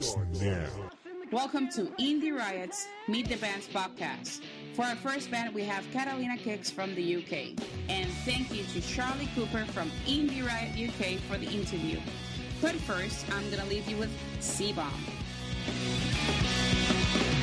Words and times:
Starts 0.00 0.40
now. 0.40 0.66
Welcome 1.32 1.68
to 1.70 1.86
Indie 1.98 2.36
Riot's 2.36 2.86
Meet 3.08 3.28
the 3.28 3.36
Bands 3.36 3.66
podcast. 3.68 4.42
For 4.74 4.84
our 4.84 4.96
first 4.96 5.30
band, 5.30 5.54
we 5.54 5.62
have 5.64 5.84
Catalina 5.92 6.36
Kicks 6.36 6.70
from 6.70 6.94
the 6.94 7.16
UK. 7.16 7.58
And 7.88 8.10
thank 8.24 8.52
you 8.52 8.64
to 8.64 8.80
Charlie 8.80 9.28
Cooper 9.34 9.64
from 9.66 9.90
Indie 10.06 10.46
Riot 10.46 10.72
UK 10.76 11.18
for 11.20 11.38
the 11.38 11.46
interview. 11.46 11.98
But 12.60 12.74
first, 12.74 13.26
I'm 13.32 13.50
gonna 13.50 13.66
leave 13.66 13.88
you 13.88 13.96
with 13.96 14.10
C-Bomb. 14.40 14.90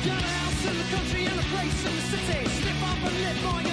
Got 0.04 0.18
a 0.18 0.26
house 0.26 0.66
in 0.66 0.78
the 0.78 0.84
country 0.96 1.24
and 1.26 1.38
a 1.38 1.42
place 1.42 1.84
in 1.86 1.96
the 1.96 2.02
city. 2.02 2.48
Slip 2.48 2.82
off 2.82 3.04
and 3.04 3.20
live 3.22 3.42
boy, 3.42 3.71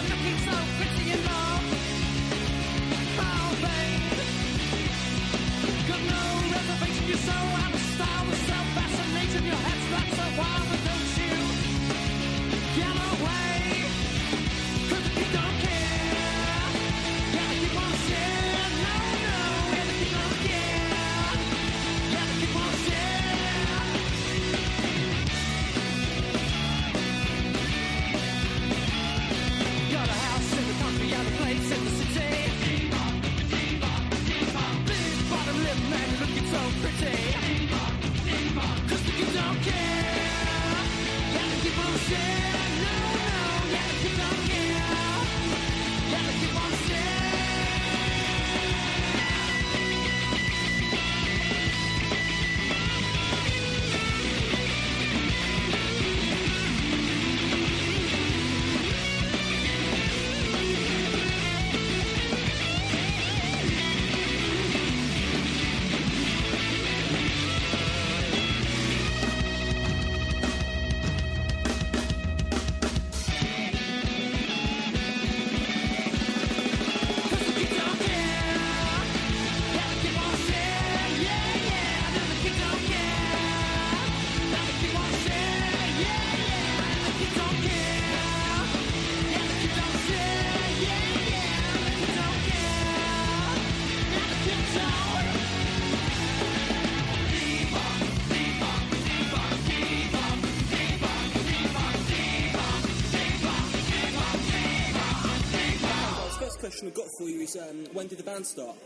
question 106.80 106.88
I've 106.88 107.10
got 107.10 107.17
for 107.17 107.30
you 107.30 107.42
is 107.42 107.58
um, 107.58 107.86
when 107.94 108.08
did 108.08 108.20
the 108.20 108.23
band 108.23 108.45
start? 108.45 108.78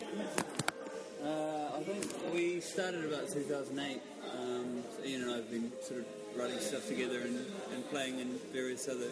Uh, 1.24 1.78
I 1.78 1.84
think 1.84 2.34
we 2.34 2.59
started 2.59 3.06
about 3.06 3.31
2008. 3.31 4.02
Um, 4.36 4.84
so 4.98 5.06
Ian 5.06 5.22
and 5.24 5.31
I 5.31 5.36
have 5.36 5.52
been 5.52 5.72
sort 5.81 6.00
of 6.00 6.06
writing 6.36 6.59
stuff 6.59 6.88
together 6.88 7.20
and, 7.20 7.46
and 7.72 7.88
playing 7.92 8.20
in 8.20 8.40
various 8.52 8.88
other 8.88 9.09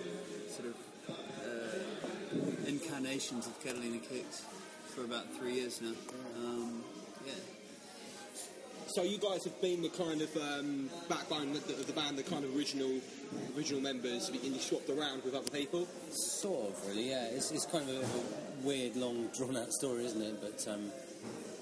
sort 0.49 0.69
of 0.69 0.75
uh, 1.09 2.67
incarnations 2.67 3.45
of 3.45 3.63
Catalina 3.63 3.99
Kicks 3.99 4.45
for 4.95 5.03
about 5.03 5.31
three 5.37 5.53
years 5.53 5.79
now. 5.81 5.93
Um. 6.37 6.80
So 8.93 9.03
you 9.03 9.17
guys 9.19 9.45
have 9.45 9.61
been 9.61 9.81
the 9.81 9.89
kind 9.89 10.21
of 10.21 10.35
um, 10.35 10.89
backbone 11.07 11.51
of 11.51 11.65
the, 11.65 11.73
of 11.75 11.87
the 11.87 11.93
band, 11.93 12.17
the 12.17 12.23
kind 12.23 12.43
of 12.43 12.53
original 12.57 12.99
original 13.55 13.79
members, 13.79 14.27
and 14.27 14.43
you 14.43 14.59
swapped 14.59 14.89
around 14.89 15.23
with 15.23 15.33
other 15.33 15.49
people. 15.49 15.87
Sort 16.09 16.71
of, 16.71 16.87
really, 16.87 17.09
yeah. 17.09 17.27
It's, 17.31 17.51
it's 17.51 17.65
kind 17.65 17.89
of 17.89 17.95
a, 17.95 17.99
a 18.01 18.67
weird, 18.67 18.97
long, 18.97 19.29
drawn 19.37 19.55
out 19.55 19.71
story, 19.71 20.05
isn't 20.05 20.21
it? 20.21 20.41
But, 20.41 20.67
um, 20.69 20.91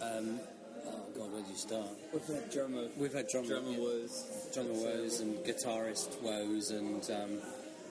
um, 0.02 0.40
oh 0.88 1.02
god, 1.16 1.32
where 1.32 1.42
do 1.44 1.50
you 1.52 1.56
start? 1.58 1.88
We've 2.14 2.26
had 2.26 2.52
drummer, 2.52 2.88
We've 2.98 3.14
had 3.14 3.28
drummer, 3.28 3.48
drummer 3.48 3.72
yeah, 3.72 3.78
was 3.78 4.50
drummer 4.54 4.74
woes 4.74 5.20
and 5.20 5.38
guitarist 5.46 6.20
woes, 6.24 6.72
and 6.72 7.04
um, 7.12 7.38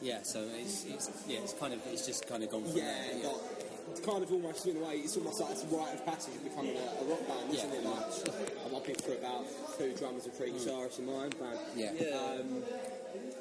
yeah, 0.02 0.18
so 0.22 0.44
it's, 0.56 0.84
it's 0.86 1.10
yeah, 1.28 1.38
it's 1.44 1.52
kind 1.54 1.74
of 1.74 1.80
it's 1.86 2.04
just 2.06 2.26
kind 2.26 2.42
of 2.42 2.50
gone 2.50 2.64
from 2.64 2.76
Yeah, 2.76 2.84
there. 3.12 3.22
but 3.22 3.67
it's 3.90 4.00
kind 4.00 4.22
of 4.22 4.30
almost 4.32 4.66
in 4.66 4.76
a 4.76 4.80
way, 4.80 4.94
it's 5.04 5.16
almost 5.16 5.40
like 5.40 5.50
it's 5.52 5.64
a 5.64 5.66
rite 5.76 5.94
of 5.94 6.04
passage 6.06 6.34
of 6.34 6.44
becoming 6.44 6.76
a, 6.76 7.02
a 7.02 7.04
rock 7.08 7.26
band, 7.28 7.52
isn't 7.54 7.72
Yeah. 7.72 7.78
it? 7.78 7.84
Like, 7.84 8.56
I'm 8.66 8.74
up 8.74 8.86
for 9.02 9.12
about 9.14 9.44
two 9.78 9.92
drummers 9.94 10.24
and 10.26 10.34
three 10.34 10.50
guitarists 10.52 10.98
in 10.98 11.06
my 11.06 11.12
own 11.24 11.30
band. 11.38 11.58
Yeah. 11.76 11.92
Yeah. 11.98 12.40
Um, 12.40 12.62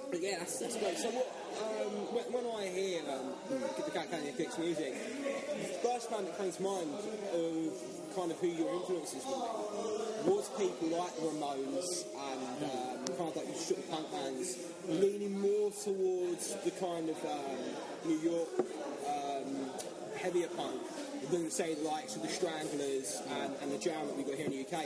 but 0.09 0.21
yeah, 0.21 0.39
that's, 0.39 0.59
that's 0.59 0.77
great. 0.77 0.97
So 0.97 1.09
what, 1.11 1.27
um, 1.59 1.91
when, 2.15 2.43
when 2.43 2.45
I 2.55 2.67
hear 2.71 3.01
um, 3.11 3.33
the 3.49 3.91
Catalina 3.91 4.31
Kicks 4.31 4.57
music, 4.57 4.93
the 4.93 5.87
first 5.87 6.09
band 6.09 6.27
that 6.27 6.37
comes 6.37 6.55
to 6.57 6.63
mind 6.63 6.89
of 7.33 7.73
kind 8.17 8.31
of 8.31 8.39
who 8.39 8.47
your 8.47 8.73
influences 8.73 9.23
be 9.23 10.31
was 10.31 10.49
people 10.57 10.97
like 10.97 11.15
the 11.15 11.21
Ramones 11.21 12.05
and 12.17 12.63
um, 12.65 13.15
kind 13.15 13.29
of 13.29 13.35
like 13.35 13.45
short 13.55 13.89
punk 13.91 14.11
bands, 14.11 14.57
leaning 14.89 15.39
more 15.39 15.69
towards 15.69 16.55
the 16.65 16.71
kind 16.71 17.09
of 17.09 17.25
um, 17.25 18.09
New 18.09 18.17
York 18.17 18.49
um, 19.05 19.69
heavier 20.17 20.47
punk 20.47 20.81
than 21.29 21.51
say 21.51 21.75
the 21.75 21.81
likes 21.81 22.15
of 22.15 22.23
the 22.23 22.27
Stranglers 22.27 23.21
and, 23.39 23.53
and 23.61 23.71
the 23.71 23.77
Jam 23.77 24.07
that 24.07 24.17
we've 24.17 24.25
got 24.25 24.35
here 24.35 24.47
in 24.47 24.51
the 24.51 24.61
UK. 24.61 24.85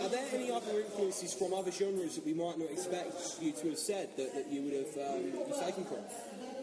Are 0.00 0.08
there 0.08 0.24
any 0.32 0.50
other 0.50 0.80
influences 0.80 1.34
from 1.34 1.52
other 1.52 1.70
genres 1.70 2.14
that 2.14 2.24
we 2.24 2.32
might 2.32 2.58
not 2.58 2.70
expect 2.70 3.36
you 3.40 3.52
to 3.52 3.68
have 3.68 3.78
said 3.78 4.08
that, 4.16 4.34
that 4.34 4.50
you 4.50 4.62
would 4.62 4.72
have 4.72 5.12
um, 5.12 5.60
taken 5.60 5.84
from? 5.84 5.98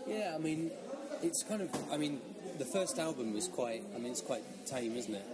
Yeah, 0.07 0.33
I 0.33 0.39
mean, 0.39 0.71
it's 1.21 1.43
kind 1.43 1.61
of. 1.61 1.69
I 1.91 1.97
mean, 1.97 2.19
the 2.57 2.65
first 2.65 2.97
album 2.97 3.33
was 3.33 3.47
quite. 3.47 3.83
I 3.95 3.99
mean, 3.99 4.11
it's 4.11 4.21
quite 4.21 4.43
tame, 4.65 4.95
isn't 4.95 5.13
it? 5.13 5.25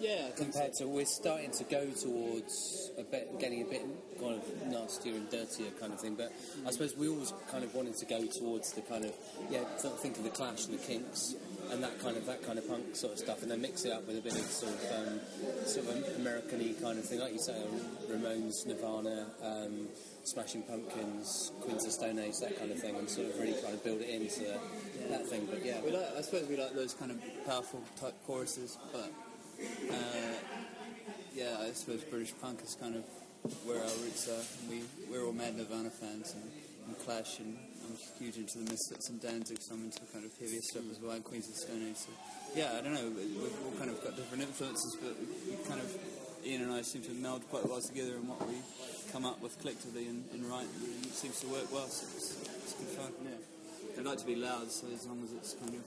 Yeah, 0.00 0.28
think 0.30 0.52
so. 0.52 0.60
Compared 0.60 0.72
to, 0.74 0.88
we're 0.88 1.04
starting 1.04 1.50
to 1.52 1.64
go 1.64 1.84
towards 1.90 2.90
a 2.98 3.02
bit, 3.02 3.38
getting 3.38 3.62
a 3.62 3.64
bit 3.66 3.82
kind 4.20 4.34
of 4.34 4.66
nastier 4.66 5.14
and 5.14 5.30
dirtier 5.30 5.70
kind 5.78 5.92
of 5.92 6.00
thing. 6.00 6.14
But 6.14 6.32
I 6.66 6.70
suppose 6.70 6.96
we 6.96 7.08
always 7.08 7.32
kind 7.50 7.64
of 7.64 7.74
wanted 7.74 7.96
to 7.96 8.06
go 8.06 8.26
towards 8.26 8.72
the 8.72 8.82
kind 8.82 9.04
of 9.04 9.12
yeah, 9.50 9.64
th- 9.80 9.94
think 9.94 10.16
of 10.18 10.24
the 10.24 10.30
Clash 10.30 10.66
and 10.66 10.78
the 10.78 10.82
Kinks 10.82 11.34
and 11.70 11.82
that 11.82 12.00
kind 12.00 12.16
of 12.16 12.26
that 12.26 12.42
kind 12.42 12.58
of 12.58 12.66
punk 12.68 12.96
sort 12.96 13.12
of 13.12 13.18
stuff, 13.18 13.42
and 13.42 13.50
then 13.50 13.60
mix 13.60 13.84
it 13.84 13.92
up 13.92 14.06
with 14.06 14.18
a 14.18 14.20
bit 14.20 14.34
of 14.34 14.42
sort 14.42 14.72
of 14.72 14.80
um, 14.98 15.20
sort 15.66 15.86
of 15.86 16.16
American-y 16.16 16.74
kind 16.82 16.98
of 16.98 17.04
thing, 17.04 17.20
like 17.20 17.32
you 17.32 17.38
say, 17.38 17.54
Ramones, 18.10 18.66
Nirvana. 18.66 19.26
Um, 19.42 19.88
Smashing 20.22 20.62
Pumpkins, 20.64 21.50
Queens 21.62 21.86
of 21.86 21.92
Stone 21.92 22.18
Age, 22.18 22.34
that 22.40 22.56
kind 22.58 22.70
of 22.70 22.78
thing, 22.78 22.94
and 22.94 23.08
sort 23.08 23.28
of 23.28 23.38
really 23.40 23.58
trying 23.58 23.78
to 23.78 23.82
build 23.82 24.02
it 24.02 24.10
into 24.10 24.44
that 25.08 25.26
thing. 25.26 25.48
But 25.50 25.64
yeah, 25.64 25.80
We 25.82 25.92
like, 25.92 26.14
I 26.16 26.20
suppose 26.20 26.46
we 26.46 26.58
like 26.58 26.74
those 26.74 26.92
kind 26.92 27.10
of 27.10 27.18
powerful 27.46 27.82
type 27.98 28.14
choruses, 28.26 28.76
but 28.92 29.10
uh, 29.90 29.94
yeah, 31.34 31.56
I 31.60 31.72
suppose 31.72 32.02
British 32.04 32.32
punk 32.40 32.60
is 32.62 32.76
kind 32.80 32.96
of 32.96 33.04
where 33.64 33.78
our 33.78 33.94
roots 34.04 34.28
are. 34.28 34.42
We 34.68 34.82
we're 35.10 35.24
all 35.26 35.32
mad 35.32 35.56
Nirvana 35.56 35.90
fans 35.90 36.34
and, 36.34 36.50
and 36.86 36.98
Clash, 37.04 37.38
and 37.40 37.56
I'm 37.84 37.96
huge 38.18 38.36
into 38.36 38.58
the 38.58 38.70
Misfits 38.70 39.08
and 39.08 39.20
Danzig, 39.20 39.58
so 39.60 39.74
I'm 39.74 39.84
into 39.84 40.00
the 40.00 40.10
kind 40.12 40.24
of 40.24 40.32
heavier 40.38 40.60
stuff 40.62 40.84
as 40.90 40.98
well, 41.00 41.12
and 41.12 41.24
Queens 41.24 41.48
of 41.48 41.54
Stone 41.56 41.82
Age. 41.88 41.96
So 41.96 42.10
yeah, 42.54 42.76
I 42.76 42.80
don't 42.82 42.94
know. 42.94 43.08
we- 43.10 43.26
We've 43.40 43.58
all 43.64 43.72
kind 43.78 43.90
of 43.90 44.02
got 44.04 44.16
different 44.16 44.42
influences, 44.44 44.96
but 45.00 45.14
we 45.48 45.56
kind 45.68 45.80
of 45.80 45.88
Ian 46.44 46.62
and 46.62 46.72
I 46.72 46.82
seem 46.82 47.02
to 47.02 47.12
meld 47.12 47.44
quite 47.50 47.68
well 47.68 47.80
together 47.80 48.16
in 48.16 48.26
what 48.26 48.40
we 48.48 48.56
come 49.12 49.24
up 49.26 49.40
with 49.42 49.58
collectively 49.60 50.06
and, 50.08 50.24
and 50.32 50.44
write. 50.48 50.68
And 50.80 51.04
it 51.04 51.12
seems 51.12 51.38
to 51.40 51.48
work 51.48 51.70
well, 51.72 51.86
so 51.88 52.06
it's, 52.16 52.40
it's 52.64 52.72
good 52.80 52.88
fun. 52.96 53.12
Yeah. 53.24 53.39
I'd 54.00 54.06
like 54.06 54.18
to 54.18 54.26
be 54.26 54.34
loud, 54.36 54.70
so 54.70 54.86
as 54.94 55.06
long 55.06 55.22
as 55.22 55.32
it's 55.32 55.54
kind 55.54 55.74
of 55.74 55.82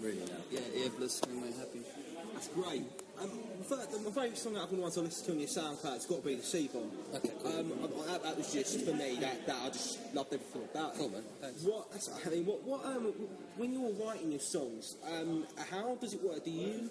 Really 0.00 0.20
loud. 0.20 0.42
yeah, 0.50 0.60
ear 0.74 0.88
blistering, 0.96 1.42
we're 1.42 1.48
happy. 1.58 1.80
That's 2.32 2.48
great. 2.48 2.82
Um, 3.20 3.30
my 3.68 4.10
favourite 4.10 4.38
song 4.38 4.56
out 4.56 4.64
of 4.64 4.70
the 4.70 4.76
ones 4.76 4.96
I 4.96 5.00
listened 5.02 5.26
to 5.26 5.32
on 5.32 5.38
your 5.40 5.48
SoundCloud, 5.48 5.96
it's 5.96 6.06
got 6.06 6.20
to 6.22 6.24
be 6.24 6.36
the 6.36 6.42
C-Bomb. 6.42 6.88
Okay, 7.16 7.32
cool. 7.42 7.58
Um, 7.58 7.72
I- 7.82 8.12
that, 8.12 8.22
that 8.22 8.36
was 8.38 8.52
just 8.52 8.80
for 8.86 8.94
me. 8.94 9.16
That, 9.20 9.44
that 9.48 9.56
I 9.60 9.68
just 9.68 9.98
loved 10.14 10.32
everything 10.32 10.62
about 10.72 10.94
it. 10.94 10.98
Cool, 10.98 11.08
man. 11.10 11.22
Thanks. 11.42 11.62
What 11.62 11.90
that's- 11.90 12.08
I 12.24 12.30
mean, 12.30 12.46
what, 12.46 12.62
what 12.62 12.86
um, 12.86 13.12
when 13.56 13.72
you're 13.74 13.92
writing 14.06 14.30
your 14.30 14.40
songs, 14.40 14.96
um, 15.04 15.44
how 15.70 15.96
does 15.96 16.14
it 16.14 16.22
work? 16.22 16.44
Do 16.44 16.50
you, 16.52 16.88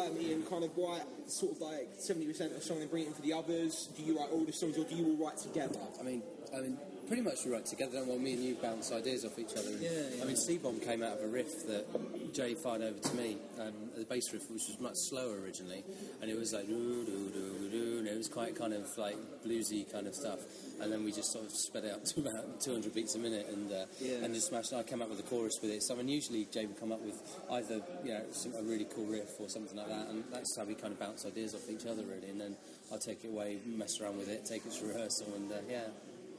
um, 0.00 0.16
Ian, 0.18 0.42
kind 0.44 0.64
of 0.64 0.70
write 0.76 1.04
sort 1.28 1.52
of 1.56 1.60
like 1.60 1.88
seventy 1.98 2.26
percent 2.26 2.52
of 2.52 2.58
a 2.58 2.62
song 2.62 2.80
and 2.80 2.90
bring 2.90 3.04
it 3.04 3.08
in 3.08 3.12
for 3.14 3.22
the 3.22 3.34
others? 3.34 3.90
Do 3.96 4.02
you 4.02 4.18
write 4.18 4.30
all 4.32 4.44
the 4.44 4.52
songs, 4.52 4.78
or 4.78 4.84
do 4.84 4.94
you 4.96 5.04
all 5.20 5.26
write 5.28 5.36
together? 5.38 5.78
I 6.00 6.02
mean, 6.02 6.22
I 6.56 6.60
mean, 6.62 6.78
pretty 7.06 7.22
much 7.22 7.44
we 7.44 7.52
write 7.52 7.66
together. 7.66 7.98
And 7.98 8.08
well, 8.08 8.18
me 8.18 8.34
and 8.34 8.44
you 8.44 8.54
bounce 8.56 8.92
ideas 8.92 9.24
off 9.24 9.38
each 9.38 9.52
other. 9.56 9.70
Yeah, 9.80 9.90
yeah. 10.16 10.22
I 10.22 10.26
mean, 10.26 10.36
C-Bomb 10.36 10.80
came 10.80 11.02
out 11.02 11.18
of 11.18 11.24
a 11.24 11.28
riff 11.28 11.66
that 11.68 11.86
Jay 12.34 12.54
fired 12.54 12.82
over 12.82 12.98
to 12.98 13.14
me, 13.14 13.38
um, 13.60 13.72
the 13.96 14.04
bass 14.04 14.32
riff, 14.32 14.42
which 14.50 14.62
was 14.68 14.78
much 14.80 14.96
slower 15.08 15.38
originally, 15.40 15.82
and 16.20 16.30
it 16.30 16.38
was 16.38 16.52
like 16.52 16.66
doo 16.66 17.04
doo 17.04 17.30
doo 17.32 17.68
doo, 17.70 17.98
and 17.98 18.08
it 18.08 18.16
was 18.16 18.28
quite 18.28 18.54
kind 18.56 18.72
of 18.74 18.86
like 18.98 19.16
bluesy 19.46 19.90
kind 19.90 20.06
of 20.06 20.14
stuff. 20.14 20.40
And 20.80 20.92
then 20.92 21.04
we 21.04 21.12
just 21.12 21.32
sort 21.32 21.46
of 21.46 21.52
sped 21.52 21.84
it 21.84 21.92
up 21.94 22.04
to 22.04 22.20
about 22.20 22.60
200 22.64 22.92
beats 22.94 23.14
a 23.14 23.18
minute, 23.18 23.46
and 23.48 23.72
uh, 23.72 23.86
Yeah. 24.00 24.16
and 24.24 24.34
just 24.34 24.48
smashed. 24.48 24.72
And 24.72 24.80
I 24.80 24.82
came 24.82 25.00
up 25.00 25.08
with 25.08 25.20
a 25.20 25.22
chorus 25.22 25.58
with 25.62 25.70
it. 25.70 25.82
So 25.82 25.94
I 25.94 25.98
mean, 25.98 26.08
usually 26.08 26.46
Jay 26.52 26.66
would 26.66 26.78
come 26.78 26.92
up 26.92 27.00
with 27.00 27.16
either 27.52 27.80
you 28.04 28.12
know 28.12 28.22
some, 28.32 28.54
a 28.54 28.62
really 28.62 28.86
cool 28.94 29.06
riff 29.06 29.40
or 29.40 29.48
something 29.48 29.76
like 29.76 29.88
that, 29.88 30.08
and 30.08 30.24
that's 30.32 30.56
how 30.56 30.64
we 30.64 30.74
kind 30.74 30.92
of 30.92 30.98
bounce 31.00 31.24
ideas 31.24 31.54
off 31.54 31.68
each 31.70 31.86
other 31.86 32.02
really. 32.02 32.28
And 32.28 32.40
then 32.40 32.56
I'll 32.92 32.98
take 32.98 33.24
it 33.24 33.28
away, 33.28 33.58
mess 33.66 34.00
around 34.00 34.18
with 34.18 34.28
it, 34.28 34.44
take 34.44 34.66
it 34.66 34.72
to 34.72 34.86
rehearsal, 34.86 35.28
and 35.34 35.50
uh, 35.52 35.56
yeah. 35.70 35.86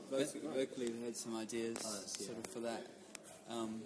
Both 0.10 0.36
vocally, 0.42 0.92
we 0.92 1.06
had 1.06 1.16
some 1.16 1.36
ideas 1.36 1.78
Oh, 1.86 2.02
sort 2.06 2.38
of 2.38 2.48
for 2.52 2.60
that, 2.62 2.86
um, 3.50 3.82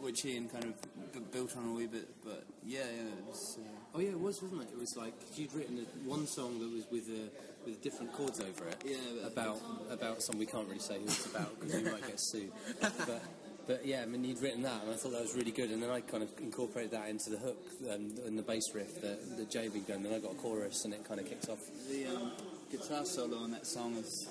which 0.00 0.24
Ian 0.24 0.48
kind 0.48 0.64
of 0.64 1.12
b- 1.12 1.20
built 1.32 1.56
on 1.56 1.68
a 1.68 1.72
wee 1.72 1.86
bit. 1.86 2.08
But 2.24 2.44
yeah, 2.64 2.80
yeah, 2.80 3.02
it 3.18 3.24
was, 3.28 3.58
uh, 3.60 3.68
Oh 3.94 4.00
yeah, 4.00 4.10
it 4.10 4.20
was, 4.20 4.42
wasn't 4.42 4.62
it? 4.62 4.68
It 4.72 4.78
was 4.78 4.96
like 4.96 5.14
you'd 5.36 5.54
written 5.54 5.78
a, 5.78 6.08
one 6.08 6.26
song 6.26 6.58
that 6.58 6.70
was 6.70 6.84
with 6.90 7.08
uh 7.08 7.28
with 7.64 7.82
different 7.82 8.12
chords 8.12 8.40
over 8.40 8.68
it. 8.68 8.82
Yeah, 8.84 9.26
about 9.26 9.58
about 9.90 10.22
some 10.22 10.38
we 10.38 10.46
can't 10.46 10.66
really 10.66 10.80
say 10.80 10.98
who 10.98 11.04
it's 11.04 11.26
about 11.26 11.58
because 11.58 11.74
we 11.82 11.90
might 11.90 12.06
get 12.06 12.20
sued. 12.20 12.50
But 12.80 13.22
but 13.66 13.86
yeah, 13.86 14.02
I 14.02 14.06
mean 14.06 14.24
you'd 14.24 14.40
written 14.42 14.62
that 14.62 14.82
and 14.82 14.92
I 14.92 14.96
thought 14.96 15.12
that 15.12 15.22
was 15.22 15.34
really 15.34 15.50
good, 15.50 15.70
and 15.70 15.82
then 15.82 15.90
I 15.90 16.00
kind 16.00 16.22
of 16.22 16.28
incorporated 16.40 16.90
that 16.92 17.08
into 17.08 17.30
the 17.30 17.38
hook 17.38 17.64
um, 17.92 18.12
and 18.26 18.38
the 18.38 18.42
bass 18.42 18.72
riff 18.74 19.00
that, 19.00 19.36
that 19.38 19.50
Jay 19.50 19.64
had 19.64 19.86
done. 19.86 20.02
Then 20.02 20.12
I 20.12 20.18
got 20.18 20.32
a 20.32 20.34
chorus 20.34 20.84
and 20.84 20.92
it 20.92 21.04
kind 21.08 21.18
of 21.20 21.26
kicked 21.26 21.48
off. 21.48 21.60
the 21.88 22.06
um, 22.06 22.32
guitar 22.70 23.04
solo 23.04 23.38
on 23.38 23.50
that 23.52 23.66
song 23.66 23.94
is 23.96 24.28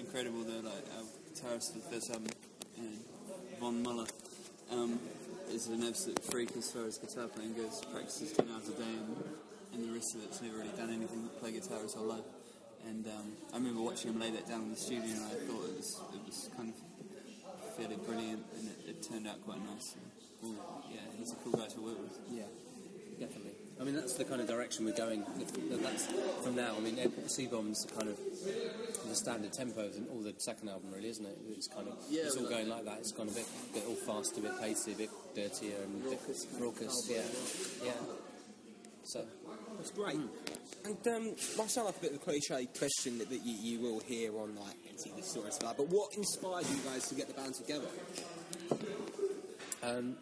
incredible. 0.00 0.42
Though, 0.42 0.66
like 0.66 0.84
our 0.96 1.04
guitarist 1.28 1.74
the 1.74 1.80
first 1.80 2.10
album, 2.10 2.28
Von 3.60 3.82
Muller, 3.82 4.06
um, 4.72 4.98
is 5.52 5.68
an 5.68 5.82
absolute 5.86 6.22
freak 6.24 6.56
as 6.56 6.72
far 6.72 6.86
as 6.86 6.98
guitar 6.98 7.28
playing 7.28 7.54
goes. 7.54 7.84
Practices 7.92 8.32
ten 8.32 8.48
hours 8.52 8.68
a 8.68 8.72
day, 8.72 8.82
and, 8.82 9.16
and 9.74 9.88
the 9.88 9.92
rest 9.92 10.14
of 10.14 10.24
it's 10.24 10.40
never 10.42 10.58
really 10.58 10.76
done 10.76 10.90
anything 10.90 11.22
but 11.22 11.40
play 11.40 11.52
guitar 11.52 11.82
his 11.82 11.94
whole 11.94 12.06
life. 12.06 12.24
And 12.88 13.06
um, 13.06 13.32
I 13.52 13.56
remember 13.56 13.82
watching 13.82 14.12
him 14.12 14.20
lay 14.20 14.30
that 14.30 14.48
down 14.48 14.62
in 14.62 14.70
the 14.70 14.76
studio, 14.76 15.12
and 15.12 15.24
I 15.24 15.36
thought 15.44 15.68
it 15.68 15.76
was 15.76 16.00
it 16.14 16.22
was 16.24 16.50
kind 16.56 16.72
of 16.72 17.76
fairly 17.76 17.96
brilliant, 17.96 18.44
and 18.56 18.68
it, 18.68 18.90
it 18.90 19.02
turned 19.06 19.28
out 19.28 19.44
quite 19.44 19.60
nice. 19.68 19.94
And, 20.42 20.56
yeah, 20.88 21.04
he's 21.18 21.32
a 21.32 21.36
cool 21.44 21.52
guy 21.52 21.66
to 21.68 21.80
work 21.82 22.00
with. 22.00 22.18
Yeah, 22.32 22.48
definitely. 23.20 23.59
I 23.80 23.84
mean, 23.84 23.94
that's 23.94 24.14
the 24.14 24.24
kind 24.24 24.42
of 24.42 24.46
direction 24.46 24.84
we're 24.84 24.92
going. 24.92 25.24
That's 25.70 26.06
from 26.42 26.54
now. 26.54 26.74
I 26.76 26.80
mean, 26.80 26.98
C 27.28 27.46
Bomb's 27.46 27.86
kind 27.96 28.10
of 28.10 28.18
the 29.08 29.14
standard 29.16 29.52
tempo 29.54 29.86
of 29.86 29.96
all 30.12 30.20
the 30.20 30.34
second 30.36 30.68
album, 30.68 30.90
really, 30.94 31.08
isn't 31.08 31.24
it? 31.24 31.38
It's 31.56 31.66
kind 31.66 31.88
of 31.88 31.94
Yeah, 32.10 32.24
it's 32.24 32.36
all 32.36 32.48
going 32.48 32.68
like 32.68 32.84
that. 32.84 32.98
It's 32.98 33.12
gone 33.12 33.28
a 33.28 33.32
bit, 33.32 33.46
bit 33.72 33.84
all 33.88 33.94
fast, 33.94 34.36
a 34.36 34.42
bit 34.42 34.60
pacey, 34.60 34.92
a 34.92 34.96
bit 34.96 35.10
dirtier, 35.34 35.76
and 35.82 36.06
a 36.06 36.10
bit 36.10 36.20
Raucous, 36.20 36.44
kind 36.44 36.56
of 36.56 36.60
raucous. 36.60 37.08
Yeah, 37.08 37.86
yeah. 37.86 37.92
So, 39.04 39.24
That's 39.78 39.90
great. 39.92 40.20
And 40.84 41.08
um, 41.08 41.34
might 41.56 41.70
sound 41.70 41.86
like 41.86 41.96
a 41.96 42.00
bit 42.00 42.10
of 42.10 42.16
a 42.16 42.20
cliche 42.20 42.68
question 42.78 43.18
that, 43.18 43.30
that 43.30 43.40
you, 43.44 43.54
you 43.54 43.80
will 43.80 44.00
hear 44.00 44.36
on 44.38 44.56
like 44.56 44.76
TV 45.00 45.24
stories 45.24 45.36
and 45.36 45.52
stuff 45.54 45.76
that, 45.76 45.76
but 45.78 45.88
what 45.88 46.14
inspired 46.16 46.66
you 46.66 46.76
guys 46.84 47.08
to 47.08 47.14
get 47.14 47.28
the 47.28 47.34
band 47.34 47.54
together? 47.54 47.88
um, 49.82 50.16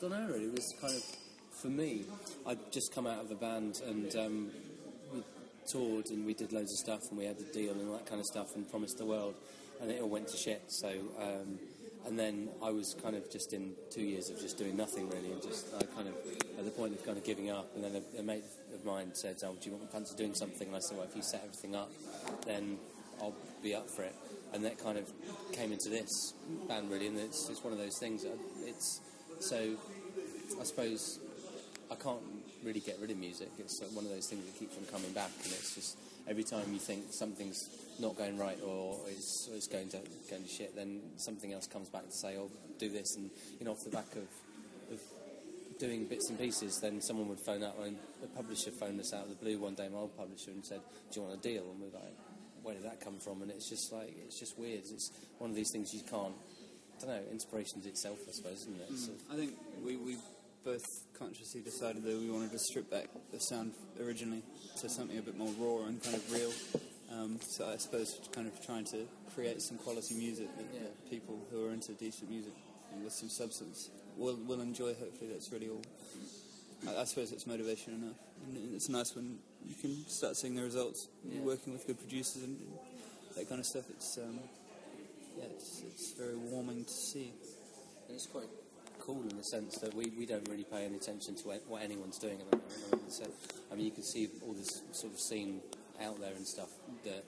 don't 0.00 0.10
know 0.10 0.26
really. 0.26 0.46
It 0.46 0.52
was 0.52 0.74
kind 0.80 0.94
of 0.94 1.21
for 1.62 1.68
me. 1.68 2.04
I'd 2.44 2.72
just 2.72 2.92
come 2.92 3.06
out 3.06 3.24
of 3.24 3.30
a 3.30 3.36
band 3.36 3.80
and 3.86 4.14
um, 4.16 4.50
we 5.14 5.22
toured 5.70 6.10
and 6.10 6.26
we 6.26 6.34
did 6.34 6.52
loads 6.52 6.72
of 6.72 6.78
stuff 6.78 7.00
and 7.08 7.18
we 7.18 7.24
had 7.24 7.38
a 7.38 7.52
deal 7.52 7.72
and 7.72 7.88
all 7.88 7.96
that 7.96 8.06
kind 8.06 8.20
of 8.20 8.26
stuff 8.26 8.56
and 8.56 8.68
promised 8.68 8.98
the 8.98 9.06
world, 9.06 9.34
and 9.80 9.90
it 9.90 10.02
all 10.02 10.08
went 10.08 10.28
to 10.28 10.36
shit. 10.36 10.62
So. 10.68 10.88
Um, 11.18 11.58
and 12.04 12.18
then 12.18 12.48
I 12.60 12.70
was 12.70 12.96
kind 13.00 13.14
of 13.14 13.30
just 13.30 13.52
in 13.52 13.74
two 13.90 14.02
years 14.02 14.28
of 14.28 14.40
just 14.40 14.58
doing 14.58 14.76
nothing 14.76 15.08
really, 15.08 15.30
and 15.30 15.40
just 15.40 15.72
I 15.72 15.84
kind 15.84 16.08
of 16.08 16.14
at 16.58 16.64
the 16.64 16.72
point 16.72 16.94
of 16.94 17.04
kind 17.06 17.16
of 17.16 17.22
giving 17.22 17.48
up. 17.50 17.70
And 17.76 17.84
then 17.84 18.02
a, 18.16 18.20
a 18.20 18.22
mate 18.24 18.42
of 18.74 18.84
mine 18.84 19.14
said, 19.14 19.36
"Oh, 19.44 19.54
do 19.60 19.70
you 19.70 19.76
want 19.76 19.92
fancy 19.92 20.16
doing 20.16 20.34
something?" 20.34 20.66
And 20.66 20.76
I 20.76 20.80
said, 20.80 20.98
"Well, 20.98 21.06
if 21.08 21.14
you 21.14 21.22
set 21.22 21.42
everything 21.44 21.76
up, 21.76 21.92
then 22.44 22.76
I'll 23.20 23.36
be 23.62 23.72
up 23.72 23.88
for 23.88 24.02
it." 24.02 24.16
And 24.52 24.64
that 24.64 24.82
kind 24.82 24.98
of 24.98 25.08
came 25.52 25.70
into 25.70 25.90
this 25.90 26.34
band 26.66 26.90
really, 26.90 27.06
and 27.06 27.18
it's, 27.18 27.48
it's 27.48 27.62
one 27.62 27.72
of 27.72 27.78
those 27.78 27.96
things. 28.00 28.26
It's 28.64 29.00
so 29.38 29.76
I 30.60 30.64
suppose 30.64 31.20
I 31.92 31.96
can't 31.96 32.22
really 32.64 32.80
get 32.80 32.98
rid 33.00 33.10
of 33.10 33.18
music. 33.18 33.50
It's 33.58 33.80
like 33.82 33.90
one 33.92 34.04
of 34.06 34.10
those 34.10 34.26
things 34.26 34.44
that 34.46 34.58
keeps 34.58 34.76
on 34.78 34.84
coming 34.86 35.12
back, 35.12 35.30
and 35.44 35.52
it's 35.52 35.74
just 35.74 35.98
every 36.26 36.44
time 36.44 36.72
you 36.72 36.78
think 36.78 37.04
something's 37.12 37.68
not 38.00 38.16
going 38.16 38.38
right 38.38 38.58
or 38.64 38.98
it's, 39.08 39.48
or 39.50 39.56
it's 39.56 39.68
going 39.68 39.88
to 39.90 39.98
going 40.30 40.42
to 40.42 40.48
shit, 40.48 40.74
then 40.74 41.00
something 41.16 41.52
else 41.52 41.66
comes 41.66 41.88
back 41.90 42.06
to 42.06 42.12
say, 42.12 42.36
"Oh, 42.38 42.50
do 42.78 42.88
this," 42.88 43.14
and 43.16 43.30
you 43.58 43.66
know, 43.66 43.72
off 43.72 43.84
the 43.84 43.90
back 43.90 44.08
of, 44.16 44.24
of 44.90 45.00
doing 45.78 46.06
bits 46.06 46.30
and 46.30 46.38
pieces, 46.38 46.78
then 46.80 47.02
someone 47.02 47.28
would 47.28 47.40
phone 47.40 47.62
up, 47.62 47.76
and 47.84 47.96
the 48.22 48.28
publisher 48.28 48.70
phoned 48.70 48.98
us 49.00 49.12
out 49.12 49.24
of 49.24 49.28
the 49.28 49.36
blue 49.44 49.58
one 49.58 49.74
day, 49.74 49.88
my 49.92 49.98
old 49.98 50.16
publisher, 50.16 50.50
and 50.50 50.64
said, 50.64 50.80
"Do 51.12 51.20
you 51.20 51.26
want 51.26 51.38
a 51.38 51.42
deal?" 51.42 51.64
And 51.70 51.80
we're 51.80 51.98
like, 51.98 52.16
"Where 52.62 52.74
did 52.74 52.84
that 52.84 53.00
come 53.04 53.18
from?" 53.18 53.42
And 53.42 53.50
it's 53.50 53.68
just 53.68 53.92
like 53.92 54.14
it's 54.26 54.38
just 54.38 54.58
weird. 54.58 54.80
It's 54.88 55.10
one 55.38 55.50
of 55.50 55.56
these 55.56 55.70
things 55.70 55.92
you 55.92 56.00
can't. 56.08 56.34
I 57.02 57.04
don't 57.04 57.08
know. 57.10 57.22
Inspiration's 57.32 57.84
itself, 57.84 58.18
I 58.28 58.32
suppose, 58.32 58.62
isn't 58.62 58.80
it? 58.80 58.92
Mm. 58.92 58.96
Sort 58.98 59.16
of- 59.18 59.32
I 59.32 59.36
think 59.36 59.52
we, 59.84 59.96
we 59.96 60.16
both 60.64 61.04
consciously 61.18 61.60
decided 61.60 62.02
that 62.04 62.18
we 62.18 62.30
wanted 62.30 62.52
to 62.52 62.58
strip 62.58 62.90
back 62.90 63.08
the 63.32 63.40
sound 63.40 63.72
originally 64.00 64.42
to 64.80 64.88
something 64.88 65.18
a 65.18 65.22
bit 65.22 65.36
more 65.36 65.52
raw 65.58 65.86
and 65.86 66.02
kind 66.02 66.16
of 66.16 66.32
real. 66.32 66.52
Um, 67.12 67.38
so 67.42 67.68
I 67.68 67.76
suppose 67.76 68.18
kind 68.32 68.46
of 68.46 68.64
trying 68.64 68.84
to 68.86 69.04
create 69.34 69.60
some 69.60 69.76
quality 69.78 70.14
music 70.14 70.48
that, 70.56 70.66
Yeah. 70.72 70.80
that 70.80 71.10
people 71.10 71.38
who 71.50 71.66
are 71.66 71.72
into 71.72 71.92
decent 71.92 72.30
music 72.30 72.52
and 72.92 73.04
with 73.04 73.12
some 73.12 73.28
substance 73.28 73.90
will, 74.16 74.36
will 74.46 74.60
enjoy. 74.60 74.94
Hopefully, 74.94 75.30
that's 75.32 75.50
really 75.52 75.68
all. 75.68 75.82
I, 76.88 77.02
I 77.02 77.04
suppose 77.04 77.32
it's 77.32 77.46
motivation 77.46 77.94
enough. 77.94 78.16
And 78.46 78.74
it's 78.74 78.88
nice 78.88 79.14
when 79.14 79.38
you 79.66 79.74
can 79.74 80.04
start 80.08 80.36
seeing 80.36 80.54
the 80.54 80.62
results. 80.62 81.08
Yeah. 81.24 81.36
You're 81.36 81.44
working 81.44 81.72
with 81.72 81.86
good 81.86 81.98
producers 81.98 82.42
and 82.42 82.56
that 83.36 83.48
kind 83.48 83.60
of 83.60 83.66
stuff. 83.66 83.84
It's 83.90 84.18
um, 84.18 84.38
yeah, 85.38 85.44
it's, 85.50 85.82
it's 85.86 86.12
very 86.12 86.36
warming 86.36 86.84
to 86.84 86.90
see. 86.90 87.32
And 88.08 88.16
it's 88.16 88.26
quite 88.26 88.48
cool 89.02 89.22
in 89.28 89.36
the 89.36 89.42
sense 89.44 89.78
that 89.82 89.92
we, 89.94 90.12
we 90.16 90.24
don't 90.26 90.46
really 90.48 90.64
pay 90.64 90.84
any 90.86 90.96
attention 90.96 91.34
to 91.34 91.42
what- 91.48 91.82
anyone's 91.82 92.18
doing 92.18 92.38
at 92.40 92.46
the 92.50 92.56
moment. 92.56 92.72
I 92.92 92.96
mean, 92.96 93.10
so, 93.10 93.26
I 93.70 93.74
mean, 93.74 93.86
you 93.86 93.90
can 93.92 94.04
see 94.04 94.28
all 94.46 94.54
this 94.54 94.70
sort 94.92 95.12
of 95.12 95.18
scene 95.18 95.60
out 96.00 96.20
there 96.20 96.32
and 96.34 96.46
stuff 96.46 96.70
that 97.04 97.24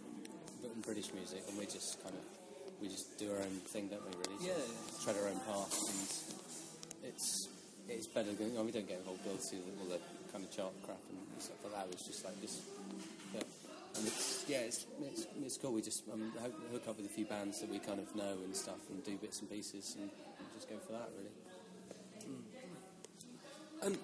but 0.62 0.70
in 0.72 0.80
British 0.80 1.12
music, 1.12 1.42
and 1.48 1.58
we 1.58 1.66
just 1.66 2.00
kind 2.02 2.14
of 2.14 2.22
we 2.80 2.88
just 2.88 3.18
do 3.18 3.30
our 3.32 3.38
own 3.38 3.56
thing, 3.68 3.88
don't 3.88 4.00
we? 4.06 4.12
Really, 4.22 4.46
Yeah. 4.46 4.54
tread 5.02 5.16
our 5.20 5.28
own 5.28 5.40
path, 5.44 5.74
and 5.90 7.10
it's 7.12 7.48
it's 7.88 8.06
better 8.06 8.32
than 8.32 8.48
you 8.50 8.56
know, 8.56 8.64
we 8.64 8.72
don't 8.72 8.88
get 8.88 8.98
involved 8.98 9.20
with 9.26 9.44
all 9.80 9.88
the 9.92 10.00
kind 10.32 10.42
of 10.44 10.50
chart 10.50 10.72
crap 10.86 10.96
and 11.10 11.20
stuff 11.42 11.58
like 11.64 11.74
that. 11.74 11.86
It's 11.92 12.06
just 12.06 12.24
like 12.24 12.40
just 12.40 12.62
yeah. 13.34 13.42
And 13.96 14.06
it's, 14.08 14.44
yeah, 14.48 14.66
it's, 14.66 14.86
it's, 15.02 15.26
it's 15.38 15.56
cool. 15.58 15.72
We 15.72 15.80
just 15.82 16.02
um, 16.12 16.32
hook, 16.42 16.54
hook 16.72 16.82
up 16.88 16.96
with 16.96 17.06
a 17.06 17.14
few 17.14 17.26
bands 17.26 17.60
that 17.60 17.70
we 17.70 17.78
kind 17.78 18.00
of 18.00 18.10
know 18.16 18.34
and 18.42 18.56
stuff, 18.56 18.80
and 18.90 19.04
do 19.04 19.14
bits 19.18 19.38
and 19.40 19.48
pieces, 19.48 19.94
and, 20.00 20.10
and 20.10 20.46
just 20.56 20.68
go 20.68 20.74
for 20.84 20.92
that. 20.98 21.10
Really. 21.16 21.30
Um, 23.84 23.98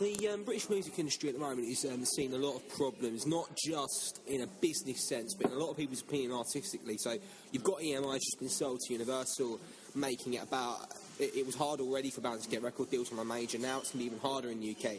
the 0.00 0.28
um, 0.28 0.44
British 0.44 0.68
music 0.70 0.98
industry 0.98 1.28
at 1.28 1.34
the 1.36 1.40
moment 1.40 1.68
is 1.68 1.84
um, 1.84 2.04
seeing 2.04 2.32
a 2.32 2.38
lot 2.38 2.56
of 2.56 2.68
problems, 2.70 3.26
not 3.26 3.48
just 3.54 4.18
in 4.26 4.40
a 4.40 4.46
business 4.46 5.06
sense, 5.06 5.34
but 5.34 5.50
in 5.50 5.56
a 5.56 5.60
lot 5.60 5.70
of 5.70 5.76
people's 5.76 6.00
opinion 6.00 6.32
artistically. 6.32 6.96
So 6.96 7.16
you've 7.52 7.62
got 7.62 7.80
EMI 7.80 8.14
just 8.14 8.38
been 8.40 8.48
sold 8.48 8.80
to 8.80 8.92
Universal, 8.92 9.60
making 9.94 10.34
it 10.34 10.42
about 10.42 10.88
it, 11.20 11.36
it 11.36 11.46
was 11.46 11.54
hard 11.54 11.80
already 11.80 12.10
for 12.10 12.22
bands 12.22 12.44
to 12.44 12.50
get 12.50 12.62
record 12.62 12.90
deals 12.90 13.08
from 13.08 13.18
a 13.18 13.24
major. 13.24 13.58
Now 13.58 13.78
it's 13.78 13.92
going 13.92 14.04
to 14.04 14.10
be 14.10 14.16
even 14.16 14.18
harder 14.18 14.48
in 14.48 14.60
the 14.60 14.74
UK. 14.74 14.96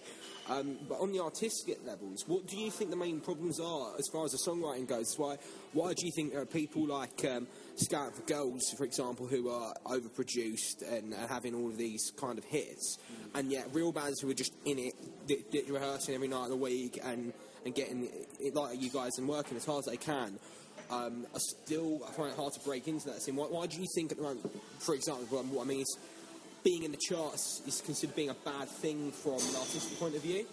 Um, 0.50 0.78
but 0.88 1.00
on 1.00 1.12
the 1.12 1.20
artistic 1.20 1.80
levels, 1.86 2.24
what 2.28 2.48
do 2.48 2.58
you 2.58 2.72
think 2.72 2.90
the 2.90 2.96
main 2.96 3.20
problems 3.20 3.60
are 3.60 3.94
as 3.98 4.08
far 4.14 4.26
as 4.26 4.32
the 4.32 4.38
songwriting 4.38 4.88
goes? 4.88 5.16
Why, 5.18 5.38
why 5.74 5.94
do 5.94 6.06
you 6.06 6.12
think 6.12 6.32
there 6.32 6.42
are 6.42 6.46
people 6.46 6.86
like 6.86 7.26
um, 7.26 7.48
Scout 7.82 8.16
for 8.16 8.22
Girls, 8.24 8.64
for 8.78 8.84
example, 8.84 9.28
who 9.28 9.50
are 9.50 9.74
overproduced 9.86 10.82
and, 10.90 11.14
and 11.14 11.30
having 11.30 11.56
all 11.56 11.68
of 11.68 11.78
these 11.78 12.12
kind 12.18 12.38
of 12.38 12.44
hits, 12.46 12.98
and 13.36 13.52
yet 13.52 13.68
real 13.74 13.92
bands 13.92 14.20
who 14.22 14.30
are 14.30 14.36
just 14.36 14.54
in 14.66 14.80
it, 14.80 14.94
di- 15.28 15.44
di- 15.52 15.72
rehearsing 15.72 16.16
every 16.16 16.28
night 16.28 16.46
of 16.46 16.50
the 16.50 16.56
week 16.56 17.00
and, 17.04 17.34
and 17.66 17.76
getting 17.76 18.08
it 18.40 18.56
like 18.56 18.82
you 18.82 18.90
guys 18.90 19.18
and 19.18 19.28
working 19.28 19.58
as 19.58 19.66
hard 19.66 19.80
as 19.80 19.86
they 19.86 19.98
can? 19.98 20.38
Um, 20.90 21.26
are 21.34 21.40
still 21.40 22.02
I 22.08 22.12
find 22.12 22.32
it 22.32 22.36
hard 22.36 22.54
to 22.54 22.60
break 22.62 22.88
into 22.88 23.08
that 23.08 23.22
scene. 23.22 23.36
Why, 23.36 23.46
why 23.46 23.66
do 23.66 23.80
you 23.80 23.88
think 23.96 24.12
at 24.12 24.18
the 24.18 24.24
moment, 24.24 24.52
for 24.80 24.94
example, 24.94 25.40
um, 25.40 25.54
what 25.54 25.64
I 25.64 25.68
mean 25.68 25.82
is 25.82 25.98
being 26.64 26.84
in 26.84 26.92
the 26.92 26.98
charts 26.98 27.62
is 27.66 27.82
considered 27.82 28.16
being 28.16 28.30
a 28.30 28.34
bad 28.34 28.68
thing 28.68 29.12
from 29.12 29.34
an 29.34 29.56
artistic 29.56 30.00
point 30.00 30.16
of 30.16 30.22
view. 30.22 30.46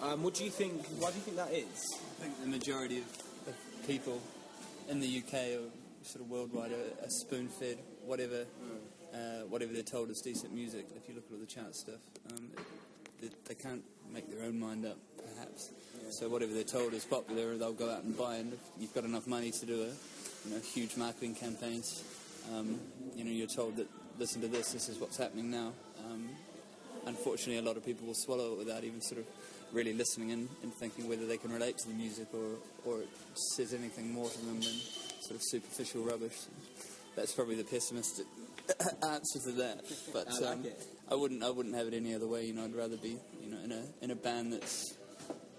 Um, 0.00 0.22
what 0.22 0.34
do 0.34 0.44
you 0.44 0.50
think? 0.50 0.84
Why 0.98 1.10
do 1.10 1.16
you 1.16 1.22
think 1.22 1.36
that 1.36 1.52
is? 1.52 2.00
I 2.18 2.24
think 2.24 2.40
the 2.40 2.48
majority 2.48 2.98
of, 2.98 3.04
of 3.46 3.86
people 3.86 4.20
in 4.88 4.98
the 5.00 5.18
UK 5.18 5.34
or 5.60 5.68
sort 6.04 6.24
of 6.24 6.30
worldwide 6.30 6.72
are, 6.72 7.04
are 7.04 7.10
spoon-fed 7.10 7.78
whatever 8.04 8.44
uh, 9.14 9.44
whatever 9.48 9.72
they're 9.72 9.82
told 9.82 10.10
is 10.10 10.20
decent 10.20 10.54
music. 10.54 10.86
If 10.96 11.08
you 11.08 11.14
look 11.14 11.24
at 11.26 11.32
all 11.32 11.38
the 11.38 11.46
chart 11.46 11.74
stuff, 11.74 12.00
um, 12.30 12.48
they, 13.20 13.28
they 13.46 13.54
can't 13.54 13.82
make 14.12 14.30
their 14.30 14.46
own 14.46 14.58
mind 14.58 14.86
up, 14.86 14.96
perhaps. 15.16 15.70
So 16.10 16.28
whatever 16.28 16.52
they're 16.52 16.64
told 16.64 16.94
is 16.94 17.04
popular, 17.04 17.56
they'll 17.56 17.72
go 17.72 17.90
out 17.90 18.04
and 18.04 18.16
buy. 18.16 18.36
And 18.36 18.52
if 18.52 18.60
you've 18.78 18.94
got 18.94 19.04
enough 19.04 19.26
money 19.26 19.50
to 19.50 19.66
do 19.66 19.82
a 19.82 20.48
you 20.48 20.54
know 20.54 20.60
huge 20.60 20.96
marketing 20.96 21.34
campaigns, 21.34 22.04
um, 22.52 22.80
you 23.14 23.24
know 23.24 23.30
you're 23.30 23.46
told 23.46 23.76
that 23.76 23.88
listen 24.18 24.40
to 24.42 24.48
this, 24.48 24.72
this 24.72 24.88
is 24.88 24.98
what's 24.98 25.16
happening 25.16 25.50
now. 25.50 25.72
Um, 26.10 26.28
unfortunately, 27.06 27.58
a 27.58 27.62
lot 27.62 27.76
of 27.76 27.84
people 27.84 28.06
will 28.06 28.14
swallow 28.14 28.52
it 28.52 28.58
without 28.58 28.84
even 28.84 29.00
sort 29.00 29.20
of 29.20 29.26
really 29.72 29.94
listening 29.94 30.32
and, 30.32 30.48
and 30.62 30.72
thinking 30.74 31.08
whether 31.08 31.26
they 31.26 31.38
can 31.38 31.50
relate 31.50 31.78
to 31.78 31.88
the 31.88 31.94
music 31.94 32.28
or, 32.34 32.56
or 32.84 33.00
it 33.00 33.08
says 33.56 33.72
anything 33.72 34.12
more 34.12 34.28
to 34.28 34.38
them 34.44 34.60
than 34.60 34.74
sort 35.22 35.36
of 35.36 35.42
superficial 35.42 36.02
rubbish. 36.02 36.36
That's 37.16 37.32
probably 37.32 37.56
the 37.56 37.64
pessimistic 37.64 38.26
answer 39.02 39.38
to 39.40 39.52
that. 39.52 39.84
But 40.12 40.28
I 40.28 40.38
like 40.38 40.52
um. 40.58 40.66
I 41.10 41.14
wouldn't 41.14 41.42
I 41.42 41.50
wouldn't 41.50 41.74
have 41.74 41.86
it 41.86 41.94
any 41.94 42.14
other 42.14 42.26
way. 42.26 42.46
You 42.46 42.54
know, 42.54 42.64
I'd 42.64 42.74
rather 42.74 42.96
be 42.96 43.16
you 43.42 43.50
know 43.50 43.58
in 43.64 43.72
a 43.72 43.82
in 44.02 44.10
a 44.10 44.16
band 44.16 44.52
that's 44.52 44.94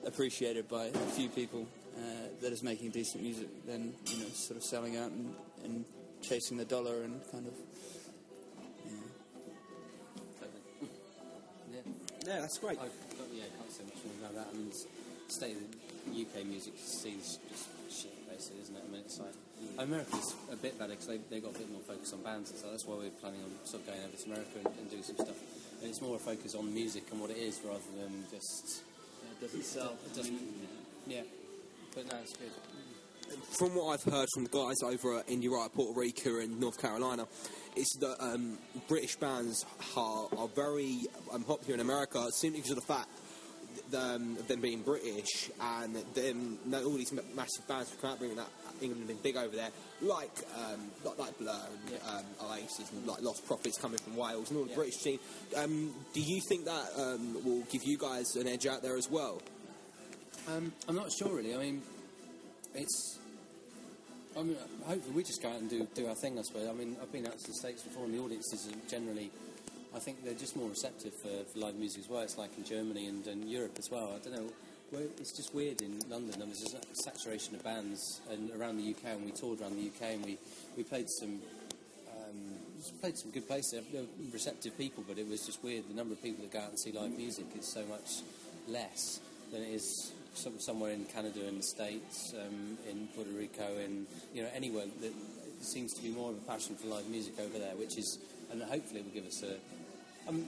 appreciated 0.05 0.67
by 0.67 0.85
a 0.85 0.91
few 1.15 1.29
people 1.29 1.65
uh, 1.97 2.27
that 2.41 2.51
is 2.51 2.63
making 2.63 2.89
decent 2.91 3.23
music 3.23 3.47
than 3.65 3.93
you 4.07 4.17
know 4.17 4.29
sort 4.33 4.57
of 4.57 4.63
selling 4.63 4.97
out 4.97 5.11
and, 5.11 5.33
and 5.63 5.85
chasing 6.21 6.57
the 6.57 6.65
dollar 6.65 7.03
and 7.03 7.21
kind 7.31 7.47
of 7.47 7.53
Yeah. 11.71 11.79
Yeah, 12.25 12.39
that's 12.41 12.57
great. 12.57 12.77
I 12.79 12.87
but 13.17 13.27
yeah, 13.33 13.43
can't 13.57 13.71
say 13.71 13.83
much 13.83 14.03
more 14.05 14.15
about 14.29 14.35
that. 14.35 14.47
I 14.53 14.57
mean, 14.57 14.69
s- 14.69 14.85
state 15.27 15.55
of 15.55 15.61
the 16.13 16.21
UK 16.21 16.45
music 16.45 16.73
scene's 16.77 17.37
just 17.49 17.65
shit, 17.65 17.72
basically, 18.33 18.61
isn't 18.61 18.75
it? 18.75 18.83
I 18.85 18.91
mean, 18.91 19.01
it's 19.05 19.19
like 19.19 19.33
America's 19.77 20.35
a 20.51 20.55
bit 20.55 20.77
better 20.77 20.91
because 20.91 21.07
they 21.07 21.19
they 21.29 21.39
got 21.39 21.55
a 21.55 21.59
bit 21.59 21.71
more 21.71 21.81
focus 21.81 22.13
on 22.13 22.23
bands 22.23 22.49
and 22.49 22.59
stuff. 22.59 22.71
That's 22.71 22.85
why 22.85 22.95
we're 22.95 23.15
planning 23.21 23.41
on 23.43 23.51
sort 23.65 23.81
of 23.83 23.87
going 23.87 24.01
over 24.01 24.17
to 24.17 24.25
America 24.25 24.57
and, 24.65 24.73
and 24.79 24.89
doing 24.89 25.03
some 25.03 25.15
stuff. 25.15 25.37
And 25.81 25.89
it's 25.89 26.01
more 26.01 26.15
a 26.15 26.19
focus 26.19 26.55
on 26.55 26.73
music 26.73 27.03
and 27.11 27.19
what 27.21 27.29
it 27.29 27.37
is 27.37 27.59
rather 27.65 27.91
than 27.99 28.25
just 28.31 28.81
it 29.21 29.41
doesn't 29.41 29.63
sell. 29.63 29.93
it 30.05 30.15
doesn't. 30.15 30.39
Yeah, 31.07 31.21
but 31.93 32.09
no, 32.09 32.17
it's 32.21 32.33
good. 32.37 32.51
From 33.57 33.75
what 33.75 33.93
I've 33.93 34.13
heard 34.13 34.27
from 34.33 34.43
the 34.43 34.49
guys 34.49 34.83
over 34.83 35.19
at 35.19 35.27
Indie 35.27 35.49
Riot 35.49 35.73
Puerto 35.73 35.97
Rico 35.97 36.39
and 36.39 36.59
North 36.59 36.79
Carolina, 36.79 37.25
it's 37.75 37.95
that 37.97 38.17
um, 38.19 38.57
British 38.87 39.15
bands 39.15 39.65
are, 39.97 40.27
are 40.37 40.47
very 40.49 41.05
um, 41.31 41.43
popular 41.43 41.75
in 41.75 41.79
America 41.79 42.27
simply 42.31 42.59
because 42.59 42.71
of 42.71 42.85
the 42.85 42.93
fact 42.93 43.07
um, 43.95 44.37
of 44.39 44.47
them 44.47 44.61
being 44.61 44.81
British 44.81 45.49
and 45.61 45.95
them 46.13 46.57
no, 46.65 46.83
all 46.83 46.93
these 46.93 47.13
massive 47.35 47.67
bands 47.67 47.91
who 47.91 47.97
come 47.97 48.11
out 48.11 48.19
bringing 48.19 48.37
that 48.37 48.47
England 48.81 49.07
being 49.07 49.19
big 49.21 49.37
over 49.37 49.55
there, 49.55 49.69
like 50.01 50.31
um, 50.57 50.89
like, 51.03 51.17
like 51.19 51.37
Blur 51.39 51.59
and 51.87 51.99
um, 52.09 52.49
Oasis 52.49 52.91
and 52.91 53.05
like 53.07 53.19
Lostprophets 53.21 53.79
coming 53.79 53.99
from 53.99 54.15
Wales 54.15 54.49
and 54.49 54.57
all 54.59 54.65
the 54.65 54.71
Yeah. 54.71 54.75
British 54.75 54.95
scene. 54.95 55.19
Um, 55.55 55.93
do 56.13 56.21
you 56.21 56.41
think 56.49 56.65
that 56.65 56.89
um, 56.97 57.43
will 57.45 57.61
give 57.71 57.83
you 57.83 57.97
guys 57.97 58.35
an 58.35 58.47
edge 58.47 58.65
out 58.65 58.81
there 58.81 58.97
as 58.97 59.09
well? 59.09 59.41
Um, 60.47 60.73
I'm 60.89 60.95
not 60.95 61.11
sure 61.11 61.35
really. 61.35 61.53
I 61.55 61.57
mean, 61.57 61.81
it's. 62.75 63.19
I 64.35 64.41
mean, 64.41 64.57
hopefully 64.85 65.15
we 65.15 65.23
just 65.23 65.41
go 65.43 65.49
out 65.49 65.59
and 65.59 65.69
do 65.69 65.87
do 65.93 66.07
our 66.07 66.15
thing. 66.15 66.39
I 66.39 66.41
suppose. 66.41 66.67
I 66.67 66.73
mean, 66.73 66.97
I've 67.01 67.11
been 67.11 67.27
out 67.27 67.37
to 67.37 67.47
the 67.47 67.53
states 67.53 67.83
before, 67.83 68.05
and 68.05 68.13
the 68.13 68.19
audiences 68.19 68.67
are 68.67 68.89
generally, 68.89 69.29
I 69.95 69.99
think 69.99 70.23
they're 70.23 70.33
just 70.33 70.55
more 70.55 70.69
receptive 70.69 71.13
for, 71.13 71.43
for 71.51 71.59
live 71.59 71.75
music 71.75 72.03
as 72.03 72.09
well. 72.09 72.21
It's 72.21 72.37
like 72.37 72.57
in 72.57 72.63
Germany 72.63 73.07
and, 73.07 73.25
and 73.27 73.49
Europe 73.49 73.75
as 73.77 73.89
well. 73.91 74.13
I 74.15 74.23
don't 74.23 74.35
know. 74.35 74.49
It's 75.17 75.31
just 75.31 75.55
weird 75.55 75.81
in 75.81 75.99
London. 76.09 76.37
There 76.37 76.47
was 76.47 76.61
just 76.61 76.75
a 76.75 76.95
saturation 76.95 77.55
of 77.55 77.63
bands 77.63 78.21
and 78.31 78.51
around 78.59 78.77
the 78.77 78.89
UK, 78.91 79.15
and 79.15 79.25
we 79.25 79.31
toured 79.31 79.61
around 79.61 79.75
the 79.75 79.87
UK, 79.87 80.13
and 80.13 80.25
we, 80.25 80.37
we 80.77 80.83
played 80.83 81.09
some 81.09 81.39
um, 82.33 82.55
played 83.01 83.17
some 83.17 83.31
good 83.31 83.47
places. 83.47 83.83
They 83.91 83.99
were 83.99 84.05
receptive 84.31 84.77
people, 84.77 85.03
but 85.07 85.17
it 85.17 85.27
was 85.27 85.45
just 85.45 85.63
weird. 85.63 85.89
The 85.89 85.95
number 85.95 86.13
of 86.13 86.21
people 86.21 86.43
that 86.43 86.51
go 86.51 86.59
out 86.59 86.69
and 86.69 86.79
see 86.79 86.91
live 86.91 87.15
music 87.17 87.45
is 87.57 87.65
so 87.65 87.83
much 87.85 88.21
less 88.67 89.19
than 89.51 89.61
it 89.61 89.69
is 89.69 90.11
some, 90.33 90.59
somewhere 90.59 90.91
in 90.91 91.05
Canada, 91.05 91.47
in 91.47 91.57
the 91.57 91.63
States, 91.63 92.33
um, 92.33 92.77
in 92.89 93.07
Puerto 93.15 93.31
Rico, 93.31 93.77
in 93.77 94.05
you 94.33 94.43
know 94.43 94.49
anywhere. 94.53 94.85
That 95.01 95.13
seems 95.61 95.93
to 95.93 96.01
be 96.01 96.09
more 96.09 96.31
of 96.31 96.37
a 96.37 96.41
passion 96.41 96.75
for 96.75 96.87
live 96.87 97.07
music 97.07 97.33
over 97.39 97.57
there, 97.57 97.75
which 97.75 97.97
is, 97.97 98.19
and 98.51 98.61
hopefully 98.61 99.01
will 99.01 99.11
give 99.11 99.25
us 99.25 99.43
a. 99.43 99.55
Um, 100.27 100.45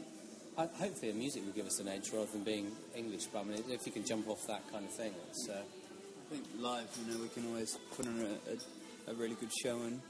I- 0.57 0.67
hopefully, 0.67 1.11
the 1.11 1.17
music 1.17 1.45
will 1.45 1.51
give 1.53 1.65
us 1.65 1.79
an 1.79 1.87
edge 1.87 2.11
rather 2.11 2.27
than 2.27 2.43
being 2.43 2.71
English. 2.95 3.25
But 3.25 3.39
I 3.39 3.43
mean, 3.43 3.63
if 3.69 3.85
you 3.85 3.91
can 3.91 4.05
jump 4.05 4.29
off 4.29 4.45
that 4.47 4.69
kind 4.71 4.85
of 4.85 4.91
thing, 4.91 5.13
it's. 5.29 5.49
Uh, 5.49 5.61
I 5.61 6.33
think 6.33 6.45
live, 6.57 6.87
you 7.05 7.13
know, 7.13 7.21
we 7.21 7.29
can 7.29 7.45
always 7.47 7.77
put 7.95 8.07
on 8.07 8.19
a, 8.19 8.51
a, 8.51 9.11
a 9.11 9.15
really 9.15 9.35
good 9.35 9.51
show 9.61 9.79
and 9.81 10.01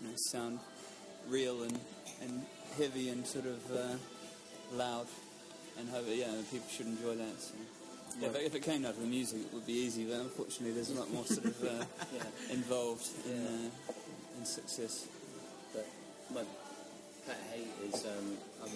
you 0.00 0.08
know, 0.08 0.14
sound 0.30 0.60
real 1.28 1.64
and, 1.64 1.80
and 2.22 2.46
heavy 2.76 3.08
and 3.08 3.26
sort 3.26 3.46
of 3.46 3.58
uh, 3.72 3.96
loud, 4.72 5.08
and 5.76 5.88
hope 5.88 6.04
yeah, 6.08 6.30
people 6.52 6.68
should 6.70 6.86
enjoy 6.86 7.16
that. 7.16 7.40
So. 7.40 7.54
Yeah, 8.20 8.28
but 8.32 8.42
if 8.42 8.54
it 8.54 8.62
came 8.62 8.82
down 8.82 8.94
to 8.94 9.00
the 9.00 9.06
music, 9.06 9.40
it 9.40 9.52
would 9.52 9.66
be 9.66 9.72
easy. 9.72 10.04
But 10.04 10.20
unfortunately, 10.20 10.72
there's 10.72 10.90
a 10.90 10.98
lot 10.98 11.12
more 11.12 11.24
sort 11.24 11.46
of 11.46 11.64
uh, 11.64 11.84
involved 12.52 13.08
in, 13.26 13.46
uh, 13.46 13.70
in 14.38 14.44
success. 14.44 15.08
But 15.74 15.86
my 16.32 16.42
pet 17.28 17.40
hate 17.52 17.92
is, 17.92 18.06
um, 18.06 18.36
I'm 18.64 18.70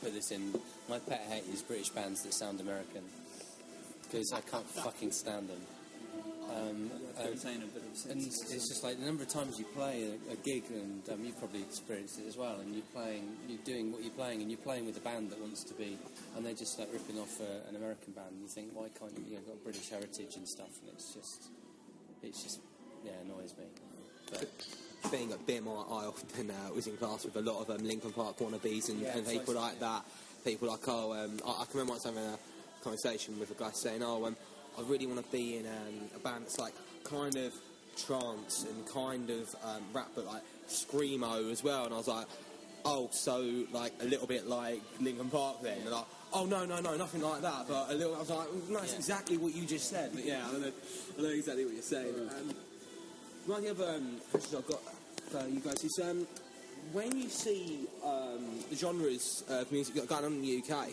put 0.00 0.14
this 0.14 0.30
in. 0.30 0.54
My 0.88 0.98
pet 0.98 1.26
hate 1.28 1.44
is 1.52 1.62
British 1.62 1.90
bands 1.90 2.22
that 2.22 2.32
sound 2.32 2.60
American 2.60 3.04
because 4.02 4.32
I 4.32 4.40
can't 4.40 4.64
fucking 4.64 5.12
stand 5.12 5.48
them. 5.50 5.60
Um, 6.48 6.90
um, 7.20 7.28
retain 7.28 7.60
a 7.60 7.66
bit 7.66 7.84
of 7.84 8.10
and 8.10 8.24
it's 8.24 8.48
just 8.48 8.82
like 8.82 8.98
the 8.98 9.04
number 9.04 9.22
of 9.22 9.28
times 9.28 9.58
you 9.58 9.66
play 9.76 10.08
a, 10.08 10.32
a 10.32 10.36
gig, 10.36 10.64
and 10.70 11.06
um, 11.12 11.22
you've 11.22 11.38
probably 11.38 11.60
experienced 11.60 12.18
it 12.18 12.26
as 12.26 12.38
well. 12.38 12.56
And 12.60 12.74
you're 12.74 12.88
playing, 12.94 13.28
you're 13.46 13.60
doing 13.66 13.92
what 13.92 14.02
you're 14.02 14.16
playing, 14.16 14.40
and 14.40 14.50
you're 14.50 14.64
playing 14.64 14.86
with 14.86 14.96
a 14.96 15.04
band 15.04 15.28
that 15.30 15.38
wants 15.40 15.62
to 15.64 15.74
be, 15.74 15.98
and 16.34 16.46
they're 16.46 16.54
just 16.56 16.78
like 16.78 16.88
ripping 16.90 17.20
off 17.20 17.38
uh, 17.42 17.68
an 17.68 17.76
American 17.76 18.14
band. 18.14 18.32
And 18.32 18.40
you 18.40 18.48
think, 18.48 18.70
why 18.72 18.88
can't 18.98 19.12
you? 19.18 19.24
You 19.28 19.36
know, 19.36 19.52
got 19.52 19.62
British 19.62 19.90
heritage 19.90 20.36
and 20.36 20.48
stuff, 20.48 20.72
and 20.80 20.88
it's 20.94 21.12
just, 21.12 21.50
it's 22.22 22.42
just, 22.42 22.60
yeah, 23.04 23.12
annoys 23.22 23.52
me. 23.58 23.68
But 24.32 24.48
being 25.10 25.32
a 25.32 25.36
BIMM, 25.36 25.66
I, 25.68 26.02
I 26.02 26.06
often 26.06 26.50
uh, 26.50 26.72
was 26.74 26.86
in 26.86 26.96
class 26.96 27.24
with 27.24 27.36
a 27.36 27.40
lot 27.40 27.60
of 27.60 27.70
um, 27.70 27.86
Linkin 27.86 28.12
Park 28.12 28.38
wannabes 28.38 28.88
and, 28.88 29.00
Yeah, 29.00 29.16
and 29.16 29.26
people 29.26 29.54
like 29.54 29.78
that. 29.80 30.04
People 30.44 30.68
like, 30.68 30.86
oh, 30.88 31.12
um, 31.12 31.38
I, 31.46 31.62
I 31.62 31.64
can 31.64 31.74
remember 31.74 31.92
once 31.92 32.04
having 32.04 32.24
a 32.24 32.38
conversation 32.82 33.38
with 33.38 33.50
a 33.50 33.54
guy 33.54 33.70
saying, 33.72 34.02
oh, 34.02 34.24
um, 34.26 34.36
I 34.78 34.82
really 34.82 35.06
want 35.06 35.24
to 35.24 35.32
be 35.32 35.56
in 35.56 35.66
um, 35.66 36.08
a 36.14 36.18
band 36.18 36.44
that's 36.44 36.58
like 36.58 36.74
kind 37.04 37.36
of 37.36 37.52
trance 38.06 38.64
and 38.68 38.86
kind 38.88 39.30
of 39.30 39.54
um, 39.64 39.82
rap, 39.92 40.08
but 40.14 40.26
like 40.26 40.42
screamo 40.68 41.50
as 41.50 41.64
well. 41.64 41.84
And 41.84 41.94
I 41.94 41.96
was 41.96 42.08
like, 42.08 42.26
oh, 42.84 43.08
so 43.12 43.64
like 43.72 43.92
a 44.00 44.04
little 44.04 44.26
bit 44.26 44.46
like 44.46 44.80
Linkin 45.00 45.28
Park 45.30 45.62
then? 45.62 45.78
And 45.80 45.90
like, 45.90 46.04
oh 46.32 46.44
no, 46.46 46.64
no, 46.64 46.80
no, 46.80 46.96
nothing 46.96 47.22
like 47.22 47.42
that. 47.42 47.66
But 47.68 47.90
a 47.90 47.94
little, 47.94 48.14
I 48.14 48.18
was 48.20 48.30
like, 48.30 48.52
no, 48.68 48.78
that's 48.80 48.92
Yeah. 48.92 48.98
exactly 48.98 49.36
what 49.36 49.54
you 49.54 49.64
just 49.64 49.90
said. 49.90 50.10
But 50.14 50.24
yeah, 50.24 50.46
I 50.48 50.52
know, 50.58 50.72
I 51.18 51.22
know 51.22 51.28
exactly 51.28 51.64
what 51.64 51.74
you're 51.74 51.82
saying. 51.82 52.14
Um, 52.14 52.54
one 53.48 53.64
of 53.64 53.78
the 53.78 53.84
other 53.84 53.96
um, 53.96 54.20
questions 54.30 54.54
I've 54.54 54.66
got 54.66 54.80
for 55.30 55.48
you 55.48 55.60
guys 55.60 55.82
is 55.82 55.98
um, 56.02 56.26
when 56.92 57.16
you 57.16 57.30
see 57.30 57.86
um, 58.04 58.44
the 58.68 58.76
genres 58.76 59.42
of 59.48 59.72
music 59.72 59.94
that 59.94 60.04
are 60.04 60.06
going 60.06 60.24
on 60.26 60.32
in 60.34 60.42
the 60.42 60.58
UK, 60.58 60.88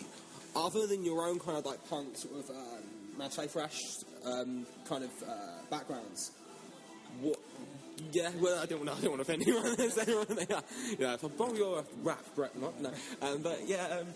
other 0.56 0.88
than 0.88 1.04
your 1.04 1.28
own 1.28 1.38
kind 1.38 1.58
of 1.58 1.66
like 1.66 1.86
punk 1.90 2.16
sort 2.16 2.40
of 2.40 2.50
um, 2.52 2.84
mache 3.18 3.50
thrash 3.50 3.78
um, 4.26 4.66
kind 4.88 5.04
of 5.04 5.10
uh, 5.28 5.34
backgrounds, 5.70 6.32
what? 7.20 7.38
Yeah, 8.14 8.30
well, 8.40 8.62
I 8.62 8.66
don't, 8.66 8.86
know, 8.86 8.94
I 8.94 9.02
don't 9.02 9.18
want 9.18 9.26
to 9.26 9.34
offend 9.34 9.42
anyone. 9.42 9.64
Know, 11.00 11.14
if 11.14 11.24
I 11.24 11.28
borrow 11.28 11.54
your 11.54 11.86
rap, 12.04 12.24
Brett, 12.36 12.58
not 12.60 12.82
no. 12.82 12.92
Um, 13.22 13.42
but 13.42 13.68
yeah, 13.68 14.00
um, 14.00 14.08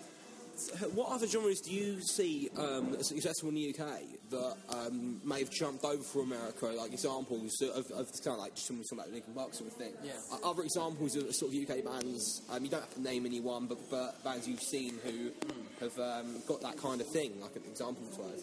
what 0.94 1.12
other 1.12 1.28
genres 1.28 1.62
do 1.62 1.72
you 1.72 2.02
see 2.02 2.50
um, 2.58 3.02
successful 3.02 3.50
in 3.50 3.56
the 3.56 3.70
UK 3.70 3.88
that 4.32 4.58
um, 4.70 5.22
may 5.24 5.40
have 5.40 5.52
jumped 5.52 5.84
over 5.84 6.04
from 6.04 6.32
America? 6.32 6.68
Like 6.68 6.92
examples 6.94 7.62
of, 7.62 7.90
of 7.92 8.08
kind 8.24 8.36
of 8.36 8.40
like 8.40 8.56
just 8.56 8.68
something 8.68 8.98
like 8.98 9.12
Linkin 9.12 9.34
Park 9.34 9.54
sort 9.54 9.72
of 9.72 9.78
thing. 9.78 9.94
Yeah. 10.04 10.12
Uh, 10.32 10.50
other 10.50 10.64
examples 10.64 11.16
of 11.16 11.34
sort 11.36 11.54
of 11.54 11.70
UK 11.70 11.84
bands. 11.84 12.42
Um, 12.52 12.64
you 12.64 12.70
don't 12.70 12.82
have 12.82 12.94
to 12.96 13.02
name 13.02 13.26
anyone, 13.26 13.68
but, 13.68 13.78
but 13.90 14.24
bands 14.24 14.48
you've 14.48 14.62
seen 14.62 15.00
who 15.04 15.32
have 15.80 15.98
um, 16.00 16.42
got 16.48 16.62
that 16.62 16.78
kind 16.78 17.02
of 17.02 17.08
thing, 17.08 17.40
like 17.42 17.56
an 17.56 17.64
example 17.70 18.04
wise. 18.18 18.42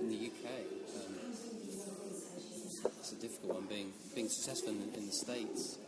in 0.00 0.08
the 0.08 0.26
UK. 0.26 0.50
Um, 0.96 1.14
it's 2.98 3.12
a 3.12 3.16
difficult 3.16 3.54
one, 3.54 3.66
being 3.66 3.92
being 4.14 4.28
successful 4.28 4.70
in, 4.70 4.92
in 4.94 5.06
the 5.06 5.12
States. 5.12 5.78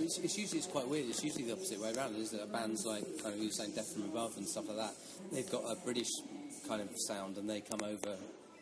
Mean, 0.00 0.06
it's, 0.06 0.18
it's 0.18 0.36
usually 0.36 0.58
it's 0.58 0.66
quite 0.66 0.88
weird. 0.88 1.08
It's 1.08 1.22
usually 1.22 1.44
the 1.44 1.52
opposite 1.52 1.80
way 1.80 1.92
around, 1.92 2.16
isn't 2.16 2.38
it? 2.38 2.52
Bands 2.52 2.84
like 2.86 3.04
kind 3.22 3.34
of 3.34 3.40
you 3.40 3.48
were 3.48 3.52
saying, 3.52 3.72
Death 3.72 3.92
from 3.92 4.04
Above 4.04 4.36
and 4.36 4.48
stuff 4.48 4.68
like 4.68 4.78
that. 4.78 4.94
They've 5.32 5.50
got 5.50 5.64
a 5.68 5.76
British 5.84 6.08
kind 6.66 6.80
of 6.80 6.88
sound, 7.06 7.36
and 7.36 7.48
they 7.48 7.60
come 7.60 7.80
over, 7.84 8.16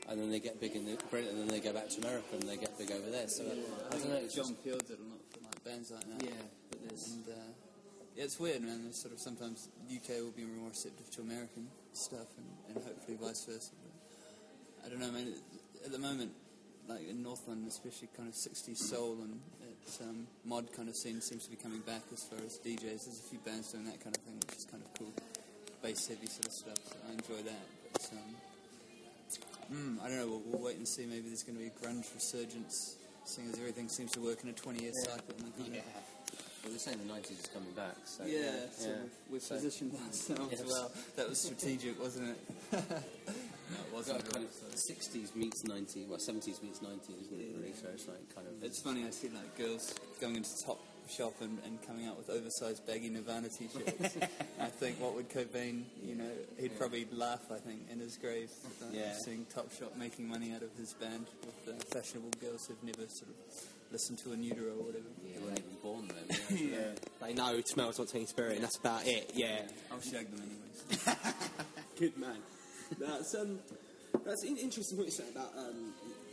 and 0.09 0.21
then 0.21 0.31
they 0.31 0.41
get 0.41 0.61
big 0.61 0.75
in 0.75 0.85
the 0.85 0.99
Britain, 1.11 1.31
and 1.31 1.41
then 1.41 1.49
they 1.49 1.61
go 1.61 1.73
back 1.73 1.89
to 1.89 1.99
America, 2.03 2.35
and 2.35 2.43
they 2.43 2.57
get 2.57 2.77
big 2.79 2.91
over 2.91 3.11
there. 3.11 3.29
So 3.29 3.45
I 3.47 3.97
don't 3.97 4.11
know. 4.11 4.17
It's 4.17 4.35
John 4.35 4.55
Peel 4.65 4.79
did 4.79 4.99
a 4.99 5.07
lot 5.07 5.23
for 5.31 5.41
like 5.45 5.65
bands 5.65 5.91
like 5.91 6.05
that. 6.05 6.27
yeah, 6.27 6.43
but 6.71 6.79
there's 6.89 7.07
And 7.07 7.29
uh, 7.29 7.53
yeah, 8.17 8.25
it's 8.25 8.39
weird, 8.39 8.63
man. 8.63 8.83
There's 8.83 9.01
sort 9.01 9.15
of 9.15 9.21
sometimes 9.21 9.69
UK 9.87 10.19
will 10.21 10.35
be 10.35 10.45
more 10.45 10.71
receptive 10.71 11.11
to 11.13 11.23
American 11.23 11.69
stuff, 11.93 12.29
and, 12.37 12.75
and 12.75 12.85
hopefully 12.85 13.17
vice 13.21 13.45
versa. 13.47 13.71
But 13.79 14.87
I 14.87 14.89
don't 14.91 15.01
know, 15.01 15.13
man. 15.13 15.35
At 15.85 15.93
the 15.93 15.99
moment, 15.99 16.33
like 16.89 17.09
in 17.09 17.23
North 17.23 17.47
London, 17.47 17.69
especially, 17.69 18.09
kind 18.17 18.29
of 18.29 18.35
60s 18.35 18.79
soul 18.79 19.19
and 19.23 19.39
it, 19.87 20.03
um, 20.03 20.27
mod 20.45 20.73
kind 20.73 20.89
of 20.89 20.97
scene 20.97 21.21
seems 21.21 21.45
to 21.45 21.51
be 21.51 21.57
coming 21.57 21.81
back 21.81 22.03
as 22.13 22.25
far 22.25 22.39
as 22.45 22.59
DJs. 22.65 22.81
There's 23.07 23.23
a 23.25 23.29
few 23.31 23.39
bands 23.45 23.73
doing 23.73 23.85
that 23.87 24.01
kind 24.03 24.17
of 24.17 24.23
thing, 24.23 24.37
which 24.47 24.57
is 24.59 24.65
kind 24.65 24.83
of 24.83 24.91
cool. 24.99 25.13
Bass 25.83 26.09
heavy 26.09 26.27
sort 26.27 26.47
of 26.47 26.53
stuff. 26.53 26.79
So 26.89 26.97
I 27.09 27.13
enjoy 27.13 27.43
that. 27.49 27.65
But 27.93 28.11
um, 28.13 28.35
mm, 29.73 30.05
I 30.05 30.09
don't 30.09 30.19
know. 30.19 30.27
We'll, 30.27 30.43
we'll 30.47 30.65
wait 30.67 30.77
and 30.77 30.87
see. 30.89 31.07
Maybe 31.07 31.29
there's 31.29 31.43
going 31.43 31.57
to 31.57 31.63
be 31.63 31.71
a 31.71 31.77
grunge 31.79 32.07
resurgence, 32.15 32.97
seeing 33.25 33.49
as 33.49 33.59
everything 33.59 33.89
seems 33.89 34.11
to 34.13 34.21
work 34.21 34.43
in 34.43 34.51
a 34.51 34.53
20-year 34.53 34.93
cycle. 35.05 35.35
And 35.39 35.57
kind 35.57 35.77
of- 35.77 35.85
well, 36.65 36.71
they're 36.73 36.79
saying 36.81 36.99
the 37.07 37.13
90s 37.15 37.39
is 37.39 37.47
coming 37.55 37.71
back. 37.73 37.95
So 38.05 38.25
yeah, 38.27 38.67
so 38.77 38.89
yeah. 38.89 38.95
we've, 39.03 39.11
we've 39.31 39.43
So- 39.43 39.55
positioned 39.55 39.93
ourselves 39.95 40.51
Yes. 40.59 40.65
well. 40.67 40.91
That 41.17 41.29
was 41.29 41.41
strategic, 41.41 42.01
wasn't 42.03 42.37
it? 42.37 42.83
no, 44.07 44.15
it 44.15 44.25
Got 44.25 44.27
wasn't. 44.27 44.33
kind 44.33 44.45
of 44.45 44.75
60s 44.75 45.35
meets 45.37 45.63
90s, 45.65 46.09
well 46.09 46.19
70s 46.19 46.63
meets 46.63 46.79
90s, 46.81 47.21
isn't 47.27 47.41
it? 47.41 47.49
Really, 47.57 47.73
so 47.75 47.89
it's 47.93 48.07
like 48.07 48.35
kind 48.35 48.47
of. 48.47 48.63
It's 48.63 48.81
funny, 48.83 49.05
I 49.07 49.11
see 49.11 49.29
like 49.29 49.57
girls 49.59 49.95
going 50.21 50.37
into 50.37 50.51
Top 50.67 50.79
Shop 51.09 51.33
and, 51.41 51.59
and 51.65 51.81
coming 51.87 52.07
out 52.07 52.19
with 52.19 52.29
oversized 52.29 52.87
baggy 52.87 53.09
Nirvana 53.09 53.49
t-shirts. 53.49 54.19
I 54.61 54.67
think 54.67 55.01
what 55.01 55.15
would 55.15 55.31
Cobain, 55.31 55.85
you 56.05 56.15
know, 56.15 56.31
he'd 56.61 56.79
probably 56.79 57.07
laugh, 57.13 57.41
I 57.51 57.57
think, 57.57 57.81
in 57.91 57.99
his 57.99 58.17
grave, 58.19 58.51
uh, 58.83 58.87
Yeah. 58.93 59.15
seeing 59.25 59.47
Top 59.55 59.73
Shop 59.73 59.97
making 59.97 60.29
money 60.29 60.53
out 60.55 60.63
of 60.63 60.69
his 60.77 60.93
band 60.95 61.27
with 61.47 61.75
uh, 61.75 61.79
fashionable 61.95 62.31
girls 62.41 62.67
who've 62.67 62.83
never 62.85 63.09
sort 63.09 63.31
of 63.31 63.37
listened 63.91 64.19
to 64.19 64.33
a 64.33 64.37
Neutro 64.37 64.67
or 64.79 64.85
whatever. 64.85 65.07
They 65.25 65.41
weren't 65.43 65.59
even 65.61 65.77
born 65.83 66.09
then. 66.09 66.37
Yeah. 66.51 66.69
Yeah. 66.79 67.27
They 67.27 67.33
know 67.33 67.55
it 67.57 67.67
smells 67.69 67.99
like 67.99 68.09
Teen 68.09 68.27
Spirit, 68.27 68.57
and 68.57 68.65
that's 68.65 68.77
about 68.79 69.07
it. 69.07 69.31
Yeah. 69.35 69.63
I'll 69.91 70.01
shag 70.03 70.31
them 70.31 70.43
anyways. 70.43 71.17
Good 71.99 72.19
man. 72.19 72.37
That's 72.99 73.35
um, 73.35 73.59
that's 74.29 74.45
an 74.45 74.57
interesting 74.57 74.97
what 74.99 75.07
you 75.07 75.13
said 75.13 75.27
about 75.33 75.51
um, 75.59 75.93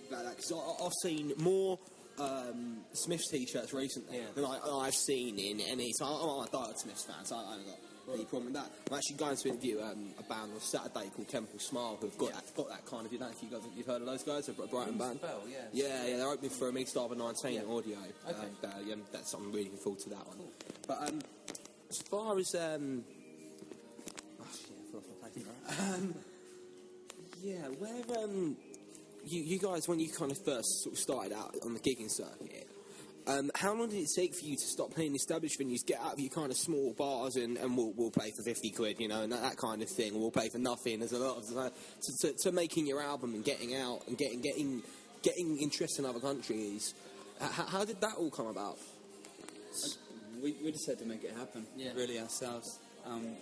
about 0.09 0.23
that 0.25 0.35
because 0.37 0.51
I've 0.83 0.93
seen 1.01 1.33
more 1.37 1.79
um, 2.19 2.77
Smiths 2.93 3.29
t-shirts 3.31 3.73
recently 3.73 4.17
Yeah. 4.17 4.23
than 4.35 4.45
I, 4.45 4.59
I've 4.85 4.93
seen 4.93 5.37
in 5.39 5.59
any. 5.61 5.91
So 5.97 6.05
I'm 6.05 6.45
a 6.45 6.47
diehard 6.47 6.77
Smiths 6.77 7.05
fan, 7.05 7.25
so 7.25 7.35
I 7.37 7.51
haven't 7.51 7.67
got 7.67 8.13
any 8.13 8.23
problem 8.25 8.45
with 8.45 8.61
that. 8.61 8.69
I'm 8.91 8.97
actually 8.97 9.17
going 9.17 9.35
to 9.35 9.49
interview 9.49 9.81
um, 9.81 10.09
a 10.19 10.23
band 10.23 10.53
on 10.53 10.59
Saturday 10.61 11.09
called 11.15 11.27
Chemical 11.27 11.59
Smile 11.59 11.97
who've 11.99 12.17
got 12.17 12.33
that, 12.33 12.55
got 12.55 12.69
that 12.69 12.85
kind 12.85 13.05
of. 13.05 13.11
You 13.11 13.19
know 13.19 13.29
if 13.29 13.41
you 13.41 13.49
guys 13.49 13.61
you've 13.75 13.87
heard 13.87 14.01
of 14.01 14.07
those 14.07 14.23
guys, 14.23 14.47
a 14.47 14.53
Brighton 14.53 14.97
band. 14.97 15.21
Bell, 15.21 15.41
yeah. 15.49 15.57
Yeah, 15.73 16.05
yeah, 16.05 16.17
they're 16.17 16.29
opening 16.29 16.51
for 16.51 16.69
a 16.69 16.71
Mix 16.73 16.91
Star 16.91 17.09
19 17.09 17.53
Yeah. 17.53 17.61
audio. 17.61 17.97
Okay. 18.29 18.39
And, 18.39 18.55
uh, 18.63 18.77
yeah, 18.85 18.95
that's 19.11 19.33
I'm 19.33 19.51
really 19.51 19.63
looking 19.65 19.79
forward 19.79 19.99
to 20.01 20.09
that 20.11 20.27
one. 20.27 20.37
But 20.87 21.09
um, 21.09 21.19
as 21.89 21.97
far 22.09 22.37
as 22.37 22.53
um, 22.55 23.03
oh, 24.39 24.45
yeah, 24.69 24.99
I 24.99 25.21
my 25.21 25.29
place, 25.29 25.45
right? 25.45 25.93
um, 25.95 26.15
yeah, 27.41 27.67
where 27.79 28.23
um, 28.23 28.55
you 29.25 29.41
you 29.43 29.59
guys 29.59 29.87
when 29.87 29.99
you 29.99 30.09
kind 30.09 30.31
of 30.31 30.37
first 30.45 30.83
sort 30.83 30.93
of 30.93 30.99
started 30.99 31.33
out 31.33 31.55
on 31.65 31.73
the 31.73 31.79
gigging 31.79 32.09
circuit. 32.09 32.67
Um, 33.27 33.49
how 33.55 33.73
long 33.73 33.89
did 33.89 33.97
it 33.97 34.09
take 34.15 34.35
for 34.35 34.45
you 34.45 34.55
to 34.55 34.61
stop 34.67 34.93
playing 34.93 35.15
established 35.15 35.59
venues, 35.59 35.83
get 35.83 35.99
out 35.99 36.13
of 36.13 36.19
your 36.19 36.29
kind 36.29 36.51
of 36.51 36.57
small 36.57 36.93
bars, 36.93 37.37
and, 37.37 37.57
and 37.57 37.75
we'll, 37.75 37.91
we'll 37.95 38.11
play 38.11 38.29
for 38.29 38.43
50 38.43 38.69
quid, 38.69 38.99
you 38.99 39.07
know, 39.07 39.23
and 39.23 39.31
that, 39.31 39.41
that 39.41 39.57
kind 39.57 39.81
of 39.81 39.89
thing, 39.89 40.13
or 40.13 40.19
we'll 40.19 40.29
play 40.31 40.47
for 40.49 40.59
nothing? 40.59 40.99
There's 40.99 41.11
a 41.11 41.17
lot 41.17 41.37
of 41.37 41.47
to, 41.47 42.17
to, 42.21 42.33
to 42.43 42.51
making 42.51 42.85
your 42.85 43.01
album 43.01 43.33
and 43.33 43.43
getting 43.43 43.73
out 43.75 44.01
and 44.07 44.15
getting 44.15 44.41
getting 44.41 44.83
getting 45.23 45.57
interest 45.57 45.97
in 45.97 46.05
other 46.05 46.19
countries. 46.19 46.93
How, 47.41 47.65
how 47.65 47.85
did 47.85 47.99
that 48.01 48.13
all 48.15 48.29
come 48.29 48.47
about? 48.47 48.77
we, 50.41 50.55
we 50.63 50.71
just 50.71 50.87
had 50.87 50.99
to 50.99 51.05
make 51.05 51.23
it 51.23 51.35
happen, 51.35 51.65
Yeah. 51.75 51.93
really 51.95 52.19
ourselves. 52.19 52.79
Um, 53.05 53.35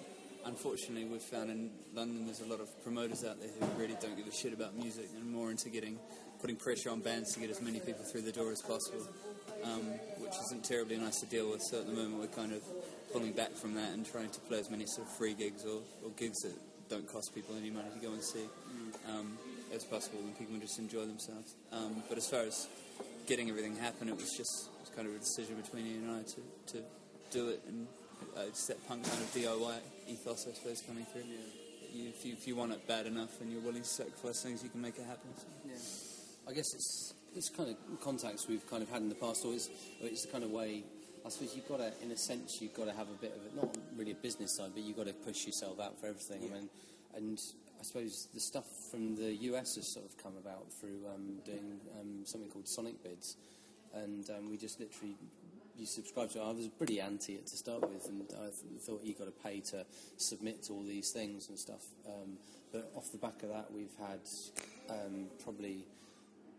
unfortunately, 0.46 1.06
we've 1.06 1.22
found 1.22 1.50
in 1.50 1.72
London 1.94 2.26
there's 2.26 2.42
a 2.42 2.46
lot 2.46 2.60
of 2.60 2.70
promoters 2.84 3.24
out 3.24 3.40
there 3.40 3.50
who 3.50 3.82
really 3.82 3.96
don't 4.02 4.16
give 4.18 4.28
a 4.28 4.32
shit 4.32 4.54
about 4.54 4.76
music 4.76 5.10
and 5.16 5.32
more 5.32 5.52
into 5.52 5.70
getting 5.70 5.98
putting 6.42 6.56
pressure 6.58 6.90
on 6.90 7.00
bands 7.00 7.34
to 7.34 7.40
get 7.40 7.50
as 7.50 7.62
many 7.62 7.80
people 7.80 8.04
through 8.04 8.22
the 8.22 8.32
door 8.32 8.52
as 8.52 8.62
possible, 8.62 9.08
um, 9.64 9.80
which 10.20 10.34
isn't 10.46 10.66
terribly 10.66 10.98
nice 10.98 11.22
to 11.22 11.26
deal 11.28 11.50
with. 11.50 11.62
So 11.72 11.80
at 11.80 11.88
the 11.88 11.94
moment, 11.94 12.20
we're 12.20 12.36
kind 12.36 12.52
of 12.52 12.62
pulling 13.14 13.32
back 13.32 13.52
from 13.54 13.76
that 13.76 13.94
and 13.94 14.06
trying 14.06 14.30
to 14.30 14.40
play 14.42 14.60
as 14.60 14.70
many 14.70 14.86
sort 14.86 15.08
of 15.08 15.14
free 15.16 15.34
gigs 15.34 15.64
or, 15.64 15.80
or 16.04 16.12
gigs 16.18 16.42
that 16.42 16.54
don't 16.90 17.08
cost 17.08 17.34
people 17.34 17.56
any 17.56 17.70
money 17.70 17.88
to 17.94 18.06
go 18.06 18.12
and 18.12 18.22
see 18.22 18.44
um, 19.08 19.38
as 19.74 19.86
possible, 19.86 20.20
and 20.20 20.38
people 20.38 20.54
can 20.54 20.62
just 20.62 20.80
enjoy 20.80 21.06
themselves. 21.06 21.56
Um, 21.72 22.04
but 22.10 22.18
as 22.18 22.28
far 22.28 22.42
as 22.42 22.68
getting 23.26 23.50
everything 23.50 23.78
happen, 23.78 24.10
it 24.10 24.16
was 24.16 24.36
just 24.36 24.68
it 24.76 24.82
was 24.82 24.92
kind 24.96 25.08
of 25.08 25.16
a 25.16 25.20
decision 25.20 25.56
between 25.56 25.88
Ian 25.88 26.10
and 26.10 26.12
I 26.20 26.24
to, 26.24 26.74
to 26.74 26.84
do 27.32 27.50
it, 27.50 27.62
and 27.68 27.88
uh, 28.38 28.42
it's 28.48 28.68
that 28.68 28.86
punk 28.88 29.04
kind 29.04 29.22
of 29.22 29.34
DIY 29.34 29.78
ethos, 30.08 30.48
I 30.50 30.54
suppose, 30.54 30.82
coming 30.82 31.06
through. 31.06 31.24
You, 31.94 32.10
if, 32.10 32.26
you, 32.26 32.34
if 32.34 32.48
you 32.48 32.56
want 32.56 32.72
it 32.72 32.88
bad 32.88 33.06
enough 33.06 33.40
and 33.42 33.52
you're 33.52 33.62
willing 33.62 33.84
to 33.84 33.88
sacrifice 33.88 34.42
things, 34.42 34.64
you 34.64 34.70
can 34.70 34.82
make 34.82 34.98
it 34.98 35.06
happen. 35.06 35.30
So. 35.38 35.46
Yeah. 35.66 36.52
I 36.52 36.54
guess 36.54 36.74
it's 36.74 37.14
it's 37.36 37.50
kind 37.50 37.70
of 37.70 38.02
contacts 38.02 38.48
we've 38.48 38.68
kind 38.70 38.84
of 38.84 38.90
had 38.90 39.02
in 39.02 39.10
the 39.10 39.16
past, 39.16 39.46
or 39.46 39.54
it's, 39.54 39.70
or 40.02 40.08
it's 40.08 40.26
the 40.26 40.32
kind 40.32 40.44
of 40.44 40.52
way. 40.52 40.84
I 41.26 41.30
suppose 41.30 41.56
you've 41.56 41.68
got 41.68 41.78
to, 41.78 41.92
in 42.04 42.12
a 42.12 42.18
sense, 42.18 42.60
you've 42.62 42.74
got 42.74 42.86
to 42.86 42.94
have 42.94 43.08
a 43.10 43.18
bit 43.20 43.34
of 43.34 43.46
it, 43.46 43.56
not 43.56 43.76
really 43.96 44.12
a 44.12 44.16
business 44.16 44.58
side, 44.58 44.72
but 44.74 44.84
you've 44.84 44.98
got 44.98 45.08
to 45.08 45.14
push 45.14 45.46
yourself 45.46 45.80
out 45.80 46.00
for 46.00 46.08
everything. 46.08 46.52
I 46.52 46.54
mean, 46.54 46.70
and 47.16 47.38
I 47.80 47.84
suppose 47.84 48.28
the 48.34 48.40
stuff 48.40 48.66
from 48.92 49.16
the 49.16 49.34
US 49.52 49.76
has 49.76 49.94
sort 49.94 50.06
of 50.06 50.18
come 50.22 50.34
about 50.38 50.66
through 50.80 51.00
um, 51.14 51.40
doing 51.46 51.80
um, 52.00 52.26
something 52.26 52.50
called 52.50 52.66
Sonicbids, 52.66 53.36
and 53.94 54.30
um, 54.32 54.50
we 54.50 54.58
just 54.58 54.80
literally 54.80 55.16
you 55.78 55.86
subscribe 55.86 56.30
to. 56.32 56.42
I 56.42 56.52
was 56.52 56.68
pretty 56.68 57.02
anti 57.02 57.34
it 57.34 57.48
to 57.48 57.58
start 57.58 57.82
with, 57.82 58.08
and 58.08 58.24
I 58.34 58.46
th- 58.46 58.82
thought 58.82 59.02
you 59.04 59.14
got 59.14 59.26
to 59.26 59.44
pay 59.44 59.60
to 59.72 59.86
submit 60.18 60.64
to 60.64 60.74
all 60.74 60.84
these 60.84 61.12
things 61.12 61.50
and 61.50 61.58
stuff. 61.58 61.84
Um, 62.08 62.38
but 62.72 62.92
off 62.96 63.12
the 63.12 63.18
back 63.18 63.44
of 63.44 63.50
that, 63.50 63.72
we've 63.72 63.96
had 64.00 64.20
um, 64.90 65.28
probably 65.44 65.86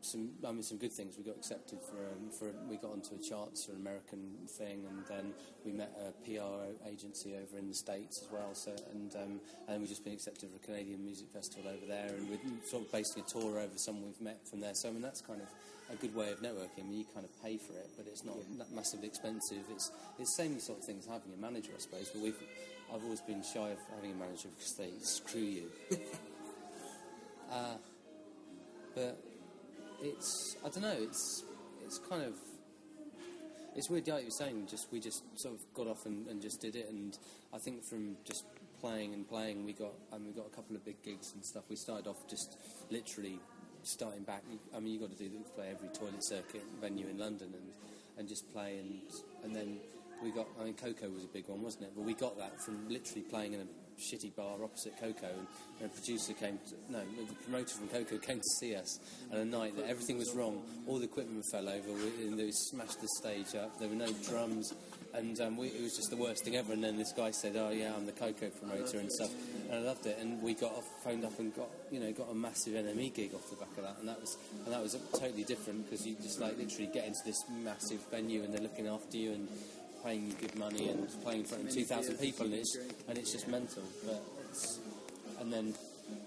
some, 0.04 0.30
I 0.46 0.52
mean, 0.52 0.62
some 0.62 0.78
good 0.78 0.92
things. 0.92 1.16
We 1.16 1.24
got 1.24 1.36
accepted 1.36 1.78
for, 1.80 1.96
um, 1.96 2.30
for 2.30 2.52
we 2.68 2.76
got 2.76 2.92
onto 2.92 3.14
a 3.14 3.18
charts 3.18 3.64
for 3.64 3.72
an 3.72 3.80
American 3.80 4.36
thing, 4.48 4.84
and 4.88 5.04
then 5.08 5.32
we 5.64 5.72
met 5.72 5.92
a 5.98 6.12
PR 6.24 6.70
agency 6.88 7.34
over 7.34 7.58
in 7.58 7.68
the 7.68 7.74
States 7.74 8.22
as 8.22 8.30
well. 8.30 8.54
So, 8.54 8.72
and 8.92 9.14
um, 9.16 9.40
and 9.68 9.80
we've 9.80 9.88
just 9.88 10.04
been 10.04 10.12
accepted 10.12 10.50
for 10.50 10.56
a 10.56 10.66
Canadian 10.66 11.04
music 11.04 11.28
festival 11.32 11.70
over 11.70 11.86
there, 11.86 12.08
and 12.08 12.28
we're 12.28 12.38
sort 12.66 12.84
of 12.84 12.92
basing 12.92 13.22
a 13.22 13.28
tour 13.28 13.58
over 13.58 13.76
someone 13.76 14.04
we've 14.04 14.20
met 14.20 14.46
from 14.48 14.60
there. 14.60 14.74
So, 14.74 14.88
I 14.88 14.92
mean, 14.92 15.02
that's 15.02 15.20
kind 15.20 15.40
of 15.40 15.48
a 15.92 15.96
good 15.96 16.14
way 16.14 16.32
of 16.32 16.40
networking. 16.40 16.80
I 16.80 16.82
mean, 16.82 16.98
you 16.98 17.04
kind 17.12 17.24
of 17.24 17.42
pay 17.42 17.56
for 17.56 17.72
it, 17.72 17.90
but 17.96 18.06
it's 18.06 18.24
not 18.24 18.36
that 18.58 18.72
massively 18.74 19.08
expensive. 19.08 19.64
It's 19.70 19.90
it's 20.18 20.36
the 20.36 20.42
same 20.42 20.60
sort 20.60 20.78
of 20.78 20.84
thing 20.84 20.98
as 20.98 21.06
having 21.06 21.32
a 21.36 21.40
manager, 21.40 21.72
I 21.74 21.80
suppose. 21.80 22.10
But 22.12 22.22
we've 22.22 22.38
I've 22.92 23.02
always 23.04 23.20
been 23.20 23.42
shy 23.42 23.70
of 23.70 23.78
having 23.94 24.12
a 24.12 24.14
manager 24.14 24.48
because 24.56 24.74
they 24.74 24.90
screw 25.00 25.40
you. 25.40 25.70
uh, 27.52 27.76
but 28.94 29.18
it's 30.02 30.56
I 30.64 30.68
don't 30.68 30.82
know. 30.82 30.96
It's 30.98 31.44
it's 31.84 31.98
kind 31.98 32.22
of 32.22 32.34
it's 33.74 33.90
weird. 33.90 34.06
Like 34.08 34.20
you 34.20 34.26
were 34.26 34.30
saying, 34.30 34.66
just 34.68 34.88
we 34.92 35.00
just 35.00 35.22
sort 35.38 35.54
of 35.54 35.60
got 35.74 35.86
off 35.86 36.06
and, 36.06 36.26
and 36.28 36.40
just 36.40 36.60
did 36.60 36.76
it. 36.76 36.88
And 36.90 37.16
I 37.52 37.58
think 37.58 37.84
from 37.84 38.16
just 38.24 38.44
playing 38.80 39.14
and 39.14 39.28
playing, 39.28 39.64
we 39.64 39.72
got 39.72 39.92
and 40.12 40.26
we 40.26 40.32
got 40.32 40.46
a 40.46 40.54
couple 40.54 40.76
of 40.76 40.84
big 40.84 41.02
gigs 41.02 41.32
and 41.34 41.44
stuff. 41.44 41.64
We 41.68 41.76
started 41.76 42.06
off 42.06 42.26
just 42.28 42.56
literally 42.90 43.38
starting 43.82 44.22
back. 44.22 44.42
I 44.74 44.80
mean, 44.80 44.94
you 44.94 45.00
got 45.00 45.10
to 45.10 45.16
do 45.16 45.30
play 45.54 45.68
every 45.70 45.88
toilet 45.88 46.24
circuit 46.24 46.64
venue 46.80 47.06
in 47.08 47.18
London 47.18 47.48
and 47.52 47.70
and 48.18 48.28
just 48.28 48.52
play 48.52 48.78
and 48.78 49.00
and 49.44 49.54
then. 49.54 49.78
We 50.22 50.30
got, 50.30 50.46
I 50.58 50.64
mean, 50.64 50.74
KOKO 50.74 51.12
was 51.12 51.24
a 51.24 51.28
big 51.28 51.48
one, 51.48 51.60
wasn't 51.60 51.84
it? 51.84 51.92
But 51.94 52.04
we 52.04 52.14
got 52.14 52.38
that 52.38 52.58
from 52.58 52.88
literally 52.88 53.22
playing 53.22 53.52
in 53.52 53.60
a 53.60 53.66
shitty 53.98 54.34
bar 54.34 54.62
opposite 54.62 54.94
KOKO, 55.00 55.30
and 55.80 55.90
the 55.90 55.94
producer 55.94 56.32
came. 56.32 56.58
To, 56.68 56.92
no, 56.92 57.00
the 57.00 57.34
promoter 57.44 57.74
from 57.74 57.88
KOKO 57.88 58.22
came 58.22 58.38
to 58.38 58.50
see 58.60 58.74
us 58.74 58.98
on 59.32 59.38
a 59.38 59.44
night 59.44 59.76
that 59.76 59.88
everything 59.88 60.18
was 60.18 60.32
wrong. 60.34 60.62
All 60.86 60.98
the 60.98 61.04
equipment 61.04 61.44
fell 61.50 61.68
over, 61.68 61.90
and 61.90 62.38
they 62.38 62.50
smashed 62.50 63.00
the 63.00 63.08
stage 63.20 63.54
up. 63.54 63.78
There 63.78 63.88
were 63.88 63.94
no 63.94 64.12
drums, 64.28 64.72
and 65.14 65.40
um, 65.40 65.56
we, 65.56 65.68
it 65.68 65.82
was 65.82 65.96
just 65.96 66.10
the 66.10 66.16
worst 66.16 66.44
thing 66.44 66.56
ever. 66.56 66.72
And 66.72 66.82
then 66.82 66.96
this 66.96 67.12
guy 67.12 67.30
said, 67.30 67.56
"Oh 67.56 67.70
yeah, 67.70 67.92
I'm 67.96 68.06
the 68.06 68.12
KOKO 68.12 68.50
promoter 68.58 68.98
and 68.98 69.10
stuff," 69.10 69.30
and 69.70 69.78
I 69.78 69.82
loved 69.82 70.06
it. 70.06 70.18
And 70.20 70.42
we 70.42 70.54
got 70.54 70.72
off, 70.72 70.84
phoned 71.02 71.24
up 71.24 71.38
and 71.38 71.54
got 71.54 71.68
you 71.90 72.00
know 72.00 72.12
got 72.12 72.30
a 72.30 72.34
massive 72.34 72.74
NME 72.74 73.14
gig 73.14 73.34
off 73.34 73.48
the 73.50 73.56
back 73.56 73.76
of 73.76 73.84
that, 73.84 73.96
and 74.00 74.08
that 74.08 74.20
was 74.20 74.36
and 74.64 74.74
that 74.74 74.82
was 74.82 74.96
totally 75.12 75.44
different 75.44 75.88
because 75.88 76.06
you 76.06 76.16
just 76.22 76.40
like 76.40 76.58
literally 76.58 76.90
get 76.92 77.06
into 77.06 77.20
this 77.24 77.42
massive 77.62 78.00
venue 78.10 78.42
and 78.42 78.52
they're 78.52 78.62
looking 78.62 78.86
after 78.86 79.16
you 79.16 79.32
and 79.32 79.48
paying 80.04 80.26
you 80.26 80.32
good 80.34 80.54
money 80.56 80.88
and 80.90 81.08
playing 81.22 81.40
in 81.40 81.46
front 81.46 81.64
of 81.64 81.74
2,000 81.74 82.18
people 82.18 82.46
and 82.46 82.54
it's, 82.54 82.76
and 83.08 83.18
it's 83.18 83.32
just 83.32 83.48
mental. 83.48 83.82
But 84.04 84.22
it's, 84.50 84.78
and 85.40 85.52
then 85.52 85.74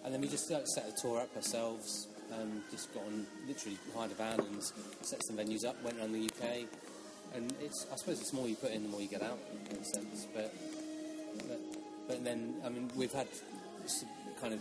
and 0.04 0.13
then 0.13 0.22
we 0.22 0.28
just 0.28 0.50
like, 0.50 0.68
set 0.68 0.88
a 0.88 1.02
tour 1.02 1.20
up 1.20 1.36
ourselves. 1.36 2.08
Um, 2.34 2.62
just 2.72 2.94
got 2.94 3.04
on, 3.04 3.26
literally 3.48 3.78
hired 3.96 4.12
a 4.12 4.16
van 4.16 4.40
and 4.40 4.63
set 5.02 5.24
some 5.26 5.38
venues 5.38 5.66
up. 5.66 5.82
Went 5.84 5.98
around 5.98 6.12
the 6.12 6.26
UK, 6.26 6.66
and 7.36 7.54
it's 7.62 7.86
I 7.92 7.96
suppose 7.96 8.20
it's 8.20 8.34
more 8.34 8.48
you 8.48 8.56
put 8.56 8.72
in, 8.72 8.84
the 8.84 8.90
more 8.90 9.02
you 9.02 9.08
get 9.08 9.22
out 9.22 9.40
in 9.70 9.78
a 9.78 9.86
sense. 9.86 10.28
But 10.34 10.54
but, 11.48 11.60
but 12.08 12.24
then 12.24 12.56
I 12.66 12.70
mean 12.70 12.90
we've 12.96 13.13
had 13.13 13.28
kind 14.42 14.54
of 14.54 14.60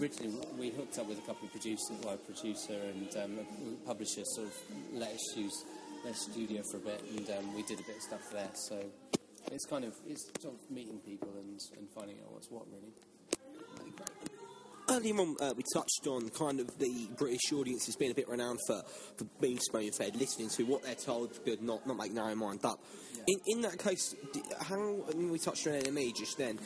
originally 0.00 0.34
we 0.58 0.70
hooked 0.70 0.98
up 0.98 1.06
with 1.06 1.18
a 1.18 1.22
couple 1.22 1.46
of 1.46 1.50
producers, 1.50 1.90
well, 2.02 2.14
a 2.14 2.16
producer 2.16 2.74
and 2.74 3.16
um, 3.16 3.38
a 3.38 3.86
publisher 3.86 4.22
sort 4.24 4.46
of 4.46 4.54
let 4.94 5.10
us 5.10 5.36
use 5.36 5.64
their 6.04 6.14
studio 6.14 6.62
for 6.70 6.78
a 6.78 6.80
bit, 6.80 7.02
and 7.16 7.30
um, 7.30 7.54
we 7.54 7.62
did 7.62 7.80
a 7.80 7.82
bit 7.82 7.96
of 7.96 8.02
stuff 8.02 8.30
there. 8.32 8.50
So 8.68 8.82
it's 9.52 9.66
kind 9.66 9.84
of 9.84 9.94
it's 10.06 10.30
sort 10.40 10.54
of 10.54 10.70
meeting 10.70 11.00
people 11.04 11.28
and, 11.38 11.58
and 11.76 11.88
finding 11.94 12.16
out 12.24 12.32
what's 12.32 12.50
what 12.50 12.64
really. 12.72 12.92
Earlier 14.88 15.14
on, 15.14 15.36
uh, 15.40 15.54
we 15.56 15.62
touched 15.72 16.08
on 16.08 16.28
kind 16.30 16.58
of 16.58 16.66
the 16.78 17.08
British 17.16 17.52
audience 17.52 17.86
has 17.86 17.94
been 17.94 18.10
a 18.10 18.14
bit 18.14 18.28
renowned 18.28 18.58
for, 18.66 18.82
for 19.16 19.24
being 19.40 19.56
spoon 19.60 19.92
fed, 19.96 20.16
listening 20.16 20.48
to 20.56 20.64
what 20.64 20.82
they're 20.82 20.96
told, 20.96 21.32
good, 21.44 21.62
not 21.62 21.86
not 21.86 21.96
make 21.96 22.12
their 22.12 22.24
own 22.24 22.38
mind 22.38 22.64
up. 22.64 22.80
In, 23.28 23.38
in 23.46 23.60
that 23.62 23.78
case, 23.78 24.16
how 24.60 25.04
I 25.08 25.14
mean, 25.14 25.30
we 25.30 25.38
touched 25.38 25.66
on 25.66 25.74
NME 25.74 26.16
just 26.16 26.38
then. 26.38 26.58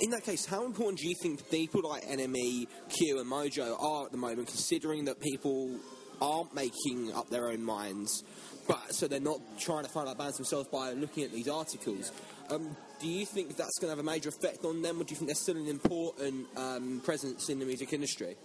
In 0.00 0.10
that 0.10 0.24
case, 0.24 0.44
how 0.44 0.64
important 0.64 0.98
do 0.98 1.08
you 1.08 1.14
think 1.22 1.48
people 1.48 1.88
like 1.88 2.02
NME, 2.06 2.66
Q, 2.88 3.20
and 3.20 3.30
Mojo 3.30 3.80
are 3.80 4.06
at 4.06 4.10
the 4.10 4.18
moment, 4.18 4.48
considering 4.48 5.04
that 5.04 5.20
people 5.20 5.78
aren't 6.20 6.54
making 6.54 7.12
up 7.14 7.28
their 7.30 7.48
own 7.48 7.62
minds, 7.62 8.24
but 8.66 8.94
so 8.94 9.06
they're 9.06 9.20
not 9.20 9.40
trying 9.58 9.84
to 9.84 9.90
find 9.90 10.08
out 10.08 10.18
bands 10.18 10.36
themselves 10.36 10.68
by 10.68 10.92
looking 10.92 11.24
at 11.24 11.32
these 11.32 11.48
articles? 11.48 12.12
Um, 12.50 12.76
do 13.00 13.08
you 13.08 13.26
think 13.26 13.56
that's 13.56 13.78
going 13.78 13.90
to 13.90 13.96
have 13.96 13.98
a 13.98 14.08
major 14.08 14.28
effect 14.28 14.64
on 14.64 14.82
them, 14.82 15.00
or 15.00 15.04
do 15.04 15.10
you 15.10 15.16
think 15.16 15.28
they're 15.28 15.34
still 15.34 15.56
an 15.56 15.68
important 15.68 16.46
um, 16.56 17.00
presence 17.04 17.48
in 17.48 17.58
the 17.58 17.66
music 17.66 17.92
industry? 17.92 18.36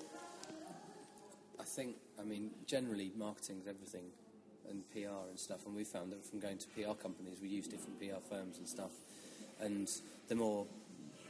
I 1.60 1.64
think, 1.76 1.96
I 2.20 2.24
mean, 2.24 2.52
generally 2.68 3.12
marketing's 3.16 3.68
everything 3.68 4.06
and 4.70 4.84
PR 4.92 5.30
and 5.30 5.40
stuff, 5.40 5.66
and 5.66 5.76
we 5.76 5.84
found 5.84 6.12
that 6.12 6.26
from 6.30 6.40
going 6.40 6.58
to 6.58 6.68
PR 6.70 6.94
companies, 7.02 7.38
we 7.42 7.50
use 7.50 7.68
different 7.68 8.00
PR 8.00 8.22
firms 8.30 8.58
and 8.58 8.68
stuff, 8.68 8.92
and 9.60 9.88
the 10.28 10.36
more 10.36 10.66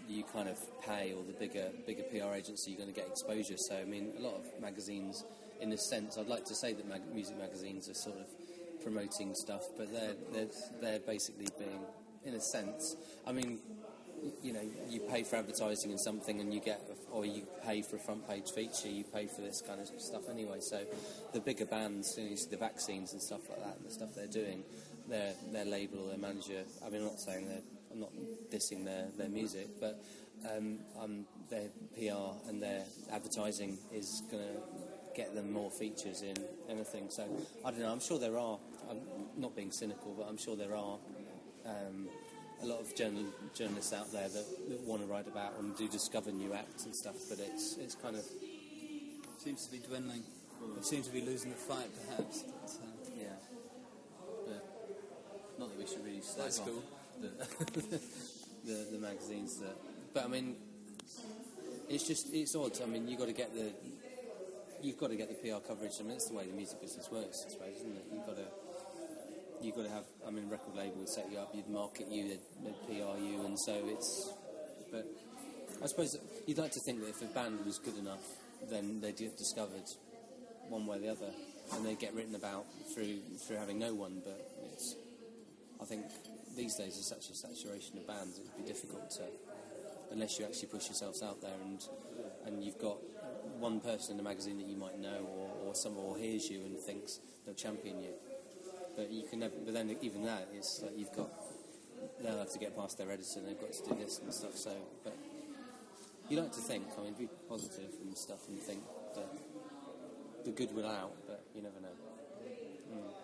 you 0.08 0.24
kind 0.24 0.50
of 0.50 0.58
pay 0.84 1.14
or 1.14 1.24
the 1.24 1.34
bigger 1.34 1.70
bigger 1.86 2.04
PR 2.04 2.34
agency, 2.34 2.72
you're 2.72 2.80
going 2.80 2.94
to 2.94 3.00
get 3.00 3.08
exposure. 3.08 3.56
So, 3.58 3.78
I 3.78 3.86
mean, 3.86 4.14
a 4.18 4.22
lot 4.22 4.36
of 4.36 4.62
magazines, 4.62 5.24
in 5.62 5.72
a 5.72 5.78
sense, 5.78 6.18
I'd 6.18 6.28
like 6.28 6.46
to 6.46 6.56
say 6.56 6.74
that 6.74 6.88
mag- 6.88 7.14
music 7.14 7.38
magazines 7.38 7.88
are 7.88 7.94
sort 7.94 8.18
of 8.18 8.26
promoting 8.84 9.34
stuff, 9.36 9.62
but 9.78 9.92
they're, 9.94 10.16
they're, 10.34 10.48
they're 10.82 11.00
basically 11.00 11.48
being, 11.58 11.82
in 12.26 12.34
a 12.34 12.42
sense, 12.42 12.96
I 13.26 13.32
mean, 13.32 13.60
you 14.44 14.54
know, 14.54 14.62
you 14.90 15.00
pay 15.02 15.24
for 15.24 15.38
advertising 15.38 15.92
and 15.92 16.00
something, 16.00 16.40
and 16.42 16.54
you 16.54 16.60
get, 16.60 16.82
or 17.12 17.26
you 17.26 17.48
pay 17.66 17.82
for 17.82 17.96
a 17.96 18.00
front 18.00 18.28
page 18.28 18.52
feature, 18.54 18.88
you 18.88 19.04
pay 19.04 19.28
for 19.28 19.42
this 19.42 19.62
kind 19.62 19.80
of 19.80 19.88
stuff 20.00 20.30
anyway. 20.30 20.60
So, 20.60 20.82
the 21.34 21.40
bigger 21.40 21.66
bands, 21.66 22.14
you 22.18 22.30
know, 22.30 22.36
the 22.50 22.58
vaccines 22.58 23.14
and 23.14 23.22
stuff 23.22 23.42
like 23.50 23.60
that, 23.60 23.78
and 23.78 23.86
the 23.86 23.92
stuff 23.92 24.10
they're 24.16 24.28
doing, 24.28 24.64
their 25.10 25.34
their 25.52 25.66
label, 25.66 26.08
their 26.08 26.20
manager. 26.20 26.62
I 26.86 26.90
mean, 26.90 27.02
I'm 27.02 27.08
not 27.08 27.20
saying 27.20 27.48
they're, 27.48 27.64
I'm 27.92 28.00
not 28.00 28.12
dissing 28.52 28.86
their 28.86 29.08
their 29.18 29.30
music, 29.30 29.70
but 29.80 30.00
um, 30.56 30.80
um, 31.02 31.26
their 31.50 31.70
PR 31.96 32.48
and 32.48 32.62
their 32.62 32.84
advertising 33.12 33.78
is 33.92 34.24
going 34.30 34.44
to 34.44 34.91
get 35.16 35.36
them 35.36 35.52
more 35.52 35.72
features 35.72 36.22
in 36.22 36.36
anything. 36.70 37.10
So, 37.10 37.24
I 37.66 37.72
don't 37.72 37.82
know. 37.82 37.92
I'm 37.92 38.00
sure 38.00 38.20
there 38.20 38.38
are. 38.38 38.58
I'm 38.90 39.00
not 39.38 39.56
being 39.56 39.72
cynical, 39.72 40.14
but 40.18 40.28
I'm 40.28 40.38
sure 40.38 40.56
there 40.56 40.76
are 40.76 40.98
um, 41.66 42.10
a 42.62 42.66
lot 42.66 42.80
of 42.82 42.94
journal, 42.96 43.26
journalists 43.54 43.94
out 43.94 44.12
there 44.12 44.28
that, 44.28 44.70
that 44.70 44.82
want 44.82 45.02
to 45.02 45.08
write 45.08 45.28
about 45.28 45.58
and 45.60 45.76
do 45.78 45.88
discover 45.88 46.32
new 46.32 46.54
acts 46.54 46.86
and 46.86 46.96
stuff. 46.96 47.16
But 47.30 47.40
it's 47.40 47.78
it's 47.78 47.96
kind 47.96 48.16
of 48.16 48.26
Seems 49.44 49.66
to 49.66 49.72
be 49.72 49.80
dwindling. 49.80 50.22
It 50.78 50.86
seems 50.86 51.08
to 51.08 51.14
be 51.14 51.22
losing 51.22 51.50
the 51.50 51.58
fight, 51.58 51.90
perhaps. 52.06 52.44
But, 52.44 52.70
uh, 52.70 53.10
yeah. 53.18 53.26
But 54.46 54.64
not 55.58 55.70
that 55.70 55.80
we 55.80 55.88
should 55.88 56.06
really 56.06 56.22
That's 56.38 56.60
off 56.60 56.68
cool. 56.68 56.84
the, 57.20 57.30
the 58.66 58.88
the 58.92 59.00
magazines 59.00 59.58
that. 59.62 59.76
But 60.14 60.26
I 60.26 60.28
mean, 60.28 60.58
it's 61.90 62.08
just 62.08 62.32
it's 62.32 62.56
odd. 62.56 62.80
I 62.84 62.86
mean, 62.86 63.08
you 63.08 63.18
got 63.18 63.30
to 63.30 63.34
get 63.34 63.52
the 63.56 63.72
you've 64.84 64.98
got 64.98 65.10
to 65.10 65.16
get 65.16 65.30
the 65.30 65.36
PR 65.36 65.60
coverage. 65.66 65.94
I 66.00 66.04
mean, 66.04 66.14
it's 66.14 66.30
the 66.30 66.36
way 66.36 66.46
the 66.46 66.54
music 66.54 66.82
business 66.82 67.10
works, 67.12 67.46
I 67.48 67.52
suppose, 67.52 67.76
isn't 67.78 67.96
it? 67.96 68.06
You've 68.12 68.26
got 68.26 68.38
to 68.38 68.46
you've 69.62 69.76
got 69.76 69.86
to 69.86 69.92
have. 69.92 70.06
I 70.28 70.32
mean, 70.32 70.50
record 70.50 70.76
label 70.76 70.98
would 70.98 71.10
set 71.10 71.32
you 71.32 71.38
up, 71.38 71.52
you'd 71.54 71.70
market 71.70 72.08
you, 72.10 72.28
they'd, 72.30 72.40
they'd 72.64 72.88
PR 72.88 73.18
you, 73.20 73.46
and 73.46 73.58
so 73.60 73.74
it's. 73.86 74.34
But 74.92 75.06
I 75.82 75.88
suppose 75.88 76.18
you'd 76.48 76.58
like 76.58 76.72
to 76.72 76.82
think 76.86 77.00
that 77.02 77.10
if 77.10 77.22
a 77.22 77.26
band 77.26 77.66
was 77.66 77.80
good 77.80 77.98
enough, 77.98 78.24
then 78.70 79.02
they'd 79.02 79.18
get 79.18 79.38
discovered 79.38 79.86
one 80.68 80.86
way 80.86 80.98
or 80.98 81.00
the 81.00 81.10
other, 81.10 81.32
and 81.74 81.86
they'd 81.86 82.00
get 82.00 82.14
written 82.14 82.36
about 82.36 82.66
through 82.94 83.20
through 83.48 83.58
having 83.58 83.80
no 83.80 83.94
one. 83.94 84.22
But 84.24 84.42
it's. 84.74 84.96
I 85.82 85.86
think 85.86 86.06
these 86.56 86.76
days 86.76 86.94
there's 86.94 87.08
such 87.08 87.30
a 87.32 87.36
saturation 87.36 87.98
of 87.98 88.08
bands, 88.08 88.38
it 88.38 88.44
would 88.44 88.66
be 88.66 88.72
difficult 88.72 89.10
to, 89.18 89.24
unless 90.12 90.38
you 90.38 90.46
actually 90.46 90.68
push 90.68 90.86
yourselves 90.86 91.24
out 91.24 91.42
there 91.42 91.56
and 91.64 91.82
and 92.46 92.64
you've 92.64 92.80
got 92.80 92.98
one 93.60 93.80
person 93.80 94.12
in 94.12 94.18
the 94.18 94.24
magazine 94.24 94.58
that 94.58 94.68
you 94.68 94.76
might 94.76 95.00
know, 95.00 95.28
or, 95.36 95.68
or 95.68 95.76
someone 95.76 96.20
hears 96.20 96.50
you 96.50 96.62
and 96.62 96.80
thinks 96.80 97.20
they'll 97.46 97.56
champion 97.56 98.02
you. 98.02 98.14
But 98.96 99.12
you 99.12 99.24
can 99.24 99.40
never. 99.40 99.54
But 99.64 99.74
then 99.74 99.96
even 100.02 100.24
that, 100.26 100.50
it's 100.54 100.82
like 100.82 100.98
you've 100.98 101.14
got. 101.16 101.30
They'll 102.22 102.38
have 102.38 102.52
to 102.52 102.60
get 102.60 102.76
past 102.76 102.98
their 102.98 103.12
editor. 103.12 103.40
and 103.40 103.48
They've 103.48 103.60
got 103.60 103.72
to 103.72 103.90
do 103.90 103.96
this 103.96 104.20
and 104.20 104.34
stuff. 104.34 104.56
So, 104.56 104.72
but 105.04 105.16
you 106.30 106.40
like 106.40 106.52
to 106.52 106.60
think. 106.60 106.88
I 106.98 107.04
mean, 107.04 107.14
be 107.14 107.30
positive 107.48 107.92
and 108.04 108.18
stuff, 108.18 108.48
and 108.50 108.60
think 108.60 108.82
that 109.16 109.30
the 110.44 110.52
good 110.52 110.76
will 110.76 110.88
out. 110.88 111.14
But 111.28 111.44
you 111.56 111.62
never 111.62 111.80
know. 111.80 111.96
So 112.90 113.21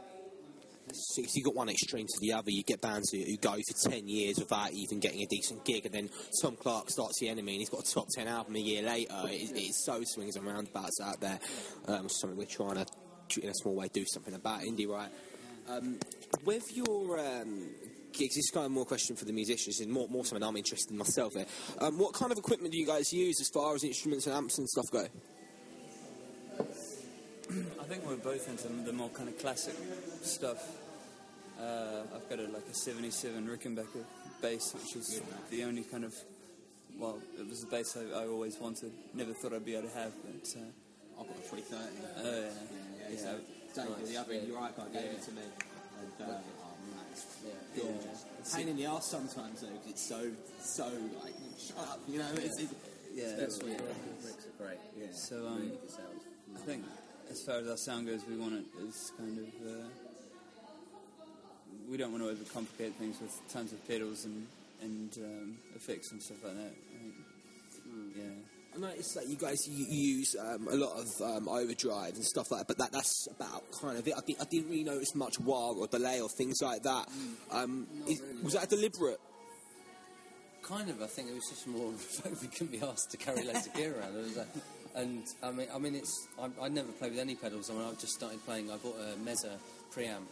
if 1.17 1.35
you 1.35 1.43
got 1.43 1.55
one 1.55 1.69
extreme 1.69 2.07
to 2.07 2.19
the 2.19 2.33
other, 2.33 2.51
you 2.51 2.63
get 2.63 2.81
bands 2.81 3.11
who, 3.11 3.19
who 3.19 3.37
go 3.37 3.53
for 3.53 3.89
10 3.89 4.07
years 4.07 4.39
without 4.39 4.71
even 4.73 4.99
getting 4.99 5.21
a 5.21 5.27
decent 5.27 5.63
gig, 5.65 5.85
and 5.85 5.93
then 5.93 6.09
Tom 6.41 6.55
Clarke 6.55 6.89
starts 6.89 7.19
the 7.19 7.29
enemy 7.29 7.53
and 7.53 7.59
he's 7.61 7.69
got 7.69 7.87
a 7.87 7.93
top 7.93 8.07
10 8.15 8.27
album 8.27 8.55
a 8.55 8.59
year 8.59 8.83
later. 8.83 9.13
It, 9.25 9.51
it's 9.55 9.85
so 9.85 10.01
swings 10.03 10.35
and 10.35 10.45
roundabouts 10.45 10.99
out 11.03 11.19
there. 11.19 11.39
Um, 11.87 12.09
something 12.09 12.37
we're 12.37 12.45
trying 12.45 12.83
to, 12.83 13.41
in 13.41 13.49
a 13.49 13.55
small 13.55 13.75
way, 13.75 13.89
do 13.91 14.05
something 14.05 14.33
about. 14.33 14.61
Indie 14.61 14.87
Riot? 14.87 15.11
Um, 15.69 15.99
with 16.45 16.63
your 16.75 17.19
um, 17.19 17.69
gigs, 18.13 18.35
this 18.35 18.45
is 18.45 18.51
kind 18.53 18.65
of 18.65 18.71
more 18.71 18.85
question 18.85 19.15
for 19.15 19.25
the 19.25 19.33
musicians, 19.33 19.81
and 19.81 19.91
more, 19.91 20.07
more 20.07 20.23
something 20.25 20.47
I'm 20.47 20.55
interested 20.55 20.91
in 20.91 20.97
myself 20.97 21.33
here. 21.33 21.45
Um, 21.79 21.99
what 21.99 22.13
kind 22.13 22.31
of 22.31 22.37
equipment 22.37 22.71
do 22.71 22.79
you 22.79 22.87
guys 22.87 23.11
use 23.11 23.41
as 23.41 23.49
far 23.49 23.75
as 23.75 23.83
instruments 23.83 24.27
and 24.27 24.35
amps 24.35 24.57
and 24.57 24.67
stuff 24.69 24.85
go? 24.91 25.07
I 27.79 27.83
think 27.83 28.05
we're 28.05 28.17
both 28.17 28.49
into 28.49 28.67
the 28.67 28.93
more 28.93 29.09
kind 29.09 29.29
of 29.29 29.37
classic 29.39 29.75
stuff. 30.21 30.57
Uh, 31.59 32.03
I've 32.15 32.29
got 32.29 32.39
a, 32.39 32.47
like 32.51 32.67
a 32.69 32.73
77 32.73 33.47
Rickenbacker 33.47 34.03
bass, 34.41 34.73
which 34.73 34.95
is 34.95 35.21
the 35.49 35.63
only 35.63 35.83
kind 35.83 36.03
of, 36.05 36.13
well, 36.97 37.19
it 37.39 37.47
was 37.47 37.61
the 37.61 37.67
bass 37.67 37.97
I, 37.97 38.23
I 38.23 38.27
always 38.27 38.57
wanted. 38.59 38.91
Never 39.13 39.33
thought 39.33 39.53
I'd 39.53 39.65
be 39.65 39.75
able 39.75 39.89
to 39.89 39.95
have, 39.97 40.11
but 40.23 40.47
uh, 40.59 41.21
I've 41.21 41.27
got 41.27 41.37
a 41.37 41.41
330. 41.41 41.89
oh 42.21 42.23
yeah, 42.23 43.09
Yeah, 43.09 43.17
so 43.17 43.39
Dave, 43.75 44.07
the 44.07 44.17
other 44.17 44.33
Indie 44.33 44.53
Riot 44.55 44.77
guy 44.77 44.83
gave 44.93 45.11
it 45.11 45.21
to 45.23 45.31
me. 45.31 45.41
And, 45.41 46.29
uh, 46.29 46.33
oh, 46.33 46.41
man, 46.93 47.05
it's 47.11 47.25
gorgeous. 47.75 48.25
Pain 48.55 48.67
in 48.69 48.77
the 48.77 48.85
ass 48.85 49.07
sometimes 49.09 49.61
though, 49.61 49.67
'cause 49.67 49.89
it's 49.89 50.07
so, 50.07 50.29
so 50.61 50.85
like, 51.23 51.33
shut 51.59 51.77
up, 51.79 51.99
you 52.07 52.19
know. 52.19 52.29
It's, 52.35 52.59
it's, 52.61 52.73
yeah. 53.13 53.25
Especially 53.25 53.71
yeah. 53.73 53.79
bricks 54.21 54.45
are 54.45 54.63
great. 54.63 54.77
yeah. 54.95 55.07
So 55.11 55.47
um, 55.47 55.71
I 56.55 56.59
think 56.59 56.85
as 57.31 57.41
far 57.41 57.55
as 57.57 57.67
our 57.67 57.77
sound 57.77 58.05
goes, 58.05 58.21
we 58.29 58.37
want 58.37 58.53
it 58.53 58.65
as 58.87 59.11
kind 59.17 59.39
of. 59.39 59.67
Uh, 59.67 59.87
we 61.89 61.97
don't 61.97 62.11
want 62.11 62.23
to 62.23 62.29
overcomplicate 62.29 62.93
things 62.93 63.19
with 63.21 63.31
tons 63.51 63.73
of 63.73 63.85
pedals 63.87 64.25
and 64.25 64.47
and 64.81 65.11
um, 65.17 65.57
effects 65.75 66.11
and 66.11 66.21
stuff 66.21 66.37
like 66.43 66.55
that. 66.55 66.71
I 66.71 66.97
think, 66.99 68.15
Yeah. 68.15 68.23
I 68.75 68.79
noticed 68.79 69.15
that 69.15 69.27
you 69.27 69.35
guys 69.37 69.57
you, 69.67 69.85
you 69.89 70.17
use 70.19 70.35
um, 70.39 70.67
a 70.67 70.75
lot 70.75 70.99
of 70.99 71.07
um, 71.23 71.47
overdrive 71.49 72.13
and 72.13 72.23
stuff 72.23 72.51
like 72.51 72.59
that, 72.61 72.67
but 72.67 72.77
that, 72.77 72.91
that's 72.91 73.27
about 73.35 73.63
kind 73.81 73.97
of 73.97 74.07
it. 74.07 74.13
I, 74.15 74.19
I 74.39 74.45
didn't 74.51 74.69
really 74.69 74.83
notice 74.83 75.15
much 75.15 75.39
wah 75.39 75.71
or 75.71 75.87
delay 75.87 76.21
or 76.21 76.29
things 76.37 76.57
like 76.61 76.83
that. 76.83 77.07
Um, 77.49 77.87
is, 78.07 78.21
Was 78.43 78.53
that 78.53 78.69
deliberate 78.69 79.19
kind 80.61 80.89
of. 80.89 81.01
I 81.01 81.07
think 81.07 81.29
it 81.29 81.33
was 81.33 81.47
just 81.49 81.65
more 81.67 81.91
fact 82.21 82.41
we 82.41 82.47
couldn't 82.49 82.71
be 82.71 82.81
asked 82.85 83.09
to 83.11 83.17
carry 83.17 83.43
loads 83.45 83.65
of 83.67 83.73
gear 83.73 83.95
around. 83.99 84.15
Was 84.15 84.37
like, 84.37 84.47
and 84.95 85.23
I 85.41 85.51
mean, 85.51 85.67
I 85.73 85.77
mean, 85.79 85.95
it's 85.95 86.27
I, 86.39 86.49
I 86.65 86.67
never 86.69 86.91
played 86.91 87.11
with 87.11 87.19
any 87.21 87.35
pedals. 87.35 87.69
I 87.69 87.73
mean, 87.73 87.83
I 87.83 87.91
just 87.93 88.13
started 88.13 88.43
playing. 88.45 88.69
I 88.71 88.77
bought 88.77 88.97
a 88.99 89.17
Mesa 89.23 89.57
preamp, 89.95 90.25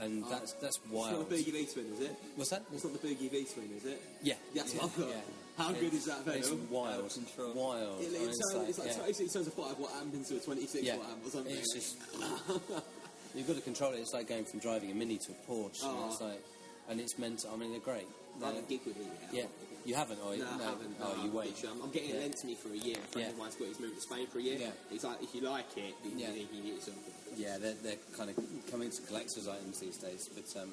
and 0.00 0.24
that's 0.30 0.52
that's 0.54 0.78
wild. 0.90 1.10
It's 1.10 1.18
not 1.20 1.30
the 1.30 1.36
Boogie 1.36 1.52
V 1.52 1.66
Twin, 1.72 1.86
is 1.94 2.00
it? 2.00 2.16
What's 2.36 2.50
that? 2.50 2.62
It's 2.72 2.84
not 2.84 2.92
the 3.00 3.08
Boogie 3.08 3.30
V 3.30 3.44
Twin, 3.52 3.70
is 3.76 3.84
it? 3.84 4.02
Yeah, 4.22 4.34
That's 4.54 4.74
yeah, 4.74 4.80
what 4.82 4.90
I've 4.90 4.98
got. 4.98 5.08
yeah. 5.08 5.14
How 5.56 5.70
It- 5.70 5.80
good 5.80 5.94
is 5.94 6.04
that 6.06 6.18
It's 6.26 6.50
wild, 6.50 7.10
control. 7.12 7.52
wild. 7.54 8.00
It, 8.00 8.10
I 8.10 8.24
it 8.24 8.34
sounds, 8.34 8.68
it's 8.70 8.78
like, 8.78 8.88
yeah. 8.88 9.24
it 9.24 9.30
sounds 9.30 9.46
a 9.46 9.50
5 9.52 9.78
watt 9.78 9.92
amp 10.00 10.12
into 10.14 10.36
a 10.36 10.40
26 10.40 10.82
Yeah, 10.84 10.96
watt 10.96 11.10
amp 11.10 11.26
or 11.26 11.30
something. 11.30 11.54
it's 11.54 11.72
just 11.72 11.96
you've 13.34 13.46
got 13.46 13.56
to 13.56 13.62
control 13.62 13.92
it. 13.92 14.00
It's 14.00 14.12
like 14.12 14.28
going 14.28 14.44
from 14.44 14.58
driving 14.60 14.90
a 14.90 14.94
Mini 14.94 15.18
to 15.18 15.32
a 15.32 15.50
Porsche. 15.50 15.80
Oh. 15.84 16.08
It's 16.10 16.20
like, 16.20 16.42
and 16.88 17.00
it's 17.00 17.18
meant. 17.18 17.40
To, 17.40 17.50
I 17.50 17.56
mean, 17.56 17.70
they're 17.70 17.80
great. 17.80 18.02
I 18.36 18.38
They're- 18.40 18.48
haven't 18.48 18.68
gig 18.68 18.80
with 18.84 18.96
it 18.98 19.06
yet. 19.32 19.32
yeah, 19.32 19.46
you 19.86 19.94
haven't, 19.94 20.18
or 20.26 20.34
No, 20.36 20.44
I 20.44 20.62
haven't. 20.64 20.96
Oh, 21.00 21.04
no, 21.16 21.22
you 21.22 21.28
I'm 21.30 21.34
wait. 21.34 21.46
literally- 21.54 21.76
I'm, 21.78 21.82
I'm 21.84 21.90
getting 21.90 22.10
it 22.10 22.14
Yeah. 22.16 22.20
lent 22.22 22.36
to 22.38 22.46
me 22.48 22.54
for 22.56 22.68
a 22.72 22.76
year. 22.76 22.96
A 22.98 23.06
friend 23.12 23.26
Yeah. 23.28 23.32
of 23.32 23.38
mine's 23.38 23.54
got 23.54 23.68
his 23.68 23.78
moved 23.80 23.94
to 23.94 24.00
Spain 24.00 24.26
for 24.26 24.38
a 24.38 24.42
year. 24.42 24.58
Yeah. 24.58 24.70
He's 24.90 25.04
like, 25.04 25.22
if 25.22 25.34
you 25.34 25.40
like 25.42 25.70
it, 25.76 25.94
you, 26.04 26.10
Yeah. 26.16 26.30
you, 26.32 26.48
you 26.52 26.72
get 26.74 26.82
something. 26.82 27.14
Yeah, 27.36 27.58
they're, 27.58 27.74
they're 27.82 28.02
kind 28.16 28.30
of 28.30 28.36
coming 28.70 28.90
to 28.90 29.02
collector's 29.02 29.48
items 29.48 29.80
these 29.80 29.98
days. 29.98 30.28
But 30.34 30.48
um, 30.60 30.70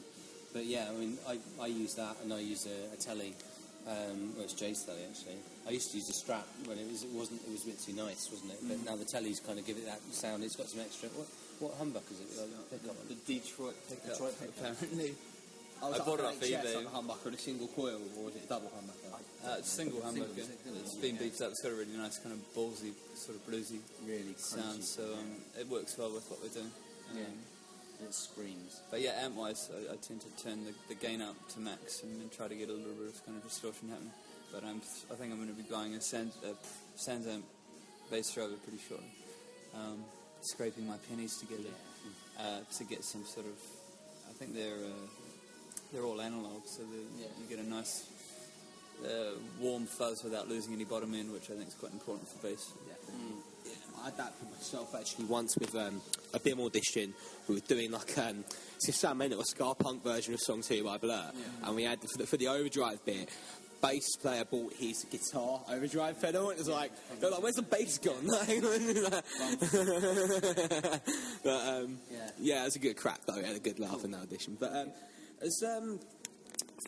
but 0.53 0.65
yeah, 0.65 0.87
I 0.89 0.93
mean, 0.93 1.17
I, 1.27 1.37
I 1.61 1.67
use 1.67 1.95
that 1.95 2.17
and 2.23 2.33
I 2.33 2.39
use 2.39 2.67
a, 2.67 2.93
a 2.93 2.97
telly. 2.97 3.35
Um, 3.87 4.37
well, 4.37 4.45
it's 4.45 4.53
Jay's 4.53 4.83
telly 4.85 5.01
actually. 5.09 5.41
I 5.67 5.71
used 5.71 5.89
to 5.91 5.97
use 5.97 6.09
a 6.09 6.13
strap 6.13 6.45
when 6.65 6.77
it 6.77 6.85
was 6.85 7.03
it 7.03 7.09
wasn't 7.09 7.41
it 7.41 7.51
was 7.51 7.63
a 7.63 7.67
bit 7.67 7.79
too 7.81 7.93
nice, 7.93 8.29
wasn't 8.29 8.53
it? 8.53 8.61
Mm. 8.63 8.69
But 8.69 8.77
now 8.85 8.95
the 8.95 9.05
telly's 9.05 9.39
kind 9.39 9.57
of 9.57 9.65
give 9.65 9.77
it 9.77 9.85
that 9.85 10.01
sound. 10.11 10.43
It's 10.43 10.55
got 10.55 10.67
some 10.67 10.81
extra. 10.81 11.09
What 11.09 11.27
what 11.59 11.79
humbuck 11.81 12.05
is 12.11 12.21
it? 12.21 12.29
Like, 12.37 12.69
pickup? 12.69 12.97
The 13.09 13.17
Detroit 13.25 13.75
pickup, 13.89 14.11
Detroit 14.13 14.39
pickup. 14.39 14.57
apparently. 14.57 15.15
I, 15.81 15.89
was 15.89 15.95
I 15.95 15.97
like, 15.97 16.05
bought 16.05 16.19
it 16.19 16.25
an 16.25 16.25
off 16.29 16.41
eBay. 16.45 16.75
Like 16.77 16.85
a 16.85 16.93
humbucker 16.93 17.25
and 17.25 17.35
a 17.35 17.41
single 17.41 17.67
coil, 17.73 17.97
or 18.17 18.25
was 18.29 18.35
it 18.35 18.45
a 18.45 18.47
double 18.47 18.69
humbucker? 18.69 19.10
Uh, 19.43 19.55
it's 19.57 19.69
single 19.71 19.99
humbucker. 20.01 20.37
it? 20.37 20.49
It's 20.79 20.95
been 20.95 21.15
beefed 21.17 21.41
up. 21.41 21.49
It's 21.51 21.61
got 21.61 21.71
a 21.71 21.75
really 21.75 21.97
nice 21.97 22.19
kind 22.19 22.33
of 22.33 22.41
ballsy, 22.53 22.93
sort 23.15 23.37
of 23.37 23.47
bluesy 23.47 23.79
Really 24.05 24.35
sound. 24.37 24.83
So 24.83 25.03
um, 25.13 25.31
it 25.59 25.67
works 25.67 25.97
well 25.97 26.13
with 26.13 26.29
what 26.29 26.41
we're 26.43 26.49
doing. 26.53 26.71
Yeah. 27.15 27.23
Um, 27.23 28.05
It 28.07 28.13
screams. 28.13 28.81
But 28.91 29.01
yeah, 29.01 29.13
amp 29.23 29.35
wise, 29.35 29.69
I, 29.73 29.93
I 29.93 29.97
tend 29.97 30.21
to 30.21 30.43
turn 30.43 30.65
the, 30.65 30.73
the 30.89 30.95
gain 30.95 31.21
up 31.21 31.35
to 31.53 31.59
max 31.59 32.03
and 32.03 32.19
then 32.21 32.29
try 32.29 32.47
to 32.47 32.55
get 32.55 32.69
a 32.69 32.73
little 32.73 32.93
bit 32.93 33.09
of 33.13 33.25
kind 33.25 33.37
of 33.37 33.43
distortion 33.43 33.89
happening. 33.89 34.13
But 34.53 34.63
I'm, 34.63 34.81
I 35.11 35.15
think 35.15 35.31
I'm 35.33 35.37
going 35.37 35.49
to 35.49 35.55
be 35.57 35.65
buying 35.69 35.95
a 35.95 36.01
Sans, 36.01 36.33
uh, 36.43 36.53
SansAmp 36.97 37.41
bass 38.11 38.33
driver 38.33 38.53
pretty 38.63 38.79
shortly. 38.87 39.07
Um, 39.73 40.03
scraping 40.41 40.85
my 40.87 40.97
pennies 41.09 41.37
together 41.37 41.69
uh, 42.39 42.59
to 42.77 42.83
get 42.83 43.03
some 43.03 43.23
sort 43.25 43.45
of. 43.45 43.53
I 44.29 44.33
think 44.33 44.53
they're 44.55 44.75
uh, 44.85 45.07
they're 45.93 46.03
all 46.03 46.19
analog, 46.21 46.65
so 46.65 46.83
they're- 46.83 47.29
you 47.39 47.47
get 47.49 47.59
a 47.63 47.67
nice 47.69 48.05
uh, 49.05 49.31
warm 49.59 49.85
fuzz 49.85 50.23
without 50.23 50.47
losing 50.49 50.73
any 50.73 50.85
bottom 50.85 51.13
end, 51.13 51.31
which 51.31 51.49
I 51.49 51.53
think 51.55 51.67
is 51.69 51.73
quite 51.75 51.93
important 51.93 52.27
for 52.29 52.47
bass. 52.47 52.71
Yeah, 52.87 53.71
I 54.01 54.05
had 54.05 54.17
that 54.17 54.33
for 54.39 54.45
myself 54.45 54.95
actually 54.95 55.25
once 55.25 55.55
with 55.59 55.75
um, 55.75 56.01
a 56.33 56.39
BIMM 56.39 56.65
audition. 56.65 57.13
We 57.47 57.55
were 57.55 57.61
doing 57.61 57.91
like 57.91 58.17
um, 58.17 58.43
it's 58.75 58.89
a 58.89 58.93
Sam 58.93 59.19
Menor, 59.19 59.39
a 59.39 59.43
ska 59.45 59.75
punk 59.75 60.03
version 60.03 60.33
of 60.33 60.39
Song 60.41 60.61
Two 60.61 60.83
by 60.83 60.97
Blur, 60.97 61.31
and 61.63 61.75
we 61.75 61.83
had 61.83 61.99
for 61.99 62.17
the, 62.17 62.25
for 62.27 62.37
the 62.37 62.47
overdrive 62.47 63.03
bit. 63.05 63.29
Bass 63.81 64.15
player 64.21 64.45
bought 64.45 64.73
his 64.73 65.03
guitar 65.09 65.61
overdrive 65.67 66.21
pedal, 66.21 66.51
and 66.51 66.59
it 66.59 66.59
was 66.59 66.69
like, 66.69 66.91
they're 67.19 67.31
like, 67.31 67.41
"Where's 67.41 67.55
the 67.55 67.63
bass 67.63 67.97
gone?" 67.97 68.27
but 71.43 71.67
um, 71.67 71.97
Yeah. 72.11 72.29
yeah, 72.39 72.61
it 72.61 72.65
was 72.65 72.75
a 72.75 72.79
good 72.79 72.97
crack 72.97 73.21
though. 73.25 73.37
We 73.37 73.43
had 73.43 73.55
a 73.55 73.59
good 73.59 73.79
laugh 73.79 74.03
in 74.03 74.11
that 74.11 74.21
audition. 74.21 74.57
But 74.59 74.75
um, 74.75 74.91
as 75.41 75.63
um, 75.65 75.99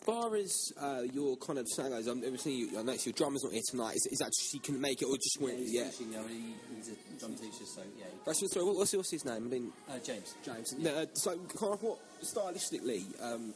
far 0.04 0.34
as 0.36 0.72
uh, 0.80 1.02
your 1.12 1.36
kind 1.36 1.58
of 1.58 1.66
sound 1.68 1.90
goes, 1.90 2.06
I'm 2.06 2.18
obviously 2.18 2.52
you, 2.52 2.78
I 2.78 2.82
noticed 2.82 3.06
your 3.06 3.12
drummer's 3.12 3.44
not 3.44 3.52
here 3.52 3.62
tonight. 3.70 3.96
Is, 3.96 4.06
is 4.12 4.18
that 4.18 4.32
she 4.40 4.58
can 4.58 4.80
make 4.80 5.02
it, 5.02 5.06
or 5.06 5.16
just 5.16 5.38
went? 5.40 5.58
he's 5.58 5.72
Yeah. 5.74 5.90
teaching, 5.90 6.14
I 6.16 6.28
he, 6.28 6.54
he's 6.76 6.88
a 6.90 7.18
drum 7.20 7.34
teacher, 7.34 7.64
so 7.64 7.82
yeah. 7.98 8.04
he- 8.24 8.30
Actually, 8.30 8.48
sorry, 8.48 8.64
what- 8.66 8.76
what's, 8.76 8.94
what's 8.96 9.10
his 9.10 9.24
name? 9.24 9.36
I 9.36 9.48
mean, 9.48 9.72
Uh, 9.88 9.98
James. 10.04 10.34
James. 10.44 10.74
No, 10.78 10.94
uh, 10.94 11.06
so, 11.14 11.36
kind 11.58 11.74
of 11.74 11.82
what 11.82 11.98
stylistically, 12.22 13.04
um, 13.22 13.54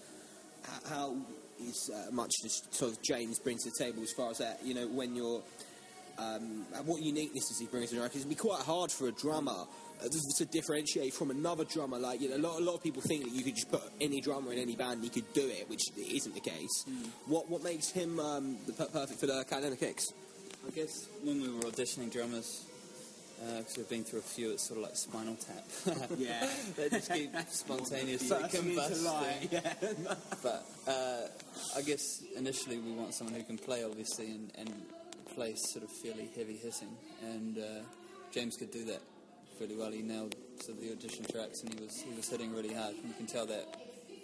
how 0.89 1.17
is 1.61 1.91
uh, 1.93 2.11
much 2.13 2.31
does 2.43 2.63
sort 2.71 2.93
of 2.93 3.03
James 3.03 3.39
brings 3.39 3.65
to 3.65 3.71
the 3.71 3.85
table 3.85 4.03
as 4.03 4.13
far 4.13 4.31
as 4.31 4.39
that? 4.39 4.61
You 4.65 4.75
know, 4.75 4.87
when 4.89 5.17
you're, 5.17 5.43
um, 6.19 6.65
what 6.85 7.03
uniqueness 7.03 7.49
does 7.49 7.59
he 7.59 7.67
bring 7.67 7.87
to 7.87 7.95
the? 7.95 8.03
Because 8.03 8.21
it'd 8.21 8.29
be 8.29 8.35
quite 8.35 8.63
hard 8.63 8.91
for 8.93 9.09
a 9.09 9.13
drummer. 9.13 9.67
To, 10.03 10.21
to 10.37 10.45
differentiate 10.45 11.15
from 11.15 11.31
another 11.31 11.65
drummer, 11.65 11.99
like 11.99 12.21
you 12.21 12.31
know, 12.31 12.37
a 12.37 12.39
lot, 12.39 12.61
a 12.61 12.65
lot 12.65 12.75
of 12.75 12.83
people 12.83 13.03
think 13.03 13.25
that 13.25 13.33
you 13.33 13.43
could 13.43 13.55
just 13.55 13.71
put 13.71 13.83
any 14.01 14.21
drummer 14.21 14.53
in 14.53 14.59
any 14.59 14.77
band, 14.77 14.95
and 14.95 15.05
he 15.05 15.11
could 15.11 15.33
do 15.33 15.47
it, 15.47 15.69
which 15.69 15.83
isn't 15.97 16.35
the 16.35 16.41
case. 16.41 16.85
What 17.27 17.49
what 17.51 17.63
makes 17.63 17.91
him 17.91 18.19
um, 18.21 18.59
the 18.67 18.73
per- 18.73 18.87
perfect 18.87 19.21
for 19.21 19.27
the 19.27 19.45
Catalina 19.49 19.77
Kicks? 19.77 20.13
I 20.67 20.71
guess 20.71 21.09
when 21.23 21.41
we 21.41 21.49
were 21.49 21.63
auditioning 21.63 22.13
drummers, 22.13 22.67
because 23.41 23.77
we've 23.77 23.89
been 23.89 24.05
through 24.05 24.19
a 24.19 24.23
few, 24.23 24.51
it's 24.51 24.67
sort 24.67 24.79
of 24.79 24.85
like 24.85 24.97
Spinal 24.97 25.37
Tap. 25.37 26.09
Yeah. 26.19 26.49
they 26.77 26.89
just 26.89 27.13
keep 27.13 27.31
spontaneously 27.49 28.37
combusting. 28.37 29.53
yeah. 29.53 30.15
But 30.43 30.67
uh, 30.87 31.29
I 31.77 31.83
guess 31.83 32.03
initially 32.37 32.79
we 32.79 32.93
want 32.93 33.15
someone 33.15 33.35
who 33.35 33.45
can 33.45 33.59
play, 33.59 33.85
obviously, 33.85 34.27
and, 34.27 34.51
and 34.59 34.73
play 35.35 35.55
sort 35.57 35.85
of 35.85 35.91
fairly 36.03 36.29
heavy 36.37 36.57
hitting. 36.57 36.97
And 37.23 37.59
uh, 37.59 37.63
James 38.33 38.57
could 38.57 38.73
do 38.73 38.85
that 38.87 39.01
fairly 39.59 39.77
well. 39.77 39.91
He 39.91 40.03
nailed 40.03 40.35
sort 40.61 40.79
of 40.79 40.85
the 40.85 40.93
audition 40.93 41.25
tracks, 41.25 41.63
and 41.63 41.75
he 41.75 41.85
was 41.85 42.01
he 42.01 42.15
was 42.15 42.29
hitting 42.29 42.55
really 42.55 42.73
hard. 42.73 42.95
And 42.95 43.09
you 43.09 43.15
can 43.15 43.27
tell 43.27 43.47
that. 43.47 43.67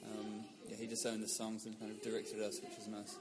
Um, 0.05 0.45
yeah, 0.69 0.77
he 0.77 0.87
just 0.87 1.05
owned 1.07 1.23
the 1.23 1.29
songs 1.29 1.67
and 1.67 1.79
kind 1.79 1.91
of 1.91 2.03
directed 2.03 2.41
us, 2.41 2.61
which 2.63 2.79
is 2.79 2.89
nice. 2.89 3.17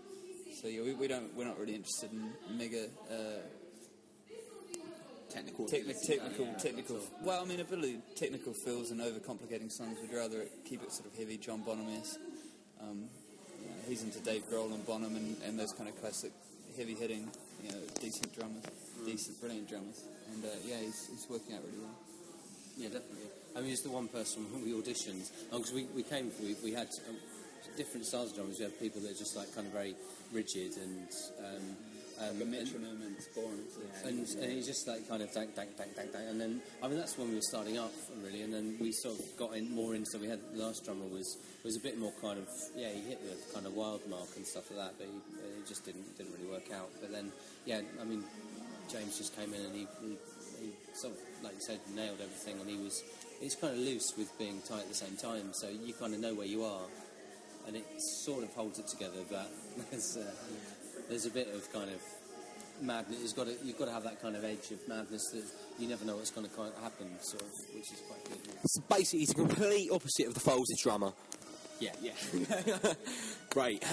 So 0.62 0.67
yeah, 0.67 0.82
we, 0.82 0.93
we 0.93 1.08
don't 1.08 1.34
we're 1.36 1.45
not 1.45 1.60
really 1.60 1.76
interested 1.76 2.12
in 2.12 2.58
mega. 2.58 2.86
Uh, 3.10 3.41
Technical. 5.30 5.65
Techni- 5.65 5.99
technical, 6.06 6.45
technical. 6.60 6.99
Well, 7.23 7.41
I 7.41 7.45
mean, 7.45 7.60
ability, 7.60 7.97
technical 8.15 8.54
fills 8.54 8.91
and 8.91 9.02
overcomplicating 9.02 9.71
songs. 9.71 9.97
We'd 9.99 10.15
rather 10.15 10.45
keep 10.63 10.84
it 10.84 10.91
sort 10.93 11.08
of 11.12 11.17
heavy, 11.17 11.38
John 11.38 11.63
Bonham-esque. 11.63 12.19
Um, 12.80 13.10
you 13.60 13.67
know, 13.67 13.73
he's 13.88 14.04
into 14.04 14.19
Dave 14.19 14.43
Grohl 14.47 14.71
and 14.71 14.86
Bonham 14.86 15.15
and, 15.15 15.36
and 15.43 15.58
those 15.58 15.73
kind 15.73 15.89
of 15.89 15.99
classic, 15.99 16.32
heavy 16.78 16.93
hitting, 16.93 17.32
you 17.63 17.71
know, 17.71 17.80
decent 17.99 18.32
drummers, 18.38 18.63
decent, 19.06 19.39
brilliant 19.39 19.70
drummers. 19.70 20.04
And 20.34 20.44
uh, 20.44 20.48
yeah, 20.66 20.78
he's, 20.78 21.08
he's 21.12 21.28
working 21.30 21.56
out 21.56 21.62
really 21.66 21.80
well. 21.80 21.98
Yeah, 22.78 22.89
definitely. 22.89 23.30
I 23.56 23.60
mean, 23.62 23.70
he's 23.70 23.82
the 23.84 23.92
one 23.92 24.08
person 24.08 24.52
when 24.52 24.63
we 24.66 24.72
auditioned 24.74 25.30
because 25.52 25.72
we, 25.74 25.86
we 25.96 26.02
came 26.04 26.32
we, 26.42 26.56
we 26.63 26.72
had 26.74 26.88
um, 27.08 27.16
different 27.78 28.06
styles 28.06 28.32
of 28.32 28.36
drummers. 28.36 28.58
We 28.58 28.66
had 28.66 28.80
people 28.80 29.02
that 29.02 29.12
are 29.12 29.20
just 29.20 29.36
like 29.36 29.54
kind 29.54 29.68
of 29.68 29.74
very 29.74 29.96
rigid 30.34 30.74
and 30.82 31.08
um, 31.39 31.78
um, 32.18 32.38
The 32.39 32.46
and- 32.46 32.52
metronome 32.52 33.02
and 33.06 33.16
it's 33.16 33.28
boring. 33.30 33.62
So 33.70 34.08
and, 34.10 34.26
and 34.42 34.52
he's 34.52 34.66
just 34.66 34.88
like 34.88 35.08
kind 35.08 35.22
of 35.22 35.32
dank, 35.34 35.56
dank, 35.56 35.78
dank, 35.78 35.96
dank, 35.96 36.13
dank. 36.13 36.26
And 36.30 36.42
then, 36.42 36.62
I 36.82 36.88
mean, 36.88 36.98
that's 36.98 37.18
when 37.18 37.30
we 37.30 37.36
were 37.36 37.48
starting 37.50 37.78
up, 37.78 37.94
really. 38.24 38.42
And 38.42 38.54
then 38.54 38.78
we 38.82 38.92
sort 38.92 39.20
of 39.20 39.26
got 39.38 39.56
in 39.56 39.70
more 39.74 39.94
into. 39.94 40.10
So 40.10 40.18
we 40.20 40.28
had 40.28 40.39
the 40.54 40.63
last 40.63 40.86
drummer 40.86 41.06
was 41.06 41.38
was 41.63 41.78
a 41.78 41.80
bit 41.80 41.98
more 42.00 42.13
kind 42.22 42.39
of 42.39 42.48
yeah, 42.76 42.89
he 42.89 43.02
hit 43.02 43.22
the 43.22 43.54
kind 43.54 43.66
of 43.66 43.74
wild 43.74 44.02
mark 44.10 44.30
and 44.36 44.46
stuff 44.46 44.70
like 44.72 44.80
that, 44.80 44.94
but 44.98 45.08
he, 45.08 45.13
it 45.62 45.68
just 45.68 45.86
didn't 45.86 46.06
didn't 46.18 46.34
really 46.34 46.50
work 46.50 46.72
out. 46.74 46.89
But 47.02 47.12
then, 47.12 47.32
yeah, 47.66 47.82
I 48.02 48.04
mean, 48.04 48.24
James 48.89 49.17
just 49.17 49.36
came 49.36 49.54
in 49.54 49.62
and 49.62 49.76
he, 49.76 49.88
he, 50.02 50.17
he 50.60 50.72
sort 50.93 51.13
of 51.13 51.19
like 51.43 51.54
you 51.56 51.62
said 51.62 51.80
nailed 51.96 52.22
everything, 52.22 52.60
and 52.60 52.69
he 52.69 52.78
was 52.78 53.04
he's 53.39 53.56
kind 53.56 53.74
of 53.74 53.80
loose 53.80 54.13
with 54.17 54.32
being 54.39 54.62
tight 54.62 54.82
at 54.82 54.89
the 54.89 54.96
same 54.96 55.15
time, 55.17 55.54
so 55.54 55.67
you 55.69 55.93
kind 55.93 56.13
of 56.13 56.19
know 56.19 56.34
where 56.34 56.48
you 56.48 56.63
are, 56.63 56.86
and 57.67 57.76
it 57.76 57.86
sort 58.24 58.43
of 58.43 58.54
holds 58.54 58.80
it 58.80 58.88
together. 58.88 59.24
But 59.30 59.52
there's 59.91 60.17
uh, 60.17 60.32
there's 61.10 61.26
a 61.26 61.32
bit 61.32 61.50
of 61.54 61.72
kind 61.74 61.89
of 61.89 62.02
madness. 62.82 63.19
You've 63.22 63.36
got 63.36 63.48
to 63.48 63.56
you've 63.63 63.78
got 63.78 63.86
to 63.86 63.91
have 63.91 64.04
that 64.04 64.22
kind 64.22 64.36
of 64.36 64.43
edge 64.43 64.72
of 64.72 64.88
madness 64.88 65.30
that 65.34 65.43
you 65.80 65.88
never 65.88 66.06
know 66.06 66.15
what's 66.15 66.32
going 66.32 66.48
to 66.48 66.82
happen, 66.82 67.10
sort 67.22 67.41
of, 67.43 67.50
which 67.74 67.91
is 67.91 68.02
quite 68.08 68.24
good. 68.26 68.54
It's 68.63 68.80
basically, 68.89 69.26
the 69.26 69.34
complete 69.34 69.89
opposite 69.91 70.28
of 70.28 70.34
the 70.34 70.39
Foals' 70.39 70.67
drummer. 70.82 71.12
Yeah, 71.84 71.91
Yeah. 72.02 72.93
Great. 73.50 73.84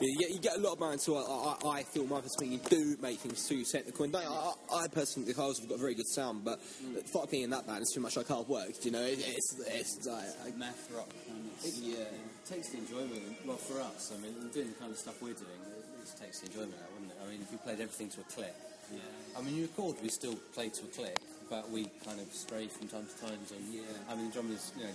you, 0.00 0.18
get, 0.18 0.30
you 0.30 0.40
get 0.40 0.56
a 0.56 0.60
lot 0.60 0.72
of 0.72 0.80
bands 0.80 1.06
who 1.06 1.14
I, 1.14 1.20
I, 1.20 1.68
I 1.68 1.82
feel, 1.84 2.06
my 2.06 2.20
perspective, 2.20 2.64
do 2.68 2.96
make 3.00 3.20
things 3.20 3.46
too 3.46 3.62
technical. 3.62 4.04
And 4.04 4.12
don't, 4.12 4.26
I, 4.26 4.52
I 4.72 4.88
personally 4.88 5.26
think 5.26 5.36
the 5.36 5.42
Foals 5.42 5.60
have 5.60 5.68
got 5.68 5.76
a 5.76 5.78
very 5.78 5.94
good 5.94 6.08
sound, 6.08 6.44
but 6.44 6.58
mm. 6.82 6.98
fuck 7.08 7.30
being 7.30 7.44
in 7.44 7.50
that 7.50 7.66
band 7.66 7.82
is 7.82 7.92
too 7.94 8.00
much 8.00 8.16
like 8.16 8.26
hard 8.26 8.48
work. 8.48 8.72
You 8.82 8.90
know, 8.90 9.02
it, 9.02 9.18
it's 9.20 9.54
it's 9.68 10.06
like, 10.06 10.56
math 10.56 10.90
rock. 10.92 11.10
And 11.28 11.50
it's, 11.62 11.78
It, 11.78 11.84
yeah, 11.84 12.10
it 12.10 12.46
takes 12.48 12.70
the 12.70 12.78
enjoyment. 12.78 13.22
Well, 13.46 13.58
for 13.58 13.80
us, 13.80 14.12
I 14.16 14.20
mean, 14.20 14.34
doing 14.52 14.68
the 14.68 14.74
kind 14.74 14.90
of 14.90 14.98
stuff 14.98 15.22
we're 15.22 15.34
doing, 15.34 15.60
it, 15.70 15.84
it 16.02 16.20
takes 16.20 16.40
the 16.40 16.46
enjoyment 16.46 16.74
out, 16.82 16.90
wouldn't 16.94 17.12
it? 17.12 17.18
I 17.24 17.30
mean, 17.30 17.42
if 17.42 17.52
you 17.52 17.58
played 17.58 17.80
everything 17.80 18.08
to 18.10 18.20
a 18.22 18.24
click, 18.24 18.54
yeah. 18.92 18.98
I 19.38 19.42
mean, 19.42 19.54
you 19.54 19.62
record, 19.62 19.96
we 20.02 20.08
still 20.08 20.34
play 20.52 20.68
to 20.68 20.82
a 20.82 20.88
click, 20.88 21.18
but 21.50 21.70
we 21.70 21.86
kind 22.04 22.20
of 22.20 22.32
stray 22.32 22.66
from 22.68 22.88
time 22.88 23.06
to 23.06 23.26
time. 23.26 23.38
And 23.54 23.74
yeah, 23.74 23.82
I 24.08 24.14
mean, 24.14 24.28
the 24.28 24.32
drummer's, 24.32 24.72
you 24.76 24.84
know, 24.84 24.90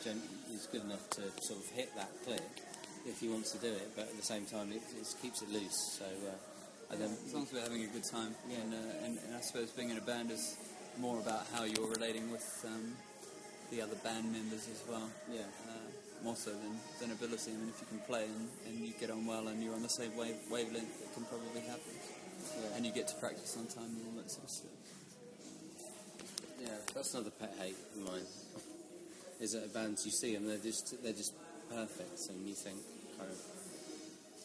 is 0.53 0.67
good 0.71 0.83
enough 0.83 1.09
to 1.11 1.21
sort 1.41 1.59
of 1.59 1.69
hit 1.71 1.95
that 1.95 2.09
click 2.25 2.41
if 3.07 3.19
he 3.19 3.29
wants 3.29 3.51
to 3.51 3.57
do 3.59 3.71
it, 3.71 3.91
but 3.95 4.09
at 4.09 4.15
the 4.17 4.25
same 4.25 4.45
time, 4.45 4.71
it, 4.71 4.81
it 4.99 5.07
keeps 5.21 5.41
it 5.41 5.49
loose. 5.49 5.97
So, 5.97 6.05
uh, 6.05 6.91
and 6.91 7.01
then 7.01 7.11
as 7.25 7.33
long 7.33 7.43
as 7.43 7.53
we're 7.53 7.61
having 7.61 7.83
a 7.83 7.87
good 7.87 8.03
time. 8.03 8.35
And, 8.49 8.73
uh, 8.73 9.05
and, 9.05 9.17
and 9.25 9.35
I 9.35 9.41
suppose 9.41 9.71
being 9.71 9.89
in 9.89 9.97
a 9.97 10.01
band 10.01 10.31
is 10.31 10.57
more 10.97 11.19
about 11.19 11.45
how 11.53 11.63
you're 11.63 11.89
relating 11.89 12.31
with 12.31 12.65
um, 12.67 12.93
the 13.71 13.81
other 13.81 13.95
band 14.03 14.31
members 14.31 14.67
as 14.67 14.83
well. 14.89 15.09
Yeah. 15.31 15.41
Uh, 15.67 15.89
more 16.23 16.35
so 16.35 16.51
than, 16.51 16.75
than 16.99 17.11
ability. 17.11 17.51
I 17.51 17.55
mean, 17.55 17.69
if 17.69 17.79
you 17.79 17.87
can 17.87 17.99
play 17.99 18.25
and, 18.25 18.49
and 18.67 18.85
you 18.85 18.93
get 18.99 19.09
on 19.09 19.25
well 19.25 19.47
and 19.47 19.63
you're 19.63 19.73
on 19.73 19.83
the 19.83 19.89
same 19.89 20.15
wave, 20.17 20.35
wavelength, 20.51 21.01
it 21.01 21.13
can 21.13 21.23
probably 21.23 21.61
happen. 21.61 21.95
And 22.75 22.85
you 22.85 22.91
get 22.91 23.07
to 23.09 23.15
practice 23.15 23.55
on 23.57 23.67
time 23.67 23.95
and 23.95 24.03
all 24.07 24.21
that 24.21 24.31
sort 24.31 24.43
of 24.43 24.49
stuff. 24.49 24.71
Yeah, 26.59 26.75
that's 26.93 27.13
another 27.13 27.31
pet 27.31 27.55
hate 27.59 27.75
of 27.95 28.05
mine. 28.05 28.27
Is 29.39 29.53
that 29.53 29.73
bands 29.73 30.05
you 30.05 30.11
see 30.11 30.35
them, 30.35 30.47
they're 30.47 30.57
just 30.57 31.01
they're 31.01 31.13
just 31.13 31.33
perfect, 31.69 32.19
and 32.29 32.45
you 32.47 32.53
think 32.53 32.75
kind 33.17 33.31
of, 33.31 33.39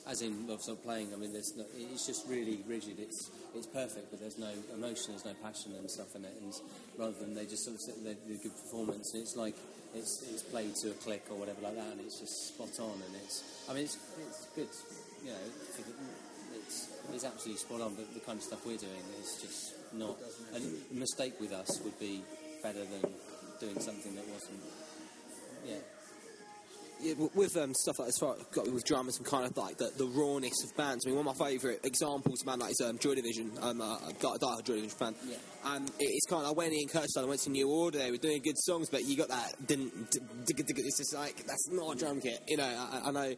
as 0.06 0.22
in 0.22 0.46
sort 0.46 0.78
of 0.78 0.84
playing. 0.84 1.12
I 1.12 1.16
mean, 1.16 1.32
there's 1.32 1.56
no, 1.56 1.64
it's 1.74 2.06
just 2.06 2.28
really 2.28 2.60
rigid. 2.68 3.00
It's 3.00 3.30
it's 3.56 3.66
perfect, 3.66 4.10
but 4.10 4.20
there's 4.20 4.38
no 4.38 4.50
emotion, 4.72 5.10
there's 5.10 5.24
no 5.24 5.34
passion 5.42 5.72
and 5.76 5.90
stuff 5.90 6.14
in 6.14 6.24
it. 6.24 6.34
And 6.40 6.54
rather 6.96 7.18
than 7.18 7.34
they 7.34 7.46
just 7.46 7.64
sort 7.64 7.74
of 7.74 7.82
sit 7.82 8.04
there, 8.04 8.14
do 8.14 8.38
good 8.38 8.54
performance, 8.54 9.14
and 9.14 9.22
it's 9.22 9.34
like 9.34 9.56
it's 9.94 10.22
it's 10.30 10.42
played 10.42 10.76
to 10.76 10.90
a 10.90 10.94
click 11.02 11.26
or 11.30 11.36
whatever 11.36 11.60
like 11.62 11.74
that, 11.74 11.90
and 11.90 12.00
it's 12.00 12.20
just 12.20 12.54
spot 12.54 12.78
on. 12.78 12.94
And 12.94 13.16
it's 13.24 13.42
I 13.68 13.74
mean, 13.74 13.84
it's 13.84 13.98
it's 14.22 14.46
good, 14.54 14.70
you 15.24 15.30
know. 15.32 16.13
It's 16.66 16.88
it's 17.12 17.24
absolutely 17.24 17.60
spot 17.60 17.80
on, 17.80 17.94
but 17.94 18.12
the 18.14 18.20
kind 18.20 18.38
of 18.38 18.44
stuff 18.44 18.64
we're 18.66 18.76
doing 18.76 19.04
is 19.20 19.38
just 19.42 19.74
not. 19.92 20.16
A 20.54 20.60
mistake 20.94 21.34
with 21.40 21.52
us 21.52 21.80
would 21.84 21.98
be 22.00 22.22
better 22.62 22.80
than 22.84 23.12
doing 23.60 23.78
something 23.80 24.14
that 24.16 24.26
wasn't. 24.28 24.60
Yeah. 25.66 25.76
yeah, 27.00 27.14
with 27.34 27.56
um, 27.56 27.72
stuff 27.74 27.98
like 27.98 28.08
as 28.08 28.18
far 28.18 28.36
got 28.52 28.70
with 28.70 28.84
drummers 28.84 29.16
and 29.18 29.26
kind 29.26 29.46
of 29.46 29.56
like 29.56 29.76
the, 29.78 29.90
the 29.96 30.06
rawness 30.06 30.62
of 30.64 30.76
bands. 30.76 31.04
I 31.06 31.10
mean, 31.10 31.18
one 31.18 31.26
of 31.26 31.38
my 31.38 31.46
favourite 31.46 31.78
examples 31.84 32.40
of 32.42 32.46
a 32.46 32.50
band 32.50 32.60
like 32.62 32.72
is 32.72 32.80
um, 32.84 32.98
Joy 32.98 33.14
Division. 33.14 33.52
I'm 33.62 33.80
a 33.80 33.98
a 34.08 34.12
die- 34.20 34.36
diehard 34.40 34.64
Joy 34.64 34.74
Division 34.76 34.90
fan, 34.90 35.14
Yeah. 35.26 35.36
and 35.66 35.88
it, 35.88 35.94
it's 36.00 36.26
kind 36.26 36.42
of 36.42 36.48
like 36.48 36.56
when 36.56 36.72
Ian 36.72 36.88
started, 36.88 37.18
I 37.20 37.24
went 37.24 37.40
to 37.42 37.50
New 37.50 37.68
Order. 37.70 37.98
They 37.98 38.10
were 38.10 38.16
doing 38.18 38.42
good 38.42 38.58
songs, 38.58 38.88
but 38.90 39.04
you 39.04 39.16
got 39.16 39.28
that 39.28 39.66
didn't. 39.66 39.92
It's 40.48 40.98
just 40.98 41.14
like 41.14 41.36
that's 41.46 41.68
not 41.70 41.96
a 41.96 41.98
drum 41.98 42.20
kit, 42.20 42.40
you 42.48 42.56
know. 42.56 42.64
I- 42.64 43.08
I 43.08 43.10
know. 43.10 43.34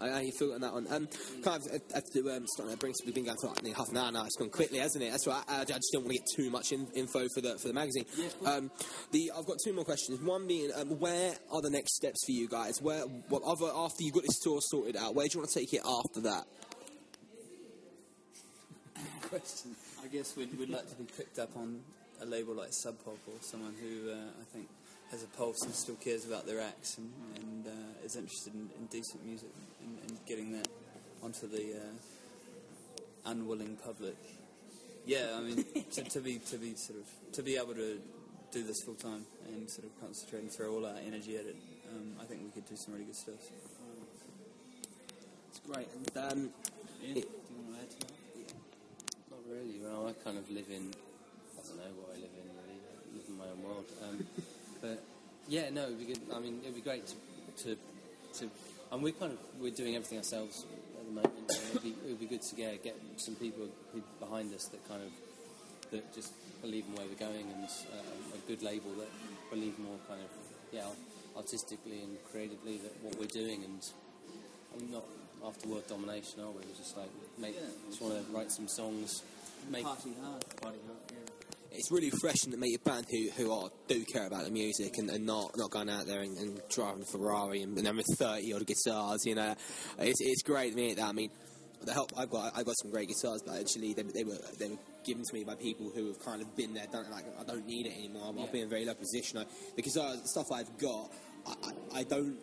I 0.00 0.08
know 0.08 0.18
you 0.18 0.32
feel 0.32 0.52
on 0.52 0.60
that 0.62 0.72
one. 0.72 0.86
Um, 0.90 1.08
kind 1.42 1.62
of 1.62 1.66
uh, 1.68 1.78
have 1.94 2.04
to 2.04 2.22
do, 2.22 2.30
um, 2.30 2.46
starting 2.46 2.74
to 2.74 2.78
bring. 2.78 2.94
We've 3.04 3.14
been 3.14 3.24
going 3.24 3.36
for 3.40 3.48
like 3.48 3.62
nearly 3.62 3.76
half 3.76 3.88
an 3.90 3.96
hour 3.96 4.10
now. 4.12 4.24
It's 4.24 4.36
gone 4.36 4.50
quickly, 4.50 4.78
hasn't 4.78 5.04
it? 5.04 5.10
That's 5.10 5.26
right. 5.26 5.42
I, 5.48 5.60
I 5.60 5.64
just 5.64 5.90
don't 5.92 6.04
want 6.04 6.12
to 6.12 6.18
get 6.18 6.26
too 6.34 6.50
much 6.50 6.72
in, 6.72 6.86
info 6.94 7.26
for 7.34 7.40
the 7.40 7.58
for 7.58 7.68
the 7.68 7.74
magazine. 7.74 8.06
Um, 8.44 8.70
the 9.12 9.32
I've 9.36 9.46
got 9.46 9.56
two 9.64 9.72
more 9.72 9.84
questions. 9.84 10.20
One 10.20 10.46
being, 10.46 10.70
um, 10.74 10.98
where 10.98 11.34
are 11.52 11.62
the 11.62 11.70
next 11.70 11.96
steps 11.96 12.24
for 12.24 12.32
you 12.32 12.48
guys? 12.48 12.80
Where 12.80 13.02
what 13.28 13.42
other 13.42 13.70
after 13.74 14.02
you 14.02 14.12
got 14.12 14.22
this 14.22 14.38
tour 14.42 14.60
sorted 14.60 14.96
out? 14.96 15.14
Where 15.14 15.26
do 15.26 15.34
you 15.34 15.40
want 15.40 15.50
to 15.50 15.58
take 15.58 15.72
it 15.72 15.82
after 15.84 16.20
that? 16.22 16.44
question. 19.30 19.76
I 20.02 20.08
guess 20.08 20.36
we'd, 20.36 20.58
we'd 20.58 20.70
like 20.70 20.88
to 20.90 20.96
be 20.96 21.04
picked 21.16 21.38
up 21.38 21.56
on 21.56 21.80
a 22.20 22.26
label 22.26 22.54
like 22.54 22.70
Sub 22.72 23.02
Pop 23.04 23.18
or 23.26 23.34
someone 23.40 23.74
who 23.80 24.10
uh, 24.10 24.14
I 24.14 24.44
think 24.52 24.68
has 25.10 25.22
a 25.22 25.26
pulse 25.26 25.62
and 25.62 25.74
still 25.74 25.96
cares 25.96 26.24
about 26.24 26.46
their 26.46 26.60
acts 26.60 26.98
and, 26.98 27.12
and 27.36 27.66
uh, 27.66 28.04
is 28.04 28.16
interested 28.16 28.54
in, 28.54 28.70
in 28.78 28.86
decent 28.86 29.24
music 29.26 29.50
and, 29.82 29.98
and 30.08 30.18
getting 30.26 30.52
that 30.52 30.68
onto 31.22 31.48
the 31.48 31.74
uh, 31.74 33.30
unwilling 33.30 33.76
public. 33.84 34.16
Yeah, 35.06 35.36
I 35.36 35.40
mean 35.40 35.64
to, 35.92 36.02
to 36.04 36.20
be 36.20 36.38
to 36.38 36.56
be 36.58 36.74
sort 36.74 37.00
of 37.00 37.32
to 37.32 37.42
be 37.42 37.56
able 37.56 37.74
to 37.74 37.98
do 38.52 38.62
this 38.64 38.82
full 38.82 38.94
time 38.94 39.24
and 39.48 39.68
sort 39.68 39.86
of 39.86 40.00
concentrate 40.00 40.42
and 40.42 40.50
throw 40.50 40.74
all 40.74 40.86
our 40.86 40.96
energy 41.06 41.36
at 41.36 41.46
it. 41.46 41.56
Um, 41.90 42.14
I 42.20 42.24
think 42.24 42.42
we 42.42 42.50
could 42.50 42.68
do 42.68 42.76
some 42.76 42.94
really 42.94 43.06
good 43.06 43.16
stuff. 43.16 43.50
It's 45.48 45.60
great. 45.66 45.88
And, 45.90 46.32
um, 46.32 46.50
Ian, 47.02 47.14
do 47.14 47.20
you 47.20 47.26
want 47.66 47.74
to 47.74 47.82
add 47.82 47.90
to 47.90 48.06
that? 48.06 48.12
Not 49.30 49.40
really. 49.50 49.80
Well, 49.82 50.06
I 50.06 50.12
kind 50.24 50.38
of 50.38 50.48
live 50.50 50.70
in. 50.70 50.94
I 51.58 51.62
don't 51.66 51.76
know 51.78 51.90
what 51.98 52.14
I 52.14 52.20
live 52.22 52.30
in. 52.30 52.46
Really, 52.46 52.78
I 52.78 53.16
live 53.16 53.26
in 53.28 53.38
my 53.38 53.44
own 53.50 53.62
world. 53.62 53.86
Um, 54.02 54.26
but 54.80 55.02
yeah, 55.48 55.70
no, 55.70 55.84
it'd 55.84 55.98
be 55.98 56.06
good. 56.06 56.20
I 56.34 56.38
mean, 56.40 56.60
it'd 56.62 56.74
be 56.74 56.80
great 56.80 57.06
to 57.06 57.14
to 57.64 57.76
to. 58.38 58.50
And 58.92 59.02
we're 59.02 59.12
kind 59.12 59.32
of 59.32 59.38
we're 59.60 59.70
doing 59.70 59.94
everything 59.94 60.18
ourselves 60.18 60.64
at 60.98 61.04
the 61.06 61.12
moment. 61.12 61.34
And 61.48 61.68
it'd 61.70 61.82
be 61.82 61.94
it'd 62.04 62.20
be 62.20 62.26
good 62.26 62.42
to 62.42 62.54
get 62.56 62.82
get 62.82 62.96
some 63.16 63.34
people 63.36 63.68
behind 64.18 64.52
us 64.54 64.66
that 64.66 64.86
kind 64.88 65.02
of 65.02 65.10
that 65.92 66.14
just 66.14 66.32
believe 66.62 66.84
in 66.88 66.94
where 66.94 67.06
we're 67.06 67.14
going 67.18 67.46
and 67.50 67.64
uh, 67.64 68.36
a 68.36 68.38
good 68.48 68.62
label 68.62 68.90
that 68.98 69.08
believe 69.50 69.78
more 69.78 69.96
kind 70.08 70.20
of 70.22 70.30
yeah 70.72 70.86
artistically 71.36 72.02
and 72.02 72.16
creatively 72.30 72.76
that 72.78 72.92
what 73.02 73.18
we're 73.18 73.26
doing 73.26 73.64
and 73.64 73.80
I'm 74.76 74.90
not 74.92 75.04
after 75.44 75.68
world 75.68 75.86
domination, 75.88 76.40
are 76.40 76.50
we? 76.50 76.60
We're 76.66 76.76
just 76.76 76.96
like 76.96 77.08
make 77.38 77.54
Yeah. 77.54 77.66
just 77.88 78.00
want 78.02 78.14
to 78.14 78.32
write 78.36 78.52
some 78.52 78.68
songs, 78.68 79.22
make 79.70 79.84
Party 79.84 80.12
hard. 80.22 80.44
party 80.60 80.78
hard, 80.86 81.00
yeah. 81.10 81.19
It's 81.72 81.90
really 81.90 82.10
refreshing 82.10 82.52
to 82.52 82.58
meet 82.58 82.78
a 82.78 82.88
band 82.88 83.06
who, 83.10 83.30
who 83.36 83.52
are 83.52 83.70
do 83.88 84.04
care 84.04 84.26
about 84.26 84.44
the 84.44 84.50
music 84.50 84.98
and, 84.98 85.10
and 85.10 85.24
not 85.24 85.52
not 85.56 85.70
going 85.70 85.88
out 85.88 86.06
there 86.06 86.20
and, 86.20 86.36
and 86.38 86.60
driving 86.68 87.02
a 87.02 87.06
Ferrari 87.06 87.62
and, 87.62 87.76
and 87.76 87.86
having 87.86 88.04
thirty 88.16 88.52
odd 88.52 88.66
guitars. 88.66 89.24
You 89.24 89.34
know, 89.34 89.54
it's, 89.98 90.20
it's 90.20 90.42
great 90.42 90.70
to 90.70 90.76
meet 90.76 90.96
that. 90.96 91.08
I 91.08 91.12
mean, 91.12 91.30
the 91.84 91.92
help 91.92 92.12
I've 92.16 92.30
got 92.30 92.52
I've 92.56 92.66
got 92.66 92.76
some 92.80 92.90
great 92.90 93.08
guitars, 93.08 93.42
but 93.46 93.58
actually 93.58 93.94
they, 93.94 94.02
they 94.02 94.24
were 94.24 94.38
they 94.58 94.68
were 94.68 94.78
given 95.04 95.24
to 95.24 95.34
me 95.34 95.44
by 95.44 95.54
people 95.54 95.90
who 95.94 96.08
have 96.08 96.18
kind 96.24 96.42
of 96.42 96.54
been 96.56 96.74
there, 96.74 96.86
done 96.90 97.06
it. 97.06 97.10
Like 97.10 97.24
I 97.38 97.44
don't 97.44 97.66
need 97.66 97.86
it 97.86 97.94
anymore. 97.96 98.34
I'll 98.38 98.46
be 98.46 98.60
in 98.60 98.66
a 98.66 98.70
very 98.70 98.84
low 98.84 98.94
position. 98.94 99.38
I, 99.38 99.44
the 99.76 99.82
guitars, 99.82 100.20
the 100.22 100.28
stuff 100.28 100.46
I've 100.52 100.76
got, 100.78 101.10
I, 101.46 101.52
I, 101.52 102.00
I 102.00 102.02
don't. 102.04 102.36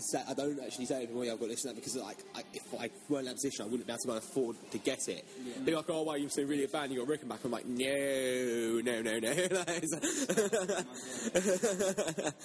Say, 0.00 0.22
I 0.28 0.34
don't 0.34 0.58
actually 0.64 0.86
say 0.86 1.06
to 1.06 1.12
me 1.12 1.30
I've 1.30 1.38
got 1.38 1.48
this 1.48 1.64
and 1.64 1.70
that 1.70 1.76
because 1.76 1.96
like 1.96 2.18
I, 2.34 2.42
if 2.54 2.62
I 2.74 2.90
weren't 3.08 3.26
in 3.26 3.26
that 3.26 3.34
position 3.34 3.64
I 3.64 3.68
wouldn't 3.68 3.86
be 3.86 3.92
able 3.92 4.14
to 4.14 4.18
afford 4.18 4.56
to 4.70 4.78
get 4.78 5.08
it. 5.08 5.26
They're 5.64 5.76
like, 5.76 5.90
oh, 5.90 6.02
wow, 6.02 6.14
you're 6.14 6.30
so 6.30 6.42
really 6.42 6.64
a 6.64 6.68
band, 6.68 6.92
you 6.92 7.04
got 7.04 7.08
Rickenback. 7.08 7.44
I'm 7.44 7.50
like, 7.50 7.66
no, 7.66 8.80
no, 8.82 9.02
no, 9.02 9.18
no. 9.18 9.30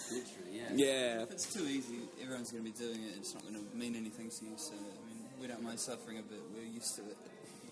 Literally, 0.06 0.52
yeah. 0.52 0.70
yeah, 0.74 1.24
If 1.24 1.32
it's 1.32 1.54
too 1.54 1.64
easy, 1.64 2.00
everyone's 2.22 2.52
going 2.52 2.66
to 2.66 2.72
be 2.72 2.78
doing 2.78 3.04
it. 3.04 3.18
It's 3.18 3.34
not 3.34 3.44
going 3.44 3.56
to 3.56 3.78
mean 3.78 3.96
anything 3.96 4.30
to 4.30 4.46
you. 4.46 4.54
So 4.58 4.74
I 4.74 5.08
mean, 5.08 5.26
we 5.42 5.48
don't 5.48 5.64
mind 5.64 5.80
suffering 5.80 6.20
a 6.20 6.22
bit. 6.22 6.42
We're 6.54 6.64
used 6.64 6.96
to 6.96 7.04
it. 7.04 7.18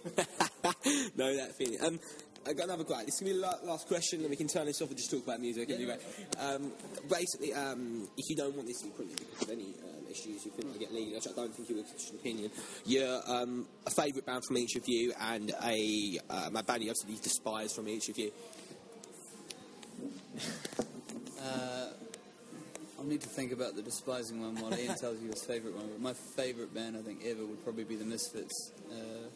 no, 1.15 1.35
that 1.35 1.55
feeling. 1.55 1.81
Um, 1.81 1.99
I 2.45 2.53
got 2.53 2.65
another 2.65 2.83
guy. 2.83 3.05
This 3.05 3.19
gonna 3.19 3.33
be 3.33 3.39
the 3.39 3.45
la- 3.45 3.71
last 3.71 3.87
question, 3.87 4.21
and 4.21 4.29
we 4.29 4.35
can 4.35 4.47
turn 4.47 4.65
this 4.65 4.81
off 4.81 4.89
and 4.89 4.97
just 4.97 5.09
talk 5.09 5.23
about 5.23 5.39
music. 5.39 5.69
anyway, 5.69 5.97
um, 6.39 6.71
basically, 7.09 7.53
um, 7.53 8.07
if 8.17 8.29
you 8.29 8.35
don't 8.35 8.55
want 8.55 8.67
this 8.67 8.79
to 8.81 8.85
be 8.87 8.91
printed 8.91 9.17
because 9.17 9.43
of 9.43 9.49
any 9.49 9.73
um, 9.83 10.05
issues 10.09 10.45
you 10.45 10.51
think 10.51 10.73
you 10.73 10.79
get 10.79 10.93
legal, 10.93 11.13
which 11.15 11.27
I 11.27 11.31
don't 11.31 11.55
think 11.55 11.69
you 11.69 11.75
would, 11.77 11.85
just 11.91 12.11
an 12.11 12.19
opinion. 12.19 12.51
You're 12.85 13.21
um, 13.27 13.65
a 13.85 13.89
favourite 13.89 14.25
band 14.25 14.43
from 14.45 14.57
each 14.57 14.75
of 14.75 14.83
you, 14.87 15.13
and 15.19 15.53
a 15.63 16.19
um, 16.29 16.55
a 16.55 16.63
band 16.63 16.83
you 16.83 16.89
absolutely 16.89 17.23
despise 17.23 17.73
from 17.73 17.87
each 17.87 18.09
of 18.09 18.17
you. 18.17 18.31
I'll 23.03 23.09
need 23.09 23.21
to 23.21 23.27
think 23.27 23.51
about 23.51 23.75
the 23.75 23.81
despising 23.81 24.41
one 24.41 24.55
while 24.55 24.79
Ian 24.79 24.95
tells 24.95 25.21
you 25.21 25.27
his 25.27 25.43
favourite 25.43 25.75
one. 25.75 25.89
But 25.89 25.99
my 25.99 26.13
favourite 26.13 26.73
band, 26.73 26.95
I 26.95 27.01
think, 27.01 27.19
ever 27.25 27.45
would 27.45 27.61
probably 27.65 27.83
be 27.83 27.97
the 27.97 28.05
Misfits. 28.05 28.71
Uh, 28.89 29.27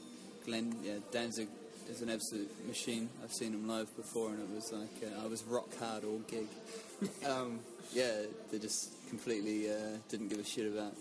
Glenn, 0.46 0.74
yeah, 0.84 0.94
Danzig 1.12 1.50
is 1.90 2.02
an 2.02 2.10
absolute 2.10 2.50
machine. 2.68 3.10
I've 3.24 3.32
seen 3.32 3.54
him 3.54 3.68
live 3.68 3.96
before, 3.96 4.30
and 4.30 4.40
it 4.40 4.50
was 4.54 4.72
like 4.72 5.12
uh, 5.12 5.24
I 5.24 5.28
was 5.28 5.44
rock 5.44 5.76
hard 5.78 6.04
all 6.04 6.20
gig. 6.28 6.48
um, 7.28 7.60
yeah, 7.94 8.24
they 8.52 8.60
just 8.60 8.92
completely 9.10 9.70
uh, 9.70 9.98
didn't 10.10 10.28
give 10.30 10.40
a 10.40 10.44
shit 10.44 10.72
about 10.72 10.94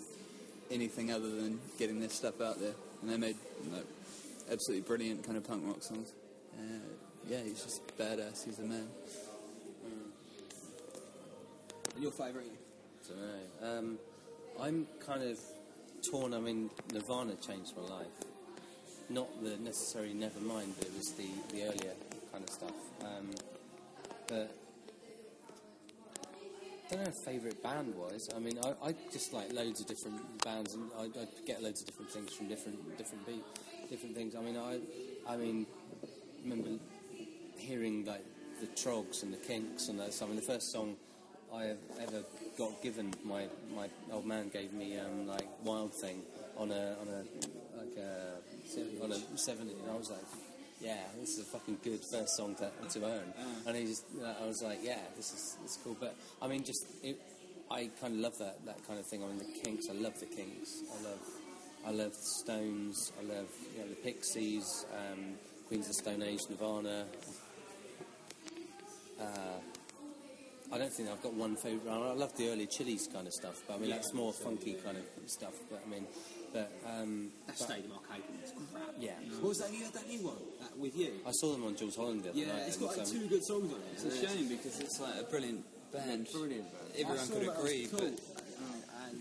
anything 0.70 1.12
other 1.12 1.28
than 1.28 1.60
getting 1.78 2.00
their 2.00 2.08
stuff 2.08 2.40
out 2.40 2.60
there, 2.60 2.74
and 3.02 3.10
they 3.10 3.16
made 3.16 3.36
like, 3.72 3.86
absolutely 4.50 4.86
brilliant 4.86 5.24
kind 5.24 5.36
of 5.36 5.46
punk 5.46 5.66
rock 5.66 5.82
songs. 5.82 6.12
Uh, 6.58 6.78
yeah, 7.28 7.42
he's 7.42 7.62
just 7.62 7.80
badass. 7.98 8.44
He's 8.44 8.58
a 8.58 8.62
man. 8.62 8.88
And 11.94 12.02
your 12.02 12.12
favourite? 12.12 12.50
don't 13.08 13.18
know. 13.18 13.78
Um, 13.78 13.98
I'm 14.60 14.86
kind 15.04 15.22
of 15.22 15.38
torn. 16.10 16.34
I 16.34 16.40
mean, 16.40 16.70
Nirvana 16.92 17.34
changed 17.36 17.72
my 17.76 17.96
life. 17.96 18.35
Not 19.08 19.28
the 19.42 19.56
necessarily 19.58 20.14
Nevermind, 20.14 20.76
but 20.78 20.88
it 20.88 20.94
was 20.96 21.12
the, 21.12 21.28
the 21.52 21.62
earlier 21.62 21.92
kind 22.32 22.44
of 22.44 22.50
stuff. 22.50 22.74
Um, 23.02 23.30
but 24.26 24.50
I 26.90 26.94
don't 26.94 27.04
know 27.04 27.10
favourite 27.10 27.62
band 27.62 27.94
was. 27.94 28.28
I 28.34 28.38
mean, 28.38 28.58
I, 28.62 28.88
I 28.88 28.94
just 29.12 29.32
like 29.32 29.52
loads 29.52 29.80
of 29.80 29.86
different 29.86 30.44
bands, 30.44 30.74
and 30.74 30.90
I, 30.98 31.04
I 31.04 31.26
get 31.46 31.62
loads 31.62 31.80
of 31.80 31.86
different 31.86 32.10
things 32.10 32.32
from 32.32 32.48
different 32.48 32.98
different 32.98 33.26
beat, 33.26 33.44
different 33.90 34.14
things. 34.14 34.34
I 34.34 34.40
mean, 34.40 34.56
I 34.56 34.78
I 35.28 35.36
mean, 35.36 35.66
remember 36.42 36.70
hearing 37.56 38.04
like 38.04 38.24
the 38.60 38.66
Troggs 38.68 39.22
and 39.22 39.32
the 39.32 39.38
Kinks 39.38 39.88
and 39.88 39.98
that 39.98 40.14
stuff. 40.14 40.28
I 40.28 40.32
mean, 40.32 40.40
the 40.40 40.46
first 40.46 40.72
song 40.72 40.96
I 41.52 41.74
ever 42.00 42.22
got 42.58 42.82
given, 42.82 43.12
my 43.24 43.46
my 43.74 43.88
old 44.12 44.26
man 44.26 44.48
gave 44.48 44.72
me 44.72 44.98
um, 44.98 45.26
like 45.26 45.48
Wild 45.64 45.92
Thing 45.92 46.22
on 46.56 46.70
a 46.70 46.96
on 47.00 47.08
a 47.08 47.55
like 48.74 48.86
a 48.86 49.04
on 49.04 49.12
a 49.12 49.38
seventy, 49.38 49.72
and 49.72 49.90
I 49.90 49.96
was 49.96 50.10
like. 50.10 50.24
Yeah, 50.78 50.98
this 51.18 51.30
is 51.30 51.40
a 51.40 51.44
fucking 51.44 51.78
good 51.82 52.00
first 52.12 52.36
song 52.36 52.54
to, 52.56 52.70
to 52.90 53.06
own, 53.06 53.32
and 53.66 53.74
he 53.74 53.86
just, 53.86 54.04
I 54.22 54.46
was 54.46 54.62
like, 54.62 54.80
yeah, 54.82 54.98
this 55.16 55.32
is 55.32 55.56
this 55.62 55.70
is 55.70 55.78
cool. 55.82 55.96
But 55.98 56.14
I 56.42 56.48
mean, 56.48 56.64
just 56.64 56.84
it, 57.02 57.18
I 57.70 57.88
kind 57.98 58.12
of 58.12 58.20
love 58.20 58.36
that 58.40 58.62
that 58.66 58.86
kind 58.86 58.98
of 59.00 59.06
thing. 59.06 59.24
I 59.24 59.26
mean, 59.26 59.38
the 59.38 59.60
Kinks, 59.64 59.88
I 59.88 59.94
love 59.94 60.20
the 60.20 60.26
Kinks. 60.26 60.82
I 60.92 61.02
love, 61.02 61.20
I 61.86 61.90
love 61.92 62.12
the 62.12 62.28
Stones. 62.42 63.10
I 63.18 63.22
love 63.24 63.48
you 63.72 63.80
know 63.80 63.88
the 63.88 63.94
Pixies, 63.94 64.84
um, 64.92 65.38
Queens 65.66 65.86
of 65.86 65.96
the 65.96 66.02
Stone 66.02 66.22
Age, 66.22 66.40
Nirvana. 66.50 67.06
Uh, 69.18 69.24
I 70.72 70.78
don't 70.78 70.92
think 70.92 71.08
I've 71.08 71.22
got 71.22 71.32
one 71.32 71.56
favourite. 71.56 71.90
I 71.90 72.12
love 72.12 72.36
the 72.36 72.50
early 72.50 72.66
Chili's 72.66 73.08
kind 73.10 73.26
of 73.26 73.32
stuff, 73.32 73.62
but 73.66 73.76
I 73.76 73.78
mean 73.78 73.90
that's 73.90 74.12
more 74.12 74.32
funky 74.32 74.74
kind 74.74 74.98
of 74.98 75.04
stuff. 75.24 75.54
But 75.70 75.82
I 75.86 75.90
mean, 75.90 76.06
but 76.56 76.72
um, 76.88 77.28
That 77.46 77.58
but- 77.58 77.66
Stadium 77.68 77.92
Arcadium 77.92 78.32
one 78.32 78.40
was 78.40 78.52
crap. 78.72 78.94
yeah. 78.98 79.12
What 79.40 79.48
was 79.52 79.58
that? 79.58 79.72
You 79.72 79.84
had 79.84 79.92
that 79.92 80.08
new 80.08 80.22
one 80.24 80.40
with 80.80 80.96
you? 80.96 81.12
I 81.26 81.32
saw 81.32 81.52
them 81.52 81.64
on 81.64 81.76
Jools 81.76 81.96
Holland 81.96 82.22
the 82.24 82.30
other 82.30 82.38
Yeah, 82.38 82.46
night. 82.52 82.62
it's 82.72 82.76
and, 82.76 82.86
got 82.88 82.96
like 82.96 83.06
um, 83.06 83.12
two 83.12 83.26
good 83.28 83.44
songs 83.44 83.68
on 83.72 83.80
it. 83.80 83.86
It's 83.92 84.04
a 84.04 84.26
shame 84.26 84.48
because 84.48 84.80
it's 84.80 84.98
like 85.00 85.20
a 85.20 85.24
brilliant 85.24 85.64
band. 85.92 86.28
Brilliant 86.32 86.64
band. 86.72 86.88
Everyone 86.96 87.28
could 87.28 87.48
agree, 87.48 87.88
cool. 87.92 88.00
and 88.08 89.20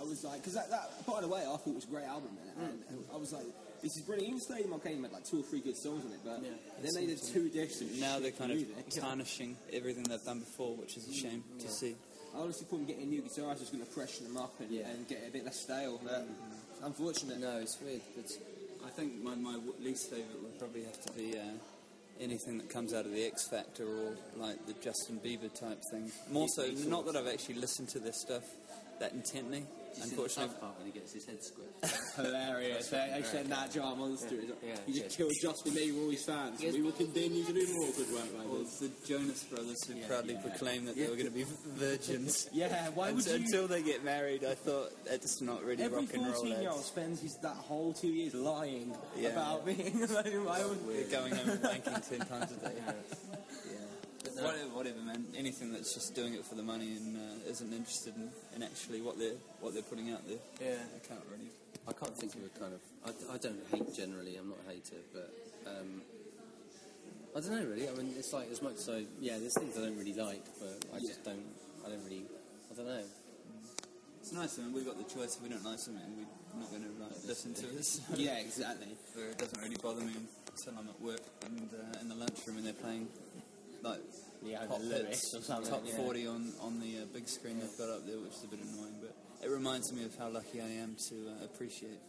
I 0.00 0.02
was 0.04 0.24
like, 0.24 0.40
because 0.40 0.54
that, 0.54 0.68
that, 0.70 1.06
by 1.06 1.20
the 1.20 1.28
way, 1.28 1.40
I 1.40 1.56
thought 1.56 1.66
it 1.68 1.80
was 1.80 1.84
a 1.88 1.94
great 1.94 2.04
album, 2.04 2.30
man. 2.36 2.72
And 2.90 3.04
I 3.12 3.16
was 3.16 3.32
like, 3.32 3.44
this 3.82 3.96
is 3.96 4.02
brilliant. 4.02 4.28
Even 4.28 4.40
Stadium 4.40 4.72
Arcadium 4.72 5.02
had 5.02 5.12
like 5.12 5.24
two 5.24 5.40
or 5.40 5.42
three 5.44 5.60
good 5.60 5.76
songs 5.76 6.04
on 6.04 6.12
it, 6.12 6.20
but 6.24 6.40
then 6.82 6.92
they 6.94 7.06
did 7.06 7.20
two 7.22 7.48
discs. 7.48 7.80
now 8.00 8.18
they're 8.18 8.30
kind 8.32 8.50
of 8.52 8.58
music. 8.58 8.76
tarnishing 9.00 9.56
everything 9.72 10.04
they've 10.04 10.24
done 10.24 10.40
before, 10.40 10.76
which 10.76 10.96
is 10.96 11.08
a 11.08 11.12
shame 11.12 11.44
to 11.60 11.68
see. 11.68 11.96
I 12.34 12.40
honestly 12.40 12.66
thought 12.66 12.86
getting 12.86 13.04
a 13.04 13.06
new 13.06 13.22
guitarist 13.22 13.60
was 13.60 13.70
going 13.70 13.84
to 13.84 13.90
freshen 13.90 14.24
them 14.26 14.36
up 14.36 14.58
and, 14.58 14.70
and 14.72 15.06
get 15.06 15.22
a 15.28 15.30
bit 15.30 15.44
less 15.44 15.60
stale. 15.60 16.00
But 16.02 16.26
unfortunate. 16.84 17.40
No, 17.40 17.58
it's 17.58 17.78
weird. 17.80 18.02
But 18.16 18.26
I 18.86 18.90
think 18.90 19.22
my, 19.22 19.34
my 19.34 19.58
least 19.80 20.10
favourite 20.10 20.42
would 20.42 20.58
probably 20.58 20.84
have 20.84 21.00
to 21.06 21.12
be 21.12 21.36
uh, 21.36 21.42
anything 22.20 22.58
that 22.58 22.70
comes 22.70 22.94
out 22.94 23.06
of 23.06 23.12
the 23.12 23.24
X 23.24 23.48
Factor 23.48 23.84
or 23.84 24.16
like 24.36 24.64
the 24.66 24.74
Justin 24.74 25.20
Bieber 25.24 25.52
type 25.58 25.80
thing. 25.90 26.10
More 26.30 26.48
so, 26.48 26.70
not 26.86 27.06
that 27.06 27.16
I've 27.16 27.28
actually 27.28 27.56
listened 27.56 27.88
to 27.90 27.98
this 27.98 28.20
stuff 28.20 28.44
that 29.00 29.12
intently. 29.12 29.64
Unfortunately, 30.02 30.52
part 30.60 30.76
when 30.78 30.86
he 30.86 30.92
gets 30.92 31.12
his 31.12 31.24
head 31.24 31.38
squished. 31.38 32.16
Hilarious. 32.16 32.88
They, 32.88 33.12
they 33.14 33.22
said 33.22 33.46
that 33.46 33.70
Jar 33.72 33.94
Monster. 33.94 34.34
is- 34.34 34.50
Yeah. 34.66 34.74
You 34.88 35.02
just 35.02 35.16
killed 35.16 35.30
Justin 35.40 35.72
Bieber 35.72 36.02
all 36.02 36.10
his 36.10 36.24
fans. 36.24 36.60
We 36.60 36.82
will 36.82 36.90
continue 36.90 37.44
to 37.44 37.52
do 37.52 37.64
more 37.74 37.86
good 37.96 38.10
work 38.12 38.24
like 38.36 38.48
Well, 38.48 38.64
this. 38.64 38.80
the 38.80 38.90
Jonas 39.06 39.44
Brothers 39.44 39.84
who 39.86 39.94
proudly 40.08 40.36
proclaimed 40.42 40.88
that 40.88 40.96
they 40.96 41.02
were 41.08 41.14
going 41.14 41.26
to 41.26 41.30
be 41.30 41.44
virgins. 41.76 42.48
Yeah, 42.52 42.88
why 42.94 43.12
would 43.12 43.18
until, 43.24 43.38
you? 43.38 43.44
until 43.44 43.68
they 43.68 43.82
get 43.82 44.02
married, 44.04 44.44
I 44.44 44.54
thought 44.56 44.90
that's 45.06 45.40
not 45.40 45.62
really 45.62 45.84
Every 45.84 46.00
rock 46.00 46.12
and 46.14 46.22
roll. 46.24 46.30
Every 46.34 46.48
14 46.50 46.62
year 46.62 46.70
old 46.70 46.82
spends 46.84 47.20
his, 47.20 47.36
that 47.42 47.54
whole 47.54 47.92
two 47.92 48.08
years 48.08 48.34
lying 48.34 48.96
Yeah. 49.16 49.28
about 49.28 49.64
being 49.64 50.00
like, 50.12 50.26
I 50.26 50.66
would- 50.66 51.10
going 51.12 51.36
home 51.36 51.50
and 51.50 51.60
wanking 51.62 52.08
ten 52.08 52.18
times 52.26 52.50
a 52.50 52.68
day. 52.68 52.74
Yeah. 54.44 54.52
Whatever, 54.52 54.68
whatever, 54.76 55.00
man. 55.00 55.24
Anything 55.36 55.72
that's 55.72 55.94
just 55.94 56.14
doing 56.14 56.34
it 56.34 56.44
for 56.44 56.54
the 56.54 56.62
money 56.62 56.96
and 56.96 57.16
uh, 57.16 57.50
isn't 57.50 57.72
interested 57.72 58.14
in, 58.16 58.30
in 58.56 58.62
actually 58.62 59.00
what 59.00 59.18
they're 59.18 59.38
what 59.60 59.72
they're 59.72 59.82
putting 59.82 60.12
out 60.12 60.26
there. 60.28 60.38
Yeah. 60.60 60.76
I 60.76 61.00
can't 61.06 61.24
really. 61.30 61.50
I 61.88 61.92
can't 61.92 62.16
think 62.16 62.34
of 62.34 62.44
a 62.44 62.52
kind 62.58 62.72
of. 62.74 62.80
I, 63.04 63.34
I 63.34 63.38
don't 63.38 63.60
hate 63.72 63.94
generally. 63.94 64.36
I'm 64.36 64.48
not 64.48 64.58
a 64.66 64.70
hater, 64.70 65.00
but 65.12 65.30
um, 65.66 66.02
I 67.36 67.40
don't 67.40 67.50
know 67.50 67.66
really. 67.66 67.88
I 67.88 67.92
mean, 67.92 68.12
it's 68.16 68.32
like 68.32 68.50
as 68.50 68.62
much 68.62 68.76
as 68.76 68.88
I 68.88 69.04
yeah, 69.20 69.38
there's 69.38 69.54
things 69.58 69.76
I 69.76 69.80
don't 69.80 69.98
really 69.98 70.14
like, 70.14 70.44
but 70.60 70.84
I 70.94 71.00
just 71.00 71.24
don't. 71.24 71.44
I 71.84 71.90
don't 71.90 72.04
really. 72.04 72.24
I 72.70 72.76
don't 72.76 72.86
know. 72.86 73.04
It's 74.20 74.32
nice, 74.32 74.56
man. 74.56 74.72
We've 74.72 74.86
got 74.86 74.96
the 74.96 75.04
choice. 75.04 75.36
If 75.36 75.42
we 75.42 75.50
don't 75.50 75.64
like 75.64 75.78
something, 75.78 76.00
we're 76.16 76.60
not 76.60 76.70
going 76.70 76.82
to 76.82 76.88
like, 77.02 77.12
listen 77.28 77.52
to 77.54 77.66
it. 77.68 78.00
yeah, 78.16 78.38
exactly. 78.38 78.88
But 79.14 79.24
it 79.24 79.38
doesn't 79.38 79.60
really 79.62 79.76
bother 79.76 80.00
me 80.00 80.16
until 80.48 80.72
I'm 80.78 80.88
at 80.88 81.00
work 81.00 81.20
and 81.44 81.68
uh, 81.70 82.00
in 82.00 82.08
the 82.08 82.14
lunchroom 82.14 82.56
and 82.56 82.66
they're 82.66 82.72
playing 82.72 83.06
like 83.82 84.00
Top 84.52 84.78
the 84.78 85.08
or 85.08 85.14
something, 85.14 85.70
top 85.70 85.82
yeah. 85.86 85.96
40 85.96 86.26
on, 86.26 86.52
on 86.60 86.80
the 86.80 87.02
uh, 87.02 87.06
big 87.12 87.28
screen 87.28 87.58
they've 87.60 87.78
got 87.78 87.88
up 87.88 88.06
there, 88.06 88.20
which 88.20 88.36
is 88.36 88.44
a 88.44 88.48
bit 88.48 88.60
annoying. 88.60 89.00
But 89.00 89.16
it 89.40 89.50
reminds 89.50 89.92
me 89.92 90.04
of 90.04 90.14
how 90.16 90.28
lucky 90.28 90.60
I 90.60 90.84
am 90.84 90.96
to 91.08 91.16
uh, 91.28 91.44
appreciate. 91.44 92.00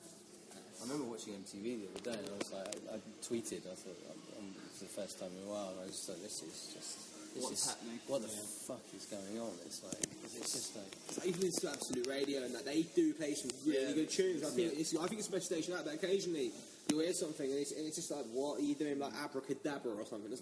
I 0.52 0.84
remember 0.84 1.08
watching 1.08 1.34
MTV 1.34 1.64
the 1.64 1.88
other 1.88 2.04
day, 2.12 2.20
and 2.20 2.30
I 2.30 2.38
was 2.38 2.52
like, 2.52 2.68
I, 2.92 2.96
I 2.96 3.00
tweeted. 3.24 3.64
I 3.64 3.76
thought 3.80 3.96
um, 4.12 4.20
um, 4.40 4.52
it 4.52 4.68
was 4.76 4.84
the 4.84 4.92
first 4.92 5.20
time 5.20 5.32
in 5.32 5.48
a 5.48 5.52
while, 5.52 5.72
and 5.72 5.80
I 5.80 5.86
was 5.88 5.96
just 5.96 6.10
like, 6.10 6.22
this 6.22 6.44
is 6.44 6.76
just. 6.76 6.98
What's 7.36 7.64
is, 7.64 7.68
happening? 7.68 8.00
What 8.08 8.22
the 8.22 8.30
fuck 8.32 8.80
is 8.96 9.06
going 9.12 9.40
on? 9.44 9.52
It's 9.66 9.84
like 9.84 10.00
it's 10.40 10.54
just 10.56 10.76
like 10.76 10.88
It's 11.10 11.20
even 11.28 11.42
listen 11.42 11.68
to 11.68 11.76
Absolute 11.76 12.08
Radio 12.08 12.44
and 12.44 12.56
that 12.56 12.64
they 12.64 12.84
do 12.96 13.12
play 13.14 13.34
some 13.34 13.52
really 13.68 13.88
Yeah. 13.88 13.94
good 13.94 14.10
tunes. 14.10 14.44
I 14.44 14.56
think 14.56 14.72
Yeah. 14.72 14.80
it's 14.80 14.96
I 14.96 15.08
think 15.08 15.20
it's 15.20 15.28
the 15.28 15.36
best 15.36 15.48
station 15.48 15.74
out 15.74 15.84
there. 15.84 15.96
Occasionally 15.96 16.52
you'll 16.90 17.02
hear 17.02 17.14
something 17.14 17.50
and 17.50 17.60
it's, 17.60 17.72
and 17.72 17.86
it's 17.88 17.96
just 17.98 18.12
like, 18.12 18.26
what 18.32 18.60
are 18.60 18.64
you 18.64 18.76
doing? 18.76 19.00
Like 19.00 19.14
abracadabra 19.24 19.92
or 19.92 20.06
something? 20.06 20.32
It's, 20.32 20.42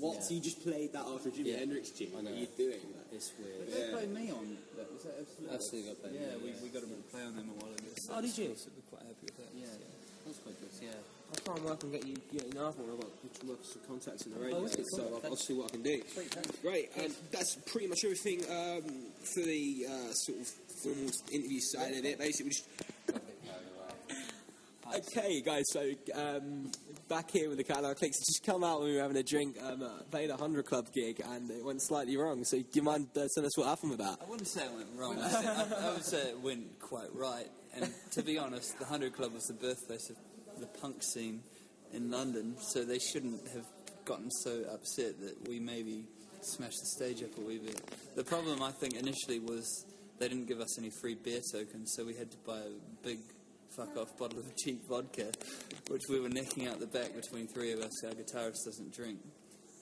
what? 0.00 0.16
Yeah. 0.30 0.36
You 0.36 0.40
just 0.42 0.62
played 0.64 0.92
that 0.92 1.04
after 1.06 1.30
Jimi 1.30 1.52
Yeah. 1.52 1.58
Hendrix 1.58 1.90
tune. 1.90 2.08
I 2.12 2.16
What 2.16 2.24
know. 2.24 2.30
are 2.32 2.40
you 2.40 2.48
doing? 2.56 2.80
Like, 2.96 3.12
it's 3.12 3.32
weird. 3.38 3.68
They 3.70 3.92
played 3.92 4.10
me 4.14 4.30
on 4.32 4.56
that. 4.76 4.88
Was 4.92 5.02
that 5.04 5.14
Absolute? 5.20 5.52
Absolutely 5.52 5.90
got 5.92 6.02
played 6.02 6.14
Yeah, 6.16 6.20
me, 6.20 6.42
we, 6.42 6.48
yeah. 6.50 6.62
we 6.62 6.68
got 6.70 6.82
a 6.82 6.86
play 7.12 7.22
on 7.22 7.36
them 7.36 7.48
a 7.50 7.56
while 7.60 7.72
ago. 7.72 7.90
So 7.96 8.12
Oh, 8.16 8.20
did 8.20 8.34
you? 8.38 8.50
So 8.56 8.70
we're 8.74 8.88
quite 8.90 9.04
happy 9.06 9.24
with 9.30 9.36
that. 9.36 9.50
Yeah, 9.54 9.66
yeah. 9.68 9.92
that's 10.26 10.38
quite 10.40 10.56
good. 10.58 10.72
Yeah. 10.82 10.90
I'll 11.26 11.42
try 11.42 11.54
and 11.58 11.64
work 11.64 11.82
and 11.82 11.90
get 11.92 12.06
you 12.06 12.16
get 12.32 12.46
another 12.54 12.82
one. 12.86 12.90
I've 12.94 13.00
got 13.02 13.34
to 13.40 13.46
work 13.50 13.58
some 13.66 13.82
contacts 13.88 14.26
in 14.26 14.32
the 14.32 14.38
radio, 14.38 14.58
Oh, 14.58 14.64
okay, 14.66 14.84
so. 14.94 15.02
I'll, 15.22 15.30
I'll 15.34 15.36
see 15.36 15.54
what 15.54 15.66
I 15.66 15.74
can 15.74 15.82
do. 15.82 15.98
Great, 16.62 16.90
and 16.96 17.12
that's 17.32 17.56
pretty 17.66 17.88
much 17.88 18.04
everything 18.04 18.46
um, 18.46 18.86
for 19.26 19.42
the 19.42 19.86
uh, 19.90 20.12
sort 20.14 20.38
of 20.38 20.46
formal 20.82 21.10
interview 21.32 21.58
side 21.60 21.94
of 21.98 22.04
it. 22.04 22.18
Basically, 22.18 22.44
we 22.46 22.50
just 22.50 22.64
Got 23.10 23.16
a 23.16 23.20
bit 23.26 23.42
carried 23.42 23.66
away. 23.74 24.22
Okay, 24.94 25.42
guys, 25.42 25.64
so 25.72 25.90
um, 26.14 26.70
back 27.08 27.30
here 27.30 27.48
with 27.48 27.58
the 27.58 27.64
Catalina 27.64 27.94
Kicks, 27.94 28.18
just 28.18 28.44
come 28.44 28.62
out 28.62 28.80
when 28.80 28.90
we 28.90 28.94
were 28.94 29.02
having 29.02 29.16
a 29.16 29.22
drink, 29.22 29.56
um, 29.62 29.82
uh, 29.82 30.02
played 30.10 30.30
a 30.30 30.34
100 30.34 30.64
Club 30.64 30.92
gig, 30.92 31.20
and 31.28 31.50
it 31.50 31.64
went 31.64 31.82
slightly 31.82 32.16
wrong. 32.16 32.44
So, 32.44 32.58
do 32.58 32.64
you 32.72 32.82
mind 32.82 33.08
uh, 33.16 33.26
telling 33.34 33.46
us 33.46 33.58
what 33.58 33.66
happened 33.66 33.90
with 33.90 34.00
that? 34.00 34.18
I 34.22 34.30
wouldn't 34.30 34.48
say 34.48 34.64
it 34.64 34.72
went 34.72 34.88
wrong. 34.96 35.18
I, 35.20 35.28
say, 35.28 35.46
I, 35.48 35.88
I 35.88 35.92
would 35.92 36.04
say 36.04 36.18
it 36.28 36.40
went 36.40 36.78
quite 36.78 37.12
right. 37.14 37.48
And 37.74 37.92
to 38.12 38.22
be 38.22 38.38
honest, 38.38 38.78
the 38.78 38.84
Hundred 38.84 39.12
Club 39.14 39.34
was 39.34 39.44
the 39.44 39.54
birthplace 39.54 40.08
of 40.08 40.16
the 40.60 40.66
punk 40.66 41.02
scene 41.02 41.42
in 41.92 42.10
London, 42.10 42.56
so 42.60 42.84
they 42.84 43.00
shouldn't 43.00 43.46
have 43.48 43.66
gotten 44.04 44.30
so 44.30 44.62
upset 44.72 45.20
that 45.20 45.48
we 45.48 45.58
maybe 45.58 46.04
smashed 46.42 46.78
the 46.80 46.86
stage 46.86 47.22
up 47.24 47.36
a 47.38 47.40
wee 47.40 47.58
bit. 47.58 47.80
The 48.14 48.24
problem, 48.24 48.62
I 48.62 48.70
think, 48.70 48.94
initially 48.94 49.40
was 49.40 49.84
they 50.18 50.28
didn't 50.28 50.46
give 50.46 50.60
us 50.60 50.78
any 50.78 50.90
free 51.02 51.16
beer 51.16 51.40
tokens, 51.52 51.92
so 51.96 52.04
we 52.04 52.14
had 52.14 52.30
to 52.30 52.38
buy 52.46 52.58
a 52.58 53.04
big 53.04 53.18
fuck 53.74 53.96
off 53.96 54.16
bottle 54.18 54.38
of 54.38 54.56
cheap 54.56 54.82
vodka, 54.88 55.32
which 55.88 56.02
we 56.08 56.20
were 56.20 56.28
necking 56.28 56.68
out 56.68 56.78
the 56.78 56.86
back 56.86 57.14
between 57.14 57.48
three 57.48 57.72
of 57.72 57.80
us. 57.80 58.04
Our 58.04 58.12
guitarist 58.12 58.64
doesn't 58.64 58.92
drink. 58.94 59.18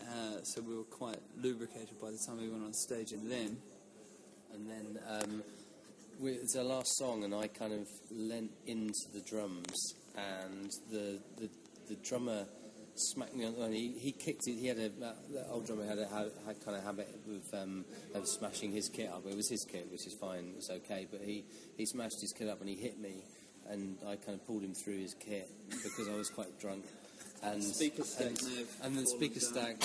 Uh, 0.03 0.41
so 0.43 0.63
we 0.63 0.77
were 0.77 0.85
quite 0.85 1.19
lubricated 1.37 1.99
by 2.01 2.11
the 2.11 2.19
time 2.27 2.39
we 2.39 2.49
went 2.49 2.65
on 2.65 2.73
stage, 2.73 3.13
and 3.13 3.31
then 3.31 3.59
And 4.55 4.71
then 4.71 4.99
um, 5.11 5.43
we, 6.21 6.33
it's 6.33 6.55
our 6.57 6.63
last 6.63 6.97
song, 6.99 7.25
and 7.25 7.35
I 7.35 7.49
kind 7.49 7.73
of 7.73 7.89
leant 8.13 8.53
into 8.67 9.05
the 9.13 9.21
drums, 9.21 9.95
and 10.15 10.71
the 10.93 11.19
the, 11.39 11.49
the 11.89 11.97
drummer 12.09 12.47
smacked 12.95 13.35
me 13.35 13.47
on. 13.47 13.55
and 13.59 13.75
He, 13.75 13.99
he 13.99 14.13
kicked 14.13 14.47
it. 14.47 14.55
He 14.55 14.69
had 14.69 14.79
a 14.79 14.91
old 15.51 15.67
drummer 15.67 15.85
had 15.85 15.99
a 15.99 16.07
had, 16.07 16.31
had 16.47 16.65
kind 16.65 16.77
of 16.77 16.85
habit 16.85 17.09
of 17.27 17.61
um, 17.61 17.85
of 18.15 18.23
smashing 18.39 18.71
his 18.71 18.89
kit 18.89 19.11
up. 19.11 19.27
It 19.27 19.35
was 19.35 19.51
his 19.51 19.67
kit, 19.69 19.91
which 19.91 20.07
is 20.07 20.17
fine. 20.21 20.51
It 20.51 20.57
was 20.57 20.71
okay, 20.71 21.09
but 21.11 21.21
he 21.23 21.45
he 21.77 21.85
smashed 21.87 22.21
his 22.21 22.33
kit 22.39 22.49
up 22.49 22.61
and 22.61 22.69
he 22.69 22.77
hit 22.77 23.01
me, 23.01 23.25
and 23.71 23.97
I 24.07 24.17
kind 24.17 24.39
of 24.39 24.47
pulled 24.47 24.63
him 24.63 24.75
through 24.75 24.99
his 24.99 25.15
kit 25.15 25.49
because 25.71 26.09
I 26.09 26.15
was 26.15 26.29
quite 26.29 26.59
drunk. 26.61 26.85
And, 27.43 27.63
Speaker 27.63 28.05
stack 28.05 28.29
and, 28.29 28.39
and 28.83 28.97
the 28.97 29.07
speaker 29.07 29.41
stack 29.41 29.77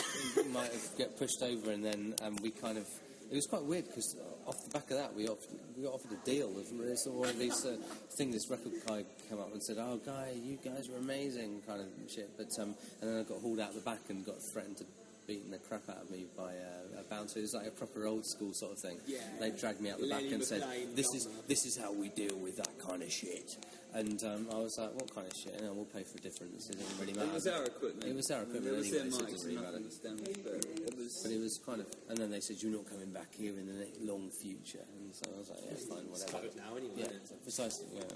might 0.54 0.72
have 0.72 0.98
get 0.98 1.18
pushed 1.18 1.44
over, 1.44 1.72
and 1.72 1.84
then 1.84 2.16
um, 2.22 2.38
we 2.42 2.52
kind 2.52 2.78
of. 2.78 2.88
It 3.30 3.36
was 3.36 3.46
quite 3.46 3.64
weird 3.64 3.86
because 3.86 4.16
off 4.48 4.64
the 4.64 4.72
back 4.72 4.90
of 4.90 4.98
that, 4.98 5.14
we 5.14 5.28
offered, 5.28 5.60
we 5.78 5.84
got 5.84 5.94
offered 5.94 6.12
a 6.12 6.26
deal. 6.26 6.50
It's 6.58 7.06
one 7.06 7.30
of 7.30 7.38
these 7.38 7.66
uh, 7.66 7.76
thing. 8.18 8.32
This 8.32 8.50
record 8.50 8.72
guy 8.88 9.04
came 9.30 9.40
up 9.40 9.52
and 9.52 9.62
said, 9.62 9.78
"Oh, 9.78 10.00
guy, 10.04 10.34
you 10.42 10.58
guys 10.64 10.88
were 10.90 10.98
amazing," 10.98 11.62
kind 11.68 11.82
of 11.82 11.88
shit. 12.10 12.30
But 12.38 12.48
um, 12.60 12.76
and 13.02 13.12
then 13.12 13.20
I 13.20 13.24
got 13.24 13.42
hauled 13.42 13.60
out 13.60 13.76
the 13.76 13.82
back 13.82 14.00
and 14.10 14.26
got 14.26 14.38
threatened 14.54 14.78
to 14.78 14.86
beating 15.30 15.52
the 15.52 15.60
crap 15.60 15.88
out 15.90 16.02
of 16.02 16.10
me 16.10 16.26
by 16.36 16.58
uh, 16.58 17.02
a 17.02 17.04
bouncer. 17.04 17.38
It 17.38 17.44
was 17.44 17.54
like 17.54 17.68
a 17.68 17.72
proper 17.72 18.08
old 18.08 18.26
school 18.26 18.50
sort 18.54 18.72
of 18.74 18.80
thing. 18.80 18.98
Yeah. 19.06 19.20
They 19.40 19.52
dragged 19.52 19.80
me 19.80 19.92
out 19.92 20.00
the 20.00 20.08
Lenny 20.08 20.24
back 20.26 20.34
and 20.34 20.44
said, 20.44 20.64
"This 20.96 21.06
is 21.14 21.26
drummer. 21.30 21.42
this 21.48 21.66
is 21.68 21.78
how 21.78 21.94
we 21.94 22.10
deal 22.10 22.36
with 22.38 22.58
that 22.58 22.74
kind 22.80 23.04
of 23.04 23.12
shit." 23.12 23.56
And 23.94 24.22
um, 24.24 24.48
I 24.52 24.58
was 24.58 24.74
like, 24.82 24.90
"What 24.98 25.14
kind 25.14 25.28
of 25.30 25.34
shit?" 25.38 25.54
And 25.62 25.70
we'll 25.76 25.86
pay 25.86 26.02
for 26.02 26.18
a 26.18 26.22
difference. 26.22 26.70
It 26.70 26.80
doesn't 26.82 27.00
really 27.00 27.14
matter. 27.14 27.30
It 27.30 27.34
was 27.34 27.48
our 27.48 27.64
equipment. 27.64 28.06
It 28.10 28.16
was 28.16 28.30
our 28.32 28.42
equipment 28.42 28.74
It 28.74 28.78
was 28.78 28.88
anyway, 28.90 29.02
their 29.02 29.12
so 29.12 29.18
it 29.18 29.22
mics, 29.22 29.32
doesn't 29.32 29.50
really 29.54 29.62
matter. 29.62 29.80
was 29.86 29.98
damaged, 30.02 30.42
but 30.44 30.54
it 30.66 30.98
was. 30.98 31.12
But 31.24 31.32
it 31.32 31.40
was 31.42 31.54
kind 31.66 31.80
of, 31.82 31.88
and 32.10 32.18
then 32.18 32.30
they 32.34 32.42
said 32.42 32.58
you're 32.62 32.74
not 32.74 32.90
coming 32.90 33.12
back 33.14 33.30
here 33.38 33.54
in 33.54 33.66
the 33.70 33.86
long 34.02 34.30
future, 34.42 34.82
and 34.98 35.14
so 35.14 35.30
I 35.30 35.38
was 35.38 35.50
like, 35.54 35.62
yeah, 35.62 35.78
fine, 35.86 36.10
whatever. 36.10 36.32
covered 36.34 36.56
now 36.58 36.74
anyway, 36.74 37.06
Yeah, 37.06 37.14
isn't 37.22 37.44
precisely. 37.46 37.86
Yeah, 37.94 38.10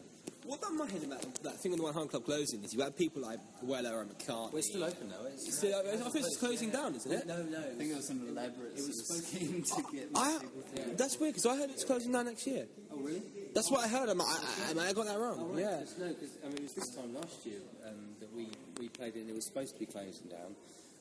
What 0.46 0.60
done 0.62 0.78
my 0.78 0.86
head 0.90 1.04
about 1.04 1.22
that 1.44 1.62
thing 1.62 1.72
on 1.72 1.78
the 1.78 1.84
One 1.86 1.94
Hundred 1.94 2.10
Club 2.12 2.26
closing 2.26 2.64
is 2.64 2.74
you 2.74 2.82
had 2.82 2.98
people 2.98 3.22
like 3.22 3.40
Weller 3.62 4.02
and 4.02 4.12
McCartney. 4.12 4.52
we're 4.52 4.62
still 4.62 4.84
open 4.84 5.10
though. 5.10 5.26
It's 5.28 5.58
Still 5.58 5.74
open? 5.80 6.02
I 6.02 6.10
think 6.10 6.26
it's 6.26 6.38
closing 6.38 6.70
down, 6.70 6.96
isn't 6.96 7.12
it? 7.12 7.26
No, 7.28 7.42
no. 7.44 7.60
I 7.60 7.74
think 7.78 7.92
it 7.92 7.96
was 7.96 8.10
an 8.10 8.28
elaborate 8.28 8.72
It 8.78 8.84
was 8.86 9.24
scheme 9.26 9.64
to 9.64 9.84
get 9.94 10.10
I, 10.16 10.40
people 10.42 10.64
to. 10.76 10.96
that's 10.98 11.18
weird 11.18 11.34
because 11.36 11.46
I 11.46 11.56
heard 11.58 11.70
it's 11.70 11.86
closing 11.86 12.12
down 12.12 12.26
next 12.26 12.46
year. 12.46 12.66
Oh, 12.92 12.98
really? 12.98 13.22
That's 13.56 13.72
what 13.72 13.86
I 13.86 13.88
heard. 13.88 14.10
Am 14.10 14.20
I, 14.20 14.26
I, 14.68 14.72
am 14.72 14.80
I 14.80 14.88
I 14.90 14.94
got 14.94 15.06
that 15.06 15.18
wrong? 15.18 15.38
Oh, 15.40 15.46
right, 15.54 15.60
Yeah. 15.62 15.80
'cause- 15.80 15.96
no, 15.98 16.08
because 16.10 16.30
I 16.44 16.48
mean 16.48 16.58
it 16.58 16.64
was 16.64 16.74
this 16.74 16.90
time 16.96 17.14
last 17.16 17.46
year 17.46 17.60
um, 17.88 18.16
that 18.20 18.34
we, 18.36 18.50
we 18.80 18.90
played 18.90 19.16
it. 19.16 19.22
and 19.22 19.30
It 19.30 19.36
was 19.36 19.46
supposed 19.46 19.74
to 19.76 19.80
be 19.80 19.86
closing 19.86 20.28
down, 20.28 20.56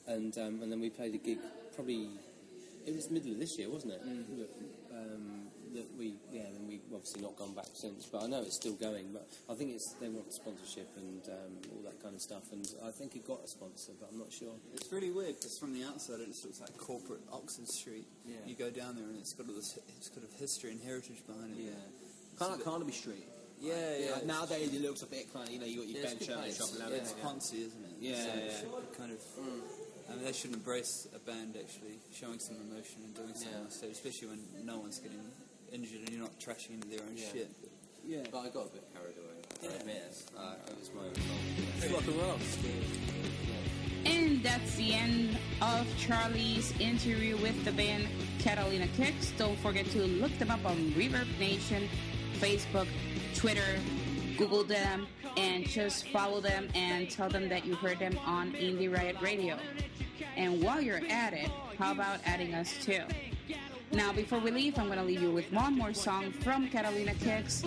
and 0.07 0.37
um, 0.39 0.63
and 0.63 0.71
then 0.71 0.79
we 0.81 0.89
played 0.91 1.15
a 1.15 1.19
gig. 1.19 1.39
Probably 1.75 2.11
it 2.87 2.95
was 2.95 3.11
middle 3.11 3.33
of 3.33 3.41
this 3.41 3.59
year, 3.59 3.69
wasn't 3.71 3.95
it? 3.95 4.03
But, 4.39 4.97
Um, 4.97 5.42
that 5.75 5.87
we 5.99 6.15
yeah, 6.33 6.45
then 6.53 6.67
we've 6.69 6.85
obviously 6.93 7.23
not 7.23 7.37
gone 7.37 7.55
back 7.55 7.69
since. 7.75 8.07
But 8.07 8.23
I 8.23 8.27
know 8.27 8.43
it's 8.43 8.57
still 8.57 8.75
going. 8.75 9.13
But 9.13 9.27
I 9.51 9.55
think 9.55 9.73
it's 9.73 9.95
they 10.01 10.09
want 10.09 10.33
sponsorship 10.33 10.89
and 10.97 11.23
um, 11.29 11.53
all 11.73 11.83
that 11.85 12.03
kind 12.03 12.15
of 12.15 12.21
stuff. 12.21 12.51
And 12.53 12.67
I 12.85 12.91
think 12.91 13.17
it 13.17 13.27
got 13.27 13.45
a 13.45 13.49
sponsor, 13.49 13.93
but 14.01 14.09
I'm 14.13 14.19
not 14.19 14.33
sure. 14.33 14.55
It's 14.75 14.93
really 14.93 15.11
weird 15.11 15.37
because 15.37 15.59
from 15.59 15.73
the 15.73 15.85
outside 15.85 16.21
it 16.21 16.29
just 16.29 16.45
looks 16.45 16.61
like 16.61 16.77
corporate 16.77 17.23
Oxford 17.33 17.69
Street. 17.69 18.07
Yeah. 18.27 18.37
You 18.47 18.55
go 18.55 18.71
down 18.71 18.97
there 18.97 19.07
and 19.07 19.19
it's 19.19 19.33
got 19.35 19.49
all 19.49 19.55
this 19.55 19.79
it's 19.99 20.09
got 20.09 20.25
of 20.25 20.33
history 20.39 20.71
and 20.71 20.81
heritage 20.81 21.23
behind 21.27 21.57
it. 21.59 21.73
Yeah, 21.73 22.39
kind 22.39 22.53
of 22.53 22.59
like 22.59 22.65
Carnaby 22.65 22.93
Street. 22.93 23.27
Yeah, 23.61 23.75
yeah. 23.97 24.13
Like 24.19 24.27
nowadays 24.27 24.75
it 24.75 24.83
looks 24.83 25.03
a 25.03 25.07
bit 25.07 25.33
kind 25.33 25.47
of 25.47 25.55
you 25.55 25.61
know 25.61 25.67
you 25.67 25.79
got 25.79 25.89
your 25.89 25.99
Yeah, 26.03 26.09
Ben 26.09 26.17
it's, 26.19 26.27
Sherman 26.27 26.45
it's, 26.51 26.59
shop 26.59 26.71
and 26.83 26.95
it's 26.95 27.15
yeah. 27.17 27.25
poncy, 27.25 27.59
isn't 27.67 27.85
it? 27.87 27.97
Yeah, 28.01 28.17
so 28.19 28.31
yeah, 28.35 28.79
it 28.83 28.99
kind 28.99 29.13
of. 29.13 29.21
I 30.11 30.17
mean, 30.17 30.25
they 30.25 30.33
should 30.33 30.53
embrace 30.53 31.07
a 31.15 31.19
band 31.21 31.57
actually 31.57 31.97
showing 32.13 32.39
some 32.39 32.57
emotion 32.57 33.07
and 33.07 33.15
doing 33.15 33.33
something 33.35 33.55
Yeah. 33.55 33.65
on 33.65 33.71
stage, 33.71 33.93
especially 33.93 34.29
when 34.29 34.41
no 34.67 34.79
one's 34.79 34.99
getting 34.99 35.19
injured 35.73 36.01
and 36.01 36.11
you're 36.11 36.21
not 36.23 36.39
trashing 36.39 36.75
into 36.75 36.89
their 36.89 37.01
own 37.01 37.17
Yeah. 37.17 37.33
shit. 37.33 37.51
Yeah, 38.05 38.19
but 38.31 38.39
I 38.41 38.49
got 38.49 38.67
a 38.67 38.71
bit 38.71 38.85
carried 38.93 39.17
away. 39.17 39.73
I 39.73 39.77
admit, 39.81 40.23
uh, 40.37 40.55
it 40.67 40.79
was 40.79 40.91
my 40.95 41.03
own 41.03 41.15
fault. 41.15 41.41
It's 41.79 41.93
rock 41.93 42.05
and 42.07 42.17
roll. 42.17 42.39
And 44.05 44.43
that's 44.43 44.75
the 44.75 44.93
end 44.93 45.39
of 45.61 45.87
Charlie's 45.99 46.73
interview 46.81 47.37
with 47.37 47.65
the 47.65 47.71
band 47.71 48.09
Catalina 48.41 48.89
Kicks. 48.97 49.33
Don't 49.39 49.57
forget 49.61 49.87
to 49.91 50.03
look 50.03 50.37
them 50.39 50.51
up 50.51 50.65
on 50.67 50.77
Reverb 50.97 51.29
Nation, 51.39 51.89
Facebook, 52.41 52.89
Twitter, 53.37 53.79
Google 54.37 54.65
them, 54.65 55.07
and 55.37 55.65
just 55.69 56.09
follow 56.09 56.41
them 56.41 56.69
and 56.75 57.09
tell 57.09 57.29
them 57.29 57.49
that 57.49 57.65
you 57.65 57.77
heard 57.77 58.01
them 58.01 58.19
on 58.27 58.53
Indie 58.55 58.93
Riot 58.93 59.17
Radio. 59.23 59.57
And 60.37 60.61
while 60.63 60.81
you're 60.81 61.03
at 61.09 61.33
it, 61.35 61.49
how 61.79 61.93
about 61.93 62.19
adding 62.27 62.53
us 62.55 62.75
too? 62.85 63.03
Now, 63.93 64.11
before 64.11 64.39
we 64.39 64.51
leave, 64.51 64.79
I'm 64.79 64.87
going 64.87 64.99
to 64.99 65.05
leave 65.05 65.21
you 65.21 65.31
with 65.31 65.53
one 65.53 65.77
more 65.77 65.93
song 65.93 66.33
from 66.33 66.67
Catalina 66.69 67.13
Kicks, 67.15 67.63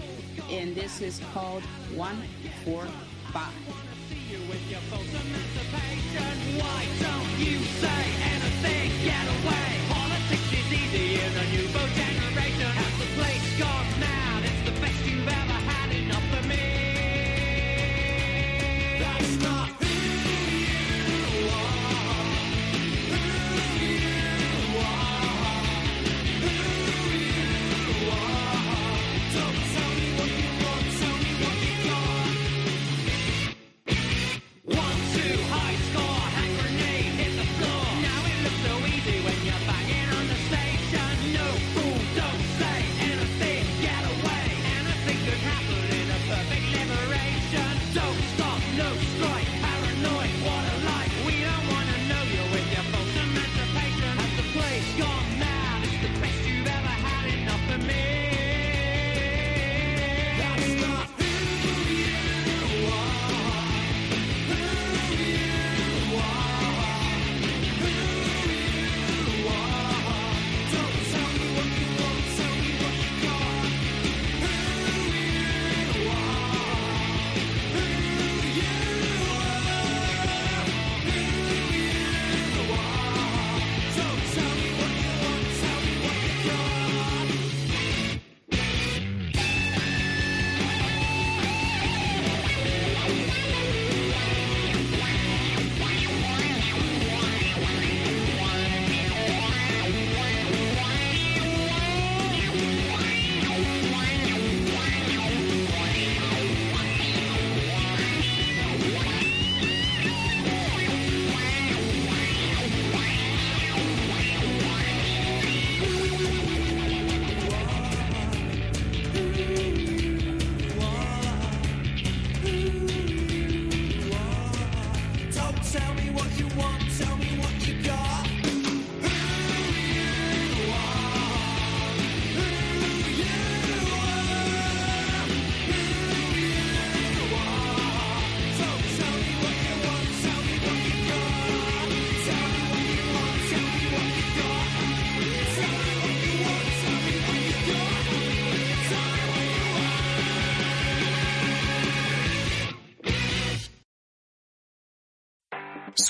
and 0.50 0.74
this 0.74 1.00
is 1.00 1.22
called 1.34 1.62
145. 1.94 3.86